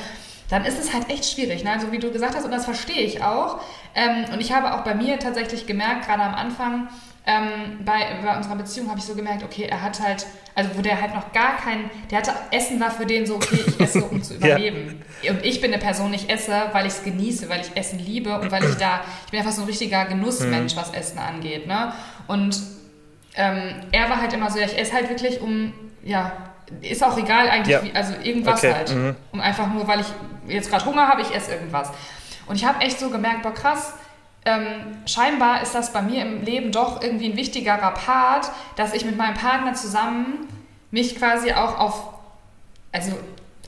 [0.49, 1.65] dann ist es halt echt schwierig.
[1.65, 1.73] Ne?
[1.73, 3.61] Also wie du gesagt hast, und das verstehe ich auch.
[3.95, 6.89] Ähm, und ich habe auch bei mir tatsächlich gemerkt, gerade am Anfang,
[7.29, 10.81] ähm, bei, bei, unserer Beziehung habe ich so gemerkt, okay, er hat halt, also wo
[10.81, 14.03] der halt noch gar kein, der hatte, Essen war für den so, okay, ich esse,
[14.03, 15.03] um zu überleben.
[15.21, 15.33] ja.
[15.33, 18.41] Und ich bin eine Person, ich esse, weil ich es genieße, weil ich Essen liebe
[18.41, 20.81] und weil ich da, ich bin einfach so ein richtiger Genussmensch, mhm.
[20.81, 21.67] was Essen angeht.
[21.67, 21.93] Ne?
[22.29, 22.59] Und
[23.35, 26.33] ähm, er war halt immer so, ja, ich esse halt wirklich um, ja,
[26.81, 27.85] ist auch egal eigentlich, ja.
[27.85, 28.73] wie, also irgendwas okay.
[28.73, 28.95] halt.
[28.95, 29.17] Mhm.
[29.33, 30.07] Um einfach nur, weil ich
[30.49, 31.91] jetzt gerade Hunger habe, ich esse irgendwas.
[32.47, 33.93] Und ich habe echt so gemerkt, boah krass,
[34.49, 39.05] ähm, scheinbar ist das bei mir im Leben doch irgendwie ein wichtigerer Part, dass ich
[39.05, 40.49] mit meinem Partner zusammen
[40.91, 42.15] mich quasi auch auf,
[42.93, 43.13] also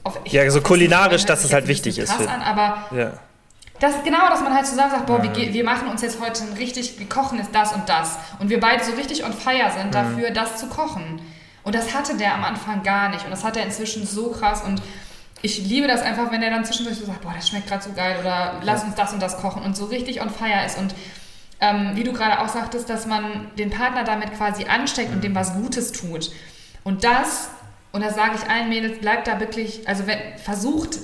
[0.02, 2.10] auf ja, so kulinarisch, dass es halt wichtig ist.
[2.10, 3.12] Krass an, aber ja.
[3.78, 5.36] das genau, dass man halt zusammen sagt, boah, mhm.
[5.36, 8.48] wir, wir, machen uns jetzt heute ein richtig, wir kochen jetzt das und das und
[8.48, 9.92] wir beide so richtig on fire sind mhm.
[9.92, 11.20] dafür, das zu kochen.
[11.62, 14.62] Und das hatte der am Anfang gar nicht und das hat er inzwischen so krass
[14.62, 14.80] und
[15.42, 17.92] ich liebe das einfach, wenn er dann zwischendurch so sagt, boah, das schmeckt gerade so
[17.92, 20.78] geil oder lass uns das und das kochen und so richtig on fire ist.
[20.78, 20.94] Und
[21.60, 25.34] ähm, wie du gerade auch sagtest, dass man den Partner damit quasi ansteckt und dem
[25.34, 26.30] was Gutes tut.
[26.84, 27.50] Und das,
[27.92, 30.98] und das sage ich allen Mädels, bleibt da wirklich, also wenn, versucht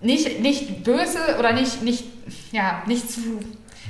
[0.00, 2.04] nicht, nicht böse oder nicht, nicht,
[2.52, 3.40] ja, nicht zu,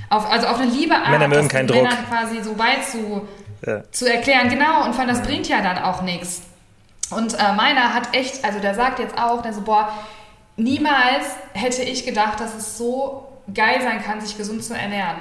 [0.08, 1.82] auf, also auf eine liebe Art, Männer mögen keinen Druck.
[1.82, 3.28] Männern quasi so weit zu,
[3.66, 3.82] ja.
[3.90, 4.48] zu erklären.
[4.48, 6.42] Genau, und von das bringt ja dann auch nichts.
[7.11, 9.93] Und äh, meiner hat echt, also der sagt jetzt auch, der so, boah,
[10.57, 15.16] niemals hätte ich gedacht, dass es so geil sein kann, sich gesund zu ernähren.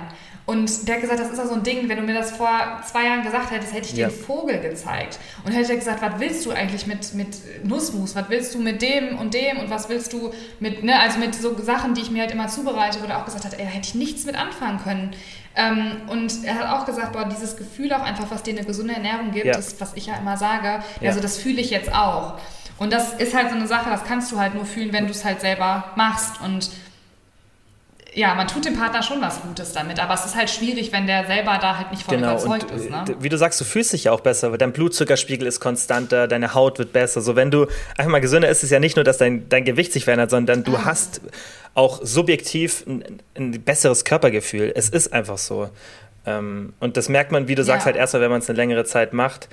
[0.50, 2.50] Und der hat gesagt, das ist ja so ein Ding, wenn du mir das vor
[2.84, 4.08] zwei Jahren gesagt hättest, hätte ich dir ja.
[4.08, 5.20] einen Vogel gezeigt.
[5.46, 8.16] Und hätte er gesagt, was willst du eigentlich mit, mit Nussmus?
[8.16, 9.60] Was willst du mit dem und dem?
[9.60, 12.48] Und was willst du mit, ne, also mit so Sachen, die ich mir halt immer
[12.48, 15.12] zubereite, wo er auch gesagt hat, ey, da hätte ich nichts mit anfangen können.
[15.60, 18.94] Ähm, und er hat auch gesagt, boah, dieses Gefühl auch einfach, was dir eine gesunde
[18.94, 19.54] Ernährung gibt, ja.
[19.54, 21.10] das, was ich ja immer sage, ja.
[21.10, 22.40] also das fühle ich jetzt auch.
[22.78, 25.12] Und das ist halt so eine Sache, das kannst du halt nur fühlen, wenn du
[25.12, 26.40] es halt selber machst.
[26.42, 26.70] Und
[28.14, 31.06] ja, man tut dem Partner schon was Gutes damit, aber es ist halt schwierig, wenn
[31.06, 32.32] der selber da halt nicht von genau.
[32.32, 32.90] überzeugt und, ist.
[32.90, 33.06] Ne?
[33.20, 36.54] Wie du sagst, du fühlst dich ja auch besser, weil dein Blutzuckerspiegel ist konstanter, deine
[36.54, 37.22] Haut wird besser.
[37.22, 37.68] So, wenn du
[37.98, 40.32] einfach mal gesünder ist, ist es ja nicht nur, dass dein, dein Gewicht sich verändert,
[40.32, 40.86] sondern du ah.
[40.86, 41.22] hast
[41.76, 44.72] auch subjektiv ein, ein, besseres Körpergefühl.
[44.76, 45.70] Es ist einfach so.
[46.26, 47.86] Ähm, und das merkt man, wie du sagst, ja.
[47.88, 49.50] halt erst mal, wenn man es eine längere Zeit macht.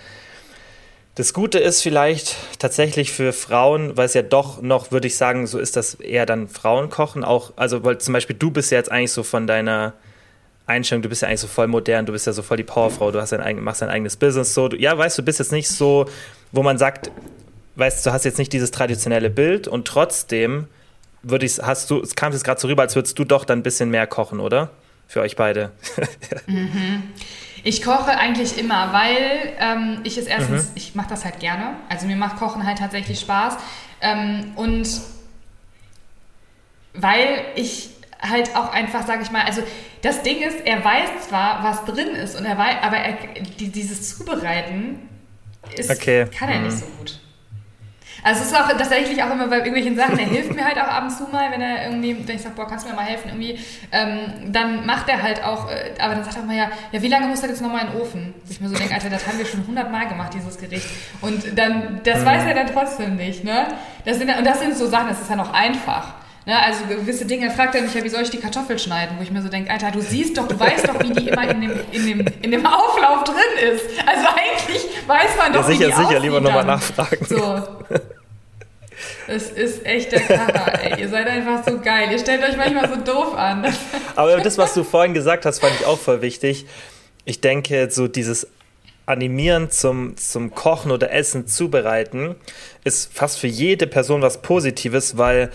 [1.17, 5.47] Das Gute ist vielleicht tatsächlich für Frauen, weil es ja doch noch, würde ich sagen,
[5.47, 7.55] so ist das eher dann Frauenkochen auch.
[7.57, 9.95] Also, weil zum Beispiel du bist ja jetzt eigentlich so von deiner
[10.67, 13.13] Einstellung, du bist ja eigentlich so voll modern, du bist ja so voll die Powerfrau,
[13.13, 14.69] du hast dein, machst dein eigenes Business so.
[14.69, 16.05] Du, ja, weißt du, bist jetzt nicht so,
[16.53, 17.11] wo man sagt,
[17.77, 20.67] weißt du, hast jetzt nicht dieses traditionelle Bild und trotzdem
[21.23, 23.61] würde ich, hast du, es kam jetzt gerade so rüber, als würdest du doch dann
[23.61, 24.69] ein bisschen mehr kochen, oder?
[25.09, 25.71] Für euch beide.
[26.47, 27.05] mhm.
[27.67, 30.73] Ich koche eigentlich immer, weil ähm, ich es erstens, mhm.
[30.77, 31.75] ich mache das halt gerne.
[31.89, 33.57] Also mir macht Kochen halt tatsächlich Spaß.
[34.03, 34.89] Ähm, und
[36.95, 37.91] weil ich
[38.23, 39.65] halt auch einfach, sage ich mal, also
[40.03, 43.19] das Ding ist, er weiß zwar, was drin ist, und er weiß, aber er,
[43.59, 45.09] die, dieses Zubereiten
[45.77, 46.29] ist, okay.
[46.39, 46.67] kann er mhm.
[46.67, 47.19] nicht so gut.
[48.27, 50.89] Also es ist auch tatsächlich auch immer bei irgendwelchen Sachen, er hilft mir halt auch
[50.89, 53.05] ab und zu mal, wenn er irgendwie, wenn ich sage, boah, kannst du mir mal
[53.05, 53.57] helfen, irgendwie,
[53.93, 57.07] ähm, dann macht er halt auch, äh, aber dann sagt er mal, ja, ja, wie
[57.07, 58.35] lange muss das jetzt nochmal in den Ofen?
[58.45, 60.89] Wo ich mir so denke, Alter, das haben wir schon hundertmal gemacht, dieses Gericht.
[61.21, 62.25] Und dann, das mhm.
[62.25, 63.69] weiß er dann trotzdem nicht, ne?
[64.05, 66.15] Das sind, und das sind so Sachen, das ist ja noch einfach.
[66.47, 69.17] Ne, also gewisse Dinge fragt er mich ja, wie soll ich die Kartoffel schneiden?
[69.19, 71.49] Wo ich mir so denke, Alter, du siehst doch, du weißt doch, wie die immer
[71.49, 73.85] in dem, in dem, in dem Auflauf drin ist.
[74.05, 77.25] Also eigentlich weiß man doch, ja, sicher, wie die sicher, lieber nochmal nachfragen.
[77.25, 77.63] So.
[79.27, 81.01] Es ist echt der Kracher, ey.
[81.01, 82.09] Ihr seid einfach so geil.
[82.11, 83.67] Ihr stellt euch manchmal so doof an.
[84.15, 86.67] Aber das, was du vorhin gesagt hast, fand ich auch voll wichtig.
[87.25, 88.47] Ich denke, so dieses
[89.07, 92.35] Animieren zum, zum Kochen oder Essen zubereiten
[92.83, 95.51] ist fast für jede Person was Positives, weil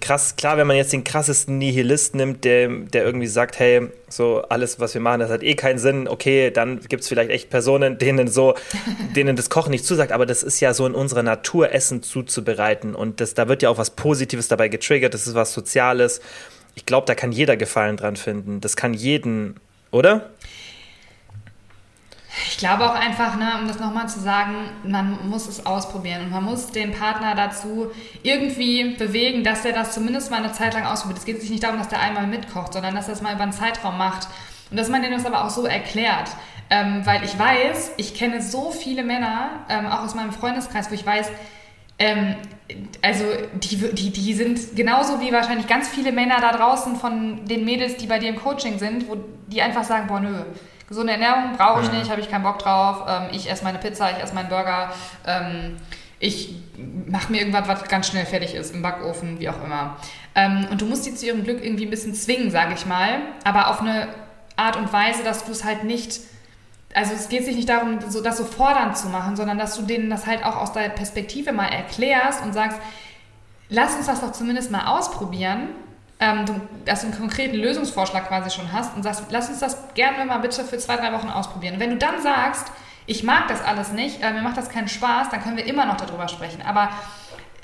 [0.00, 4.42] krass, klar, wenn man jetzt den krassesten Nihilist nimmt, der, der irgendwie sagt, hey, so
[4.48, 7.50] alles, was wir machen, das hat eh keinen Sinn, okay, dann gibt es vielleicht echt
[7.50, 8.54] Personen, denen so,
[9.16, 12.94] denen das Kochen nicht zusagt, aber das ist ja so in unserer Natur, Essen zuzubereiten
[12.94, 16.20] und das, da wird ja auch was Positives dabei getriggert, das ist was Soziales.
[16.74, 18.60] Ich glaube, da kann jeder Gefallen dran finden.
[18.60, 19.56] Das kann jeden,
[19.90, 20.30] oder?
[22.44, 24.54] Ich glaube auch einfach, ne, um das nochmal zu sagen,
[24.84, 27.90] man muss es ausprobieren und man muss den Partner dazu
[28.22, 31.18] irgendwie bewegen, dass er das zumindest mal eine Zeit lang ausprobiert.
[31.18, 33.44] Es geht sich nicht darum, dass der einmal mitkocht, sondern dass er es mal über
[33.44, 34.28] einen Zeitraum macht
[34.70, 36.30] und dass man denen das aber auch so erklärt.
[36.68, 40.94] Ähm, weil ich weiß, ich kenne so viele Männer, ähm, auch aus meinem Freundeskreis, wo
[40.94, 41.30] ich weiß,
[41.98, 42.34] ähm,
[43.00, 47.64] also die, die, die sind genauso wie wahrscheinlich ganz viele Männer da draußen von den
[47.64, 50.42] Mädels, die bei dir im Coaching sind, wo die einfach sagen, boah nö,
[50.88, 53.04] Gesunde Ernährung brauche ich nicht, habe ich keinen Bock drauf.
[53.08, 54.92] Ähm, ich esse meine Pizza, ich esse meinen Burger.
[55.26, 55.76] Ähm,
[56.18, 56.54] ich
[57.06, 59.96] mache mir irgendwas, was ganz schnell fertig ist, im Backofen, wie auch immer.
[60.34, 63.18] Ähm, und du musst die zu ihrem Glück irgendwie ein bisschen zwingen, sage ich mal.
[63.44, 64.08] Aber auf eine
[64.56, 66.20] Art und Weise, dass du es halt nicht
[66.96, 69.82] also es geht sich nicht darum, so, das so fordernd zu machen, sondern dass du
[69.82, 72.78] denen das halt auch aus der Perspektive mal erklärst und sagst,
[73.68, 75.68] lass uns das doch zumindest mal ausprobieren
[76.18, 79.94] ähm, du, dass du einen konkreten Lösungsvorschlag quasi schon hast und sagst, lass uns das
[79.94, 81.74] gerne mal bitte für zwei, drei Wochen ausprobieren.
[81.74, 82.72] Und wenn du dann sagst,
[83.06, 85.84] ich mag das alles nicht, äh, mir macht das keinen Spaß, dann können wir immer
[85.86, 86.62] noch darüber sprechen.
[86.62, 86.90] Aber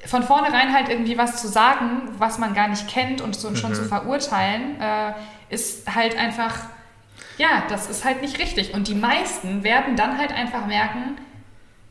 [0.04, 3.56] von vornherein halt irgendwie was zu sagen, was man gar nicht kennt und so, mhm.
[3.56, 5.12] schon zu verurteilen, äh,
[5.48, 6.58] ist halt einfach,
[7.38, 8.74] ja, das ist halt nicht richtig.
[8.74, 11.16] Und die meisten werden dann halt einfach merken,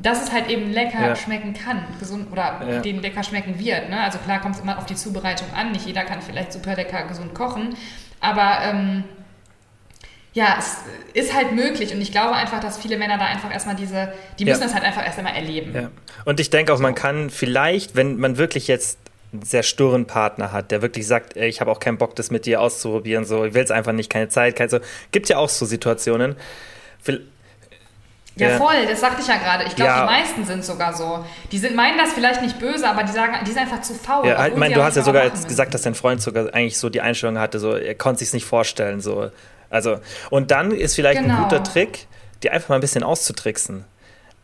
[0.01, 1.15] dass es halt eben lecker ja.
[1.15, 2.79] schmecken kann, gesund oder ja.
[2.79, 3.89] denen lecker schmecken wird.
[3.89, 4.01] Ne?
[4.01, 5.71] Also klar kommt es immer auf die Zubereitung an.
[5.71, 7.75] Nicht jeder kann vielleicht super lecker gesund kochen,
[8.19, 9.03] aber ähm,
[10.33, 10.77] ja, es
[11.13, 14.45] ist halt möglich und ich glaube einfach, dass viele Männer da einfach erstmal diese, die
[14.45, 14.67] müssen ja.
[14.67, 15.73] das halt einfach erst einmal erleben.
[15.75, 15.91] Ja.
[16.23, 18.97] Und ich denke auch, man kann vielleicht, wenn man wirklich jetzt
[19.33, 22.31] einen sehr sturen Partner hat, der wirklich sagt, ey, ich habe auch keinen Bock, das
[22.31, 24.79] mit dir auszuprobieren, so, ich will es einfach nicht, keine Zeit, keine so.
[25.11, 26.35] Gibt ja auch so Situationen.
[28.35, 29.65] Ja, voll, das sagte ich ja gerade.
[29.65, 29.99] Ich glaube, ja.
[30.01, 31.23] die meisten sind sogar so.
[31.51, 34.25] Die sind, meinen das vielleicht nicht böse, aber die sagen, die sind einfach zu faul.
[34.25, 36.89] Ja, ich meine, du hast ja sogar jetzt gesagt, dass dein Freund sogar eigentlich so
[36.89, 39.01] die Einstellung hatte, so er konnte sich nicht vorstellen.
[39.01, 39.31] So.
[39.69, 39.99] Also,
[40.29, 41.35] und dann ist vielleicht genau.
[41.35, 42.07] ein guter Trick,
[42.43, 43.85] die einfach mal ein bisschen auszutricksen.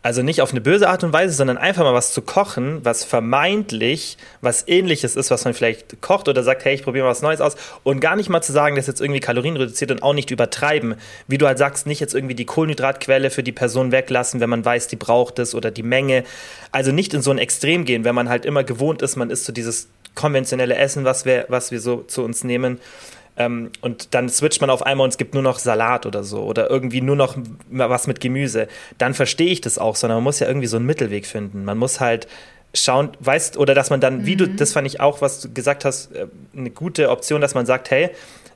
[0.08, 3.04] Also nicht auf eine böse Art und Weise, sondern einfach mal was zu kochen, was
[3.04, 7.22] vermeintlich was ähnliches ist, was man vielleicht kocht oder sagt, hey, ich probiere mal was
[7.22, 10.14] Neues aus und gar nicht mal zu sagen, dass jetzt irgendwie Kalorien reduziert und auch
[10.14, 10.96] nicht übertreiben.
[11.28, 14.64] Wie du halt sagst, nicht jetzt irgendwie die Kohlenhydratquelle für die Person weglassen, wenn man
[14.64, 16.24] weiß, die braucht es oder die Menge.
[16.72, 19.44] Also nicht in so ein Extrem gehen, wenn man halt immer gewohnt ist, man isst
[19.44, 22.80] so dieses konventionelle Essen, was wir, was wir so zu uns nehmen
[23.38, 26.44] ähm, und dann switcht man auf einmal und es gibt nur noch Salat oder so
[26.44, 27.38] oder irgendwie nur noch
[27.70, 28.68] was mit Gemüse.
[28.98, 31.64] Dann verstehe ich das auch, sondern man muss ja irgendwie so einen Mittelweg finden.
[31.64, 32.28] Man muss halt
[32.74, 34.26] schauen, weißt, oder dass man dann, mhm.
[34.26, 34.58] wie du, mhm.
[34.58, 37.92] das fand ich auch, was du gesagt hast, äh, eine gute Option, dass man sagt,
[37.92, 38.10] hey,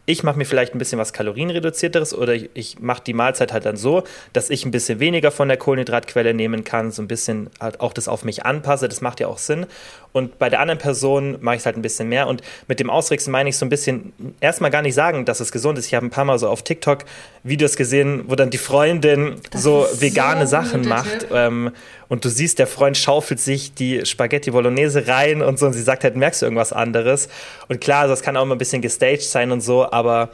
[0.05, 3.65] ich mache mir vielleicht ein bisschen was kalorienreduzierteres oder ich, ich mache die Mahlzeit halt
[3.65, 4.03] dann so,
[4.33, 7.93] dass ich ein bisschen weniger von der Kohlenhydratquelle nehmen kann, so ein bisschen halt auch
[7.93, 9.67] das auf mich anpasse, das macht ja auch Sinn.
[10.13, 12.27] Und bei der anderen Person mache ich es halt ein bisschen mehr.
[12.27, 15.51] Und mit dem Ausrichten meine ich so ein bisschen, erstmal gar nicht sagen, dass es
[15.51, 15.87] gesund ist.
[15.87, 17.05] Ich habe ein paar Mal so auf TikTok
[17.43, 21.27] Videos gesehen, wo dann die Freundin das so vegane so Sachen macht.
[21.33, 21.71] Ähm,
[22.09, 25.67] und du siehst, der Freund schaufelt sich die Spaghetti Bolognese rein und so.
[25.67, 27.29] Und sie sagt halt, merkst du irgendwas anderes?
[27.69, 30.29] Und klar, das kann auch immer ein bisschen gestaged sein und so, aber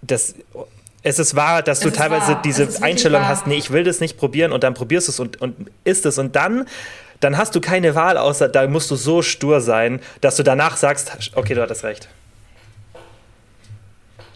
[0.00, 0.34] das
[1.02, 2.42] es ist wahr, dass es du teilweise wahr.
[2.44, 3.28] diese Einstellung wahr.
[3.28, 6.06] hast, nee, ich will das nicht probieren und dann probierst du es und, und isst
[6.06, 6.66] es und dann,
[7.22, 10.76] dann hast du keine Wahl, außer da musst du so stur sein, dass du danach
[10.76, 12.08] sagst, okay, du hattest recht.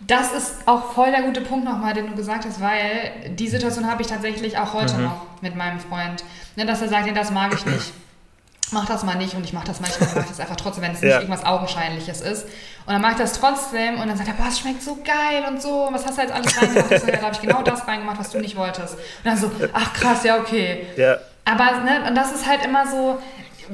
[0.06, 3.90] Das ist auch voll der gute Punkt nochmal, den du gesagt hast, weil die Situation
[3.90, 5.04] habe ich tatsächlich auch heute mhm.
[5.04, 6.22] noch mit meinem Freund.
[6.54, 7.92] Ne, dass er sagt, nee, das mag ich nicht.
[8.72, 11.00] Mach das mal nicht und ich mache das manchmal, mache das einfach trotzdem, wenn es
[11.00, 11.06] ja.
[11.06, 12.46] nicht irgendwas Augenscheinliches ist.
[12.84, 15.44] Und dann mache ich das trotzdem und dann sagt er, boah, es schmeckt so geil
[15.48, 15.88] und so.
[15.92, 16.90] Was hast du jetzt alles reingemacht?
[16.90, 18.94] Ich ja, da habe ich genau das reingemacht, was du nicht wolltest.
[18.94, 20.86] Und dann so, ach krass, ja, okay.
[20.96, 21.18] Ja.
[21.46, 23.18] Aber, ne, und das ist halt immer so,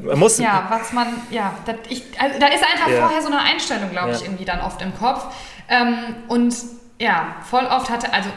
[0.02, 3.00] man muss, ja, was man, ja, das, ich, also, da ist einfach ja.
[3.00, 5.34] vorher so eine Einstellung, glaube ich, irgendwie dann oft im Kopf.
[5.68, 5.96] Ähm,
[6.28, 6.54] und
[6.98, 8.30] ja, voll oft hatte, also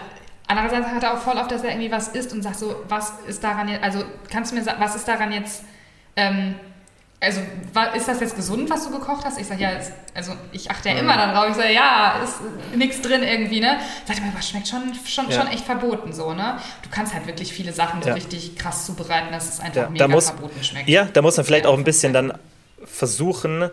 [0.47, 3.13] andererseits hat er auch voll oft, dass er irgendwie was isst und sagt so, was
[3.27, 5.63] ist daran jetzt, also kannst du mir sagen, was ist daran jetzt,
[6.15, 6.55] ähm,
[7.25, 7.41] also
[7.95, 9.39] ist das jetzt gesund, was du gekocht hast?
[9.39, 9.71] Ich sage, ja,
[10.13, 11.49] also ich achte ja immer darauf.
[11.49, 12.35] Ich sage, ja, ist
[12.75, 13.77] nichts drin irgendwie, ne?
[14.05, 15.41] Sagt er mir, was schmeckt schon, schon, ja.
[15.41, 16.59] schon echt verboten so, ne?
[16.83, 18.15] Du kannst halt wirklich viele Sachen so ja.
[18.15, 20.87] richtig krass zubereiten, dass es einfach ja, mega muss, verboten schmeckt.
[20.87, 22.33] Ja, da muss man vielleicht auch ein bisschen dann
[22.85, 23.69] versuchen,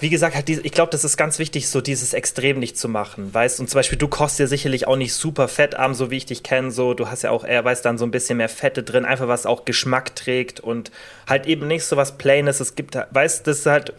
[0.00, 2.88] wie gesagt, halt diese, ich glaube, das ist ganz wichtig, so dieses Extrem nicht zu
[2.88, 3.60] machen, weißt?
[3.60, 6.42] Und zum Beispiel, du kochst ja sicherlich auch nicht super fettarm, so wie ich dich
[6.42, 9.04] kenne, so, du hast ja auch eher, weißt, dann so ein bisschen mehr Fette drin,
[9.04, 10.90] einfach was auch Geschmack trägt und
[11.28, 13.94] halt eben nicht so was Plaines, es gibt, weißt, das ist halt...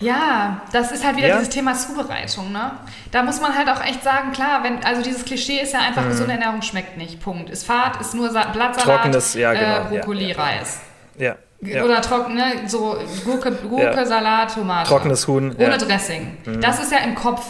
[0.00, 1.38] Ja, das ist halt wieder ja.
[1.38, 2.72] dieses Thema Zubereitung, ne?
[3.10, 6.04] Da muss man halt auch echt sagen, klar, wenn, also dieses Klischee ist ja einfach,
[6.04, 6.08] mhm.
[6.10, 7.48] gesunde Ernährung schmeckt nicht, Punkt.
[7.48, 9.94] Ist Fahrt, ist nur Blattsalat, Trockenes, ja, genau.
[9.94, 10.80] äh, Brokkoli, ja, Reis.
[11.16, 11.36] Ja.
[11.66, 11.84] Ja.
[11.84, 12.62] Oder trocken, ne?
[12.66, 14.06] so Gurke, Gurke ja.
[14.06, 14.88] Salat, Tomate.
[14.88, 15.54] Trockenes Huhn.
[15.54, 15.76] Ohne ja.
[15.76, 16.36] Dressing.
[16.44, 16.60] Mhm.
[16.60, 17.44] Das ist ja im Kopf.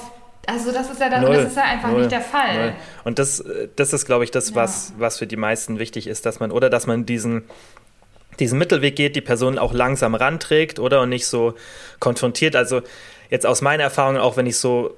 [0.46, 2.00] Also das ist ja, das, das ist ja einfach Null.
[2.00, 2.54] nicht der Fall.
[2.54, 2.72] Null.
[3.04, 3.42] Und das,
[3.76, 6.68] das ist, glaube ich, das, was, was für die meisten wichtig ist, dass man, oder
[6.68, 7.44] dass man diesen,
[8.38, 11.00] diesen Mittelweg geht, die Person auch langsam ranträgt, oder?
[11.00, 11.54] Und nicht so
[11.98, 12.56] konfrontiert.
[12.56, 12.82] Also
[13.30, 14.94] jetzt aus meiner Erfahrung, auch wenn ich so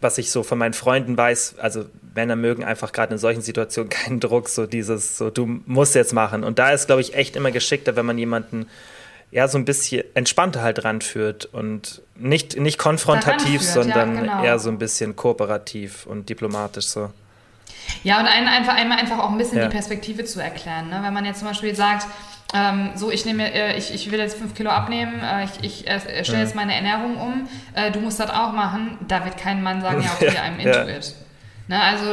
[0.00, 1.84] was ich so von meinen Freunden weiß, also
[2.14, 6.12] Männer mögen einfach gerade in solchen Situationen keinen Druck, so dieses, so du musst jetzt
[6.12, 6.44] machen.
[6.44, 8.66] Und da ist, glaube ich, echt immer geschickter, wenn man jemanden
[9.30, 14.44] ja so ein bisschen entspannter halt ranführt und nicht, nicht konfrontativ, sondern ja, genau.
[14.44, 17.10] eher so ein bisschen kooperativ und diplomatisch so.
[18.04, 19.64] Ja, und einen einfach einmal einfach auch ein bisschen ja.
[19.64, 20.88] die Perspektive zu erklären.
[20.88, 21.00] Ne?
[21.02, 22.06] Wenn man jetzt zum Beispiel sagt,
[22.54, 25.88] ähm, so, ich nehme, äh, ich, ich will jetzt fünf Kilo abnehmen, äh, ich, ich
[25.88, 29.62] äh, stelle jetzt meine Ernährung um, äh, du musst das auch machen, da wird kein
[29.62, 30.96] Mann sagen, ja, okay, I'm into ja.
[30.96, 31.14] it.
[31.68, 32.06] Ne, also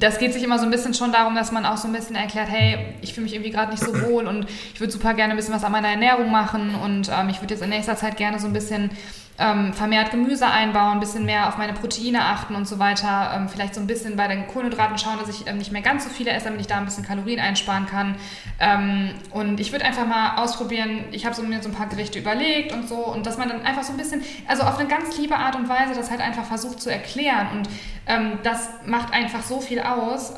[0.00, 2.16] das geht sich immer so ein bisschen schon darum, dass man auch so ein bisschen
[2.16, 5.34] erklärt, hey, ich fühle mich irgendwie gerade nicht so wohl und ich würde super gerne
[5.34, 8.16] ein bisschen was an meiner Ernährung machen und ähm, ich würde jetzt in nächster Zeit
[8.16, 8.90] gerne so ein bisschen
[9.38, 13.32] ähm, vermehrt Gemüse einbauen, ein bisschen mehr auf meine Proteine achten und so weiter.
[13.34, 16.04] Ähm, vielleicht so ein bisschen bei den Kohlenhydraten schauen, dass ich ähm, nicht mehr ganz
[16.04, 18.16] so viele esse, damit ich da ein bisschen Kalorien einsparen kann.
[18.58, 22.18] Ähm, und ich würde einfach mal ausprobieren, ich habe so mir so ein paar Gerichte
[22.18, 25.16] überlegt und so und dass man dann einfach so ein bisschen, also auf eine ganz
[25.16, 27.68] liebe Art und Weise das halt einfach versucht zu erklären und
[28.06, 30.34] ähm, das macht einfach so viel aus.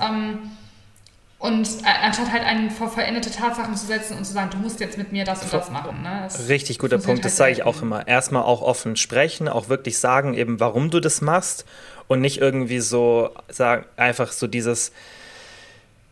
[1.41, 4.79] Und äh, anstatt halt einen vor veränderte Tatsachen zu setzen und zu sagen, du musst
[4.79, 6.03] jetzt mit mir das und das machen.
[6.03, 6.21] Ne?
[6.25, 8.07] Das Richtig guter Punkt, das sage ich auch immer.
[8.07, 11.65] Erstmal auch offen sprechen, auch wirklich sagen, eben warum du das machst
[12.09, 14.93] und nicht irgendwie so sagen, einfach so dieses,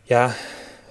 [0.07, 0.33] ja,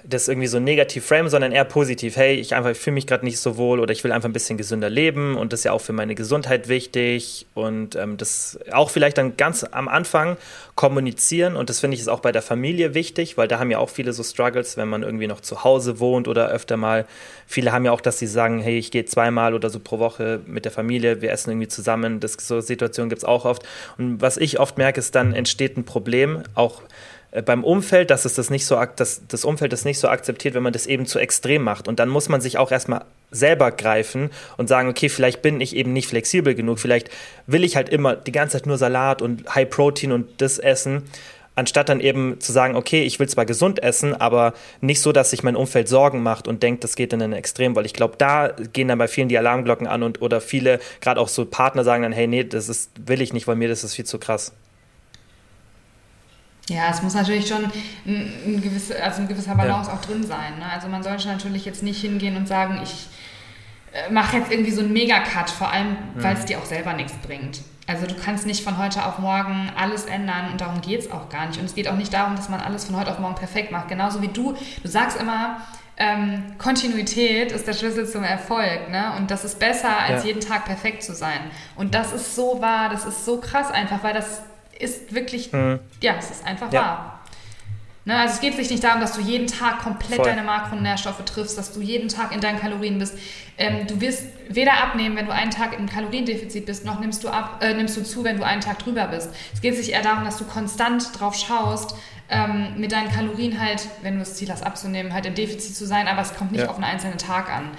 [0.09, 2.15] das irgendwie so negativ frame, sondern eher positiv.
[2.15, 4.57] Hey, ich einfach fühle mich gerade nicht so wohl oder ich will einfach ein bisschen
[4.57, 8.89] gesünder leben und das ist ja auch für meine Gesundheit wichtig und ähm, das auch
[8.89, 10.37] vielleicht dann ganz am Anfang
[10.75, 13.77] kommunizieren und das finde ich ist auch bei der Familie wichtig, weil da haben ja
[13.77, 17.05] auch viele so Struggles, wenn man irgendwie noch zu Hause wohnt oder öfter mal.
[17.45, 20.41] Viele haben ja auch, dass sie sagen, hey, ich gehe zweimal oder so pro Woche
[20.45, 22.19] mit der Familie, wir essen irgendwie zusammen.
[22.19, 23.63] Das so Situationen gibt es auch oft.
[23.97, 26.81] Und was ich oft merke, ist dann entsteht ein Problem, auch
[27.45, 30.63] beim Umfeld, dass es das nicht so, dass das Umfeld das nicht so akzeptiert, wenn
[30.63, 31.87] man das eben zu extrem macht.
[31.87, 35.75] Und dann muss man sich auch erstmal selber greifen und sagen, okay, vielleicht bin ich
[35.75, 37.09] eben nicht flexibel genug, vielleicht
[37.45, 41.03] will ich halt immer die ganze Zeit nur Salat und High Protein und das essen,
[41.53, 45.29] anstatt dann eben zu sagen, okay, ich will zwar gesund essen, aber nicht so, dass
[45.29, 48.15] sich mein Umfeld Sorgen macht und denkt, das geht in ein Extrem, weil ich glaube,
[48.17, 51.83] da gehen dann bei vielen die Alarmglocken an und oder viele, gerade auch so Partner
[51.83, 54.17] sagen dann, hey, nee, das ist, will ich nicht, weil mir das ist viel zu
[54.17, 54.53] krass.
[56.69, 59.95] Ja, es muss natürlich schon ein, ein, gewisse, also ein gewisser Balance ja.
[59.95, 60.59] auch drin sein.
[60.59, 60.65] Ne?
[60.71, 63.07] Also man sollte natürlich jetzt nicht hingehen und sagen, ich
[63.91, 66.23] äh, mache jetzt irgendwie so einen Megacut, vor allem, mhm.
[66.23, 67.61] weil es dir auch selber nichts bringt.
[67.87, 71.27] Also du kannst nicht von heute auf morgen alles ändern und darum geht es auch
[71.29, 71.59] gar nicht.
[71.59, 73.87] Und es geht auch nicht darum, dass man alles von heute auf morgen perfekt macht.
[73.87, 75.61] Genauso wie du, du sagst immer,
[75.97, 78.89] ähm, Kontinuität ist der Schlüssel zum Erfolg.
[78.91, 79.13] Ne?
[79.17, 80.29] Und das ist besser, als ja.
[80.29, 81.39] jeden Tag perfekt zu sein.
[81.75, 84.43] Und das ist so wahr, das ist so krass einfach, weil das
[84.79, 85.79] ist wirklich, mhm.
[86.01, 86.81] ja, es ist einfach ja.
[86.81, 87.19] wahr.
[88.05, 90.25] Ne, also es geht sich nicht darum, dass du jeden Tag komplett Voll.
[90.25, 93.13] deine Makronährstoffe triffst, dass du jeden Tag in deinen Kalorien bist.
[93.57, 97.29] Ähm, du wirst weder abnehmen, wenn du einen Tag im Kaloriendefizit bist, noch nimmst du,
[97.29, 99.29] ab, äh, nimmst du zu, wenn du einen Tag drüber bist.
[99.53, 101.93] Es geht sich eher darum, dass du konstant drauf schaust,
[102.29, 105.85] ähm, mit deinen Kalorien halt, wenn du das Ziel hast abzunehmen, halt im Defizit zu
[105.85, 106.69] sein, aber es kommt nicht ja.
[106.69, 107.69] auf einen einzelnen Tag an.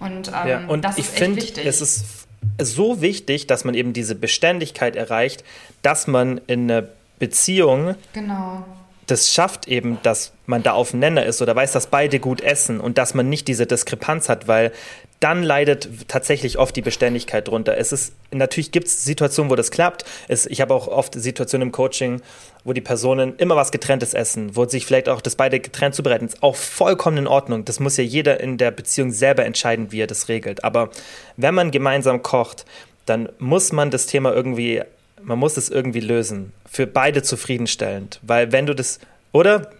[0.00, 1.66] Und, ähm, ja, und das ich ist echt find, wichtig.
[1.66, 2.27] Es ist
[2.60, 5.44] so wichtig, dass man eben diese Beständigkeit erreicht,
[5.82, 6.88] dass man in einer
[7.18, 8.64] Beziehung genau.
[9.06, 12.98] das schafft eben, dass man da aufeinander ist oder weiß, dass beide gut essen und
[12.98, 14.72] dass man nicht diese Diskrepanz hat, weil
[15.20, 17.76] dann leidet tatsächlich oft die Beständigkeit drunter.
[17.76, 20.04] Es ist, natürlich gibt es Situationen, wo das klappt.
[20.28, 22.22] Es, ich habe auch oft Situationen im Coaching,
[22.62, 26.26] wo die Personen immer was Getrenntes essen, wo sich vielleicht auch das beide getrennt zubereiten.
[26.26, 27.64] Ist auch vollkommen in Ordnung.
[27.64, 30.62] Das muss ja jeder in der Beziehung selber entscheiden, wie er das regelt.
[30.62, 30.90] Aber
[31.36, 32.64] wenn man gemeinsam kocht,
[33.06, 34.82] dann muss man das Thema irgendwie,
[35.22, 36.52] man muss es irgendwie lösen.
[36.70, 38.20] Für beide zufriedenstellend.
[38.22, 39.00] Weil wenn du das,
[39.32, 39.70] oder?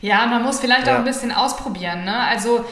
[0.00, 0.94] Ja, man muss vielleicht ja.
[0.94, 2.04] auch ein bisschen ausprobieren.
[2.04, 2.16] Ne?
[2.16, 2.64] Also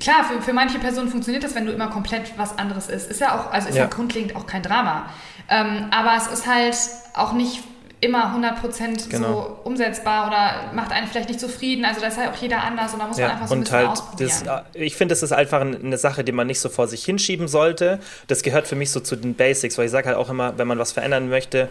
[0.00, 3.10] klar, für, für manche Personen funktioniert das, wenn du immer komplett was anderes isst.
[3.10, 5.08] Ist ja auch, also ist ja, ja grundlegend auch kein Drama.
[5.48, 6.76] Ähm, aber es ist halt
[7.14, 7.64] auch nicht
[8.00, 9.32] immer 100% genau.
[9.32, 11.84] so umsetzbar oder macht einen vielleicht nicht zufrieden.
[11.84, 13.60] Also da ist halt auch jeder anders und da muss ja, man einfach so ein
[13.60, 14.30] bisschen halt ausprobieren.
[14.44, 17.48] Das, ich finde, das ist einfach eine Sache, die man nicht so vor sich hinschieben
[17.48, 17.98] sollte.
[18.28, 20.68] Das gehört für mich so zu den Basics, weil ich sage halt auch immer, wenn
[20.68, 21.68] man was verändern möchte,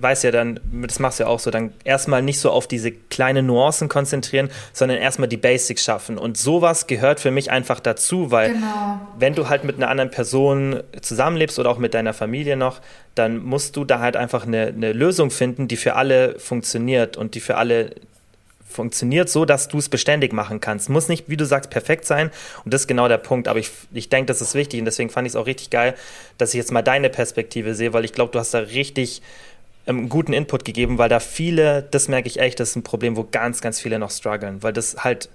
[0.00, 2.92] weiß ja dann, das machst du ja auch so, dann erstmal nicht so auf diese
[2.92, 6.16] kleinen Nuancen konzentrieren, sondern erstmal die Basics schaffen.
[6.16, 9.00] Und sowas gehört für mich einfach dazu, weil genau.
[9.18, 12.80] wenn du halt mit einer anderen Person zusammenlebst oder auch mit deiner Familie noch,
[13.14, 17.34] dann musst du da halt einfach eine, eine Lösung finden, die für alle funktioniert und
[17.34, 17.90] die für alle
[18.70, 20.88] funktioniert so, dass du es beständig machen kannst.
[20.88, 22.30] Muss nicht, wie du sagst, perfekt sein.
[22.64, 23.48] Und das ist genau der Punkt.
[23.48, 24.78] Aber ich, ich denke, das ist wichtig.
[24.78, 25.94] Und deswegen fand ich es auch richtig geil,
[26.38, 29.22] dass ich jetzt mal deine Perspektive sehe, weil ich glaube, du hast da richtig
[29.86, 33.16] ähm, guten Input gegeben, weil da viele, das merke ich echt, das ist ein Problem,
[33.16, 35.28] wo ganz, ganz viele noch strugglen, weil das halt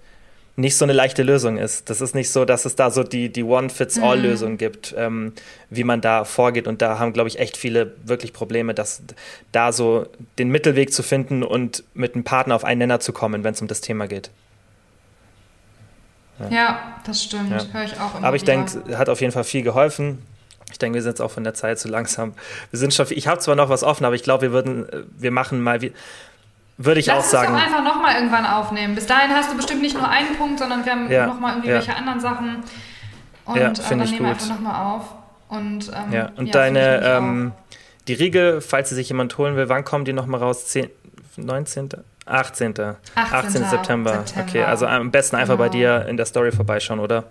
[0.57, 1.89] nicht so eine leichte Lösung ist.
[1.89, 4.57] Das ist nicht so, dass es da so die, die One-Fits-All-Lösung mhm.
[4.57, 5.33] gibt, ähm,
[5.69, 6.67] wie man da vorgeht.
[6.67, 9.03] Und da haben, glaube ich, echt viele wirklich Probleme, dass
[9.51, 10.07] da so
[10.39, 13.61] den Mittelweg zu finden und mit einem Partner auf einen Nenner zu kommen, wenn es
[13.61, 14.29] um das Thema geht.
[16.39, 17.51] Ja, ja das stimmt.
[17.51, 17.65] Ja.
[17.73, 20.19] Höre ich auch immer Aber ich denke, hat auf jeden Fall viel geholfen.
[20.71, 22.33] Ich denke, wir sind jetzt auch von der Zeit zu langsam.
[22.71, 25.03] Wir sind schon, ich habe zwar noch was offen, aber ich glaube, wir würden, äh,
[25.17, 25.81] wir machen mal,
[26.77, 27.53] würde ich Lass auch sagen.
[27.53, 28.95] Lass uns doch einfach nochmal irgendwann aufnehmen.
[28.95, 31.69] Bis dahin hast du bestimmt nicht nur einen Punkt, sondern wir haben ja, nochmal irgendwie
[31.69, 31.75] ja.
[31.75, 32.63] welche anderen Sachen.
[33.45, 35.03] Und ja, äh, dann nehmen wir einfach nochmal auf.
[35.47, 37.51] Und, ähm, ja, und ja, deine, ähm,
[38.07, 40.67] die Riegel, falls sie sich jemand holen will, wann kommen die nochmal raus?
[40.67, 40.89] 10,
[41.37, 41.89] 19.
[42.25, 42.71] 18.
[42.71, 42.97] 18.
[43.15, 43.51] 18.
[43.65, 44.13] September.
[44.25, 44.49] September.
[44.49, 45.69] Okay, also am besten einfach genau.
[45.69, 47.25] bei dir in der Story vorbeischauen, oder?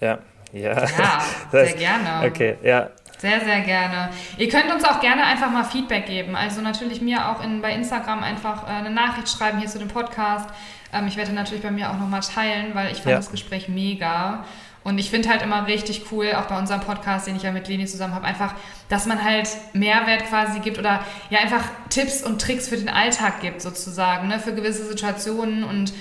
[0.00, 0.18] Ja.
[0.52, 2.26] Ja, ja sehr gerne.
[2.26, 2.90] Okay, ja.
[3.22, 4.10] Sehr, sehr gerne.
[4.36, 6.34] Ihr könnt uns auch gerne einfach mal Feedback geben.
[6.34, 9.86] Also natürlich mir auch in, bei Instagram einfach äh, eine Nachricht schreiben hier zu dem
[9.86, 10.50] Podcast.
[10.92, 13.16] Ähm, ich werde natürlich bei mir auch nochmal teilen, weil ich fand ja.
[13.18, 14.44] das Gespräch mega.
[14.82, 17.68] Und ich finde halt immer richtig cool, auch bei unserem Podcast, den ich ja mit
[17.68, 18.54] Leni zusammen habe, einfach,
[18.88, 23.40] dass man halt Mehrwert quasi gibt oder ja einfach Tipps und Tricks für den Alltag
[23.40, 25.62] gibt, sozusagen, ne, für gewisse Situationen.
[25.62, 25.92] Und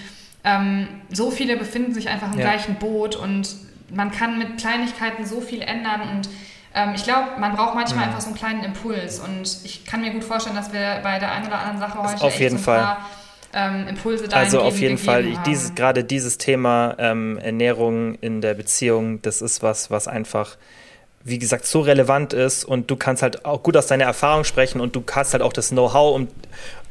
[0.44, 2.50] ähm, so viele befinden sich einfach im ja.
[2.50, 3.48] gleichen Boot und
[3.92, 6.28] man kann mit Kleinigkeiten so viel ändern und
[6.74, 8.12] ähm, ich glaube, man braucht manchmal mhm.
[8.12, 11.32] einfach so einen kleinen Impuls und ich kann mir gut vorstellen, dass wir bei der
[11.32, 12.80] einen oder anderen Sache heute auf jeden so Fall.
[12.80, 13.10] Paar,
[13.54, 18.54] ähm, Impulse da Also auf jeden Fall, dieses, gerade dieses Thema ähm, Ernährung in der
[18.54, 20.58] Beziehung, das ist was, was einfach
[21.24, 24.82] wie gesagt, so relevant ist und du kannst halt auch gut aus deiner Erfahrung sprechen
[24.82, 26.28] und du hast halt auch das Know-how, um,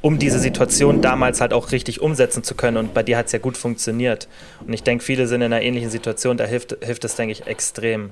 [0.02, 2.76] um diese Situation damals halt auch richtig umsetzen zu können.
[2.76, 4.28] Und bei dir hat es ja gut funktioniert.
[4.64, 7.46] Und ich denke, viele sind in einer ähnlichen Situation, da hilft, hilft es, denke ich,
[7.46, 8.10] extrem.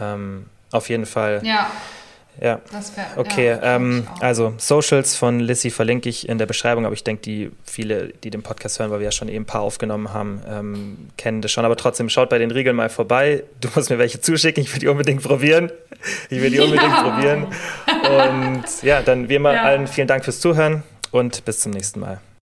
[0.00, 1.40] Ähm, auf jeden Fall.
[1.44, 1.70] Ja.
[2.40, 2.60] Ja.
[2.96, 7.04] Wär, okay, ja, ähm, also Socials von Lissy verlinke ich in der Beschreibung, aber ich
[7.04, 10.12] denke, die viele, die den Podcast hören, weil wir ja schon eben ein paar aufgenommen
[10.12, 11.64] haben, ähm, kennen das schon.
[11.64, 13.44] Aber trotzdem, schaut bei den Riegeln mal vorbei.
[13.60, 15.70] Du musst mir welche zuschicken, ich will die unbedingt probieren.
[16.28, 17.02] Ich will die unbedingt ja.
[17.02, 17.46] probieren.
[17.86, 19.62] Und ja, dann wie immer ja.
[19.62, 20.82] allen vielen Dank fürs Zuhören
[21.12, 22.20] und bis zum nächsten Mal.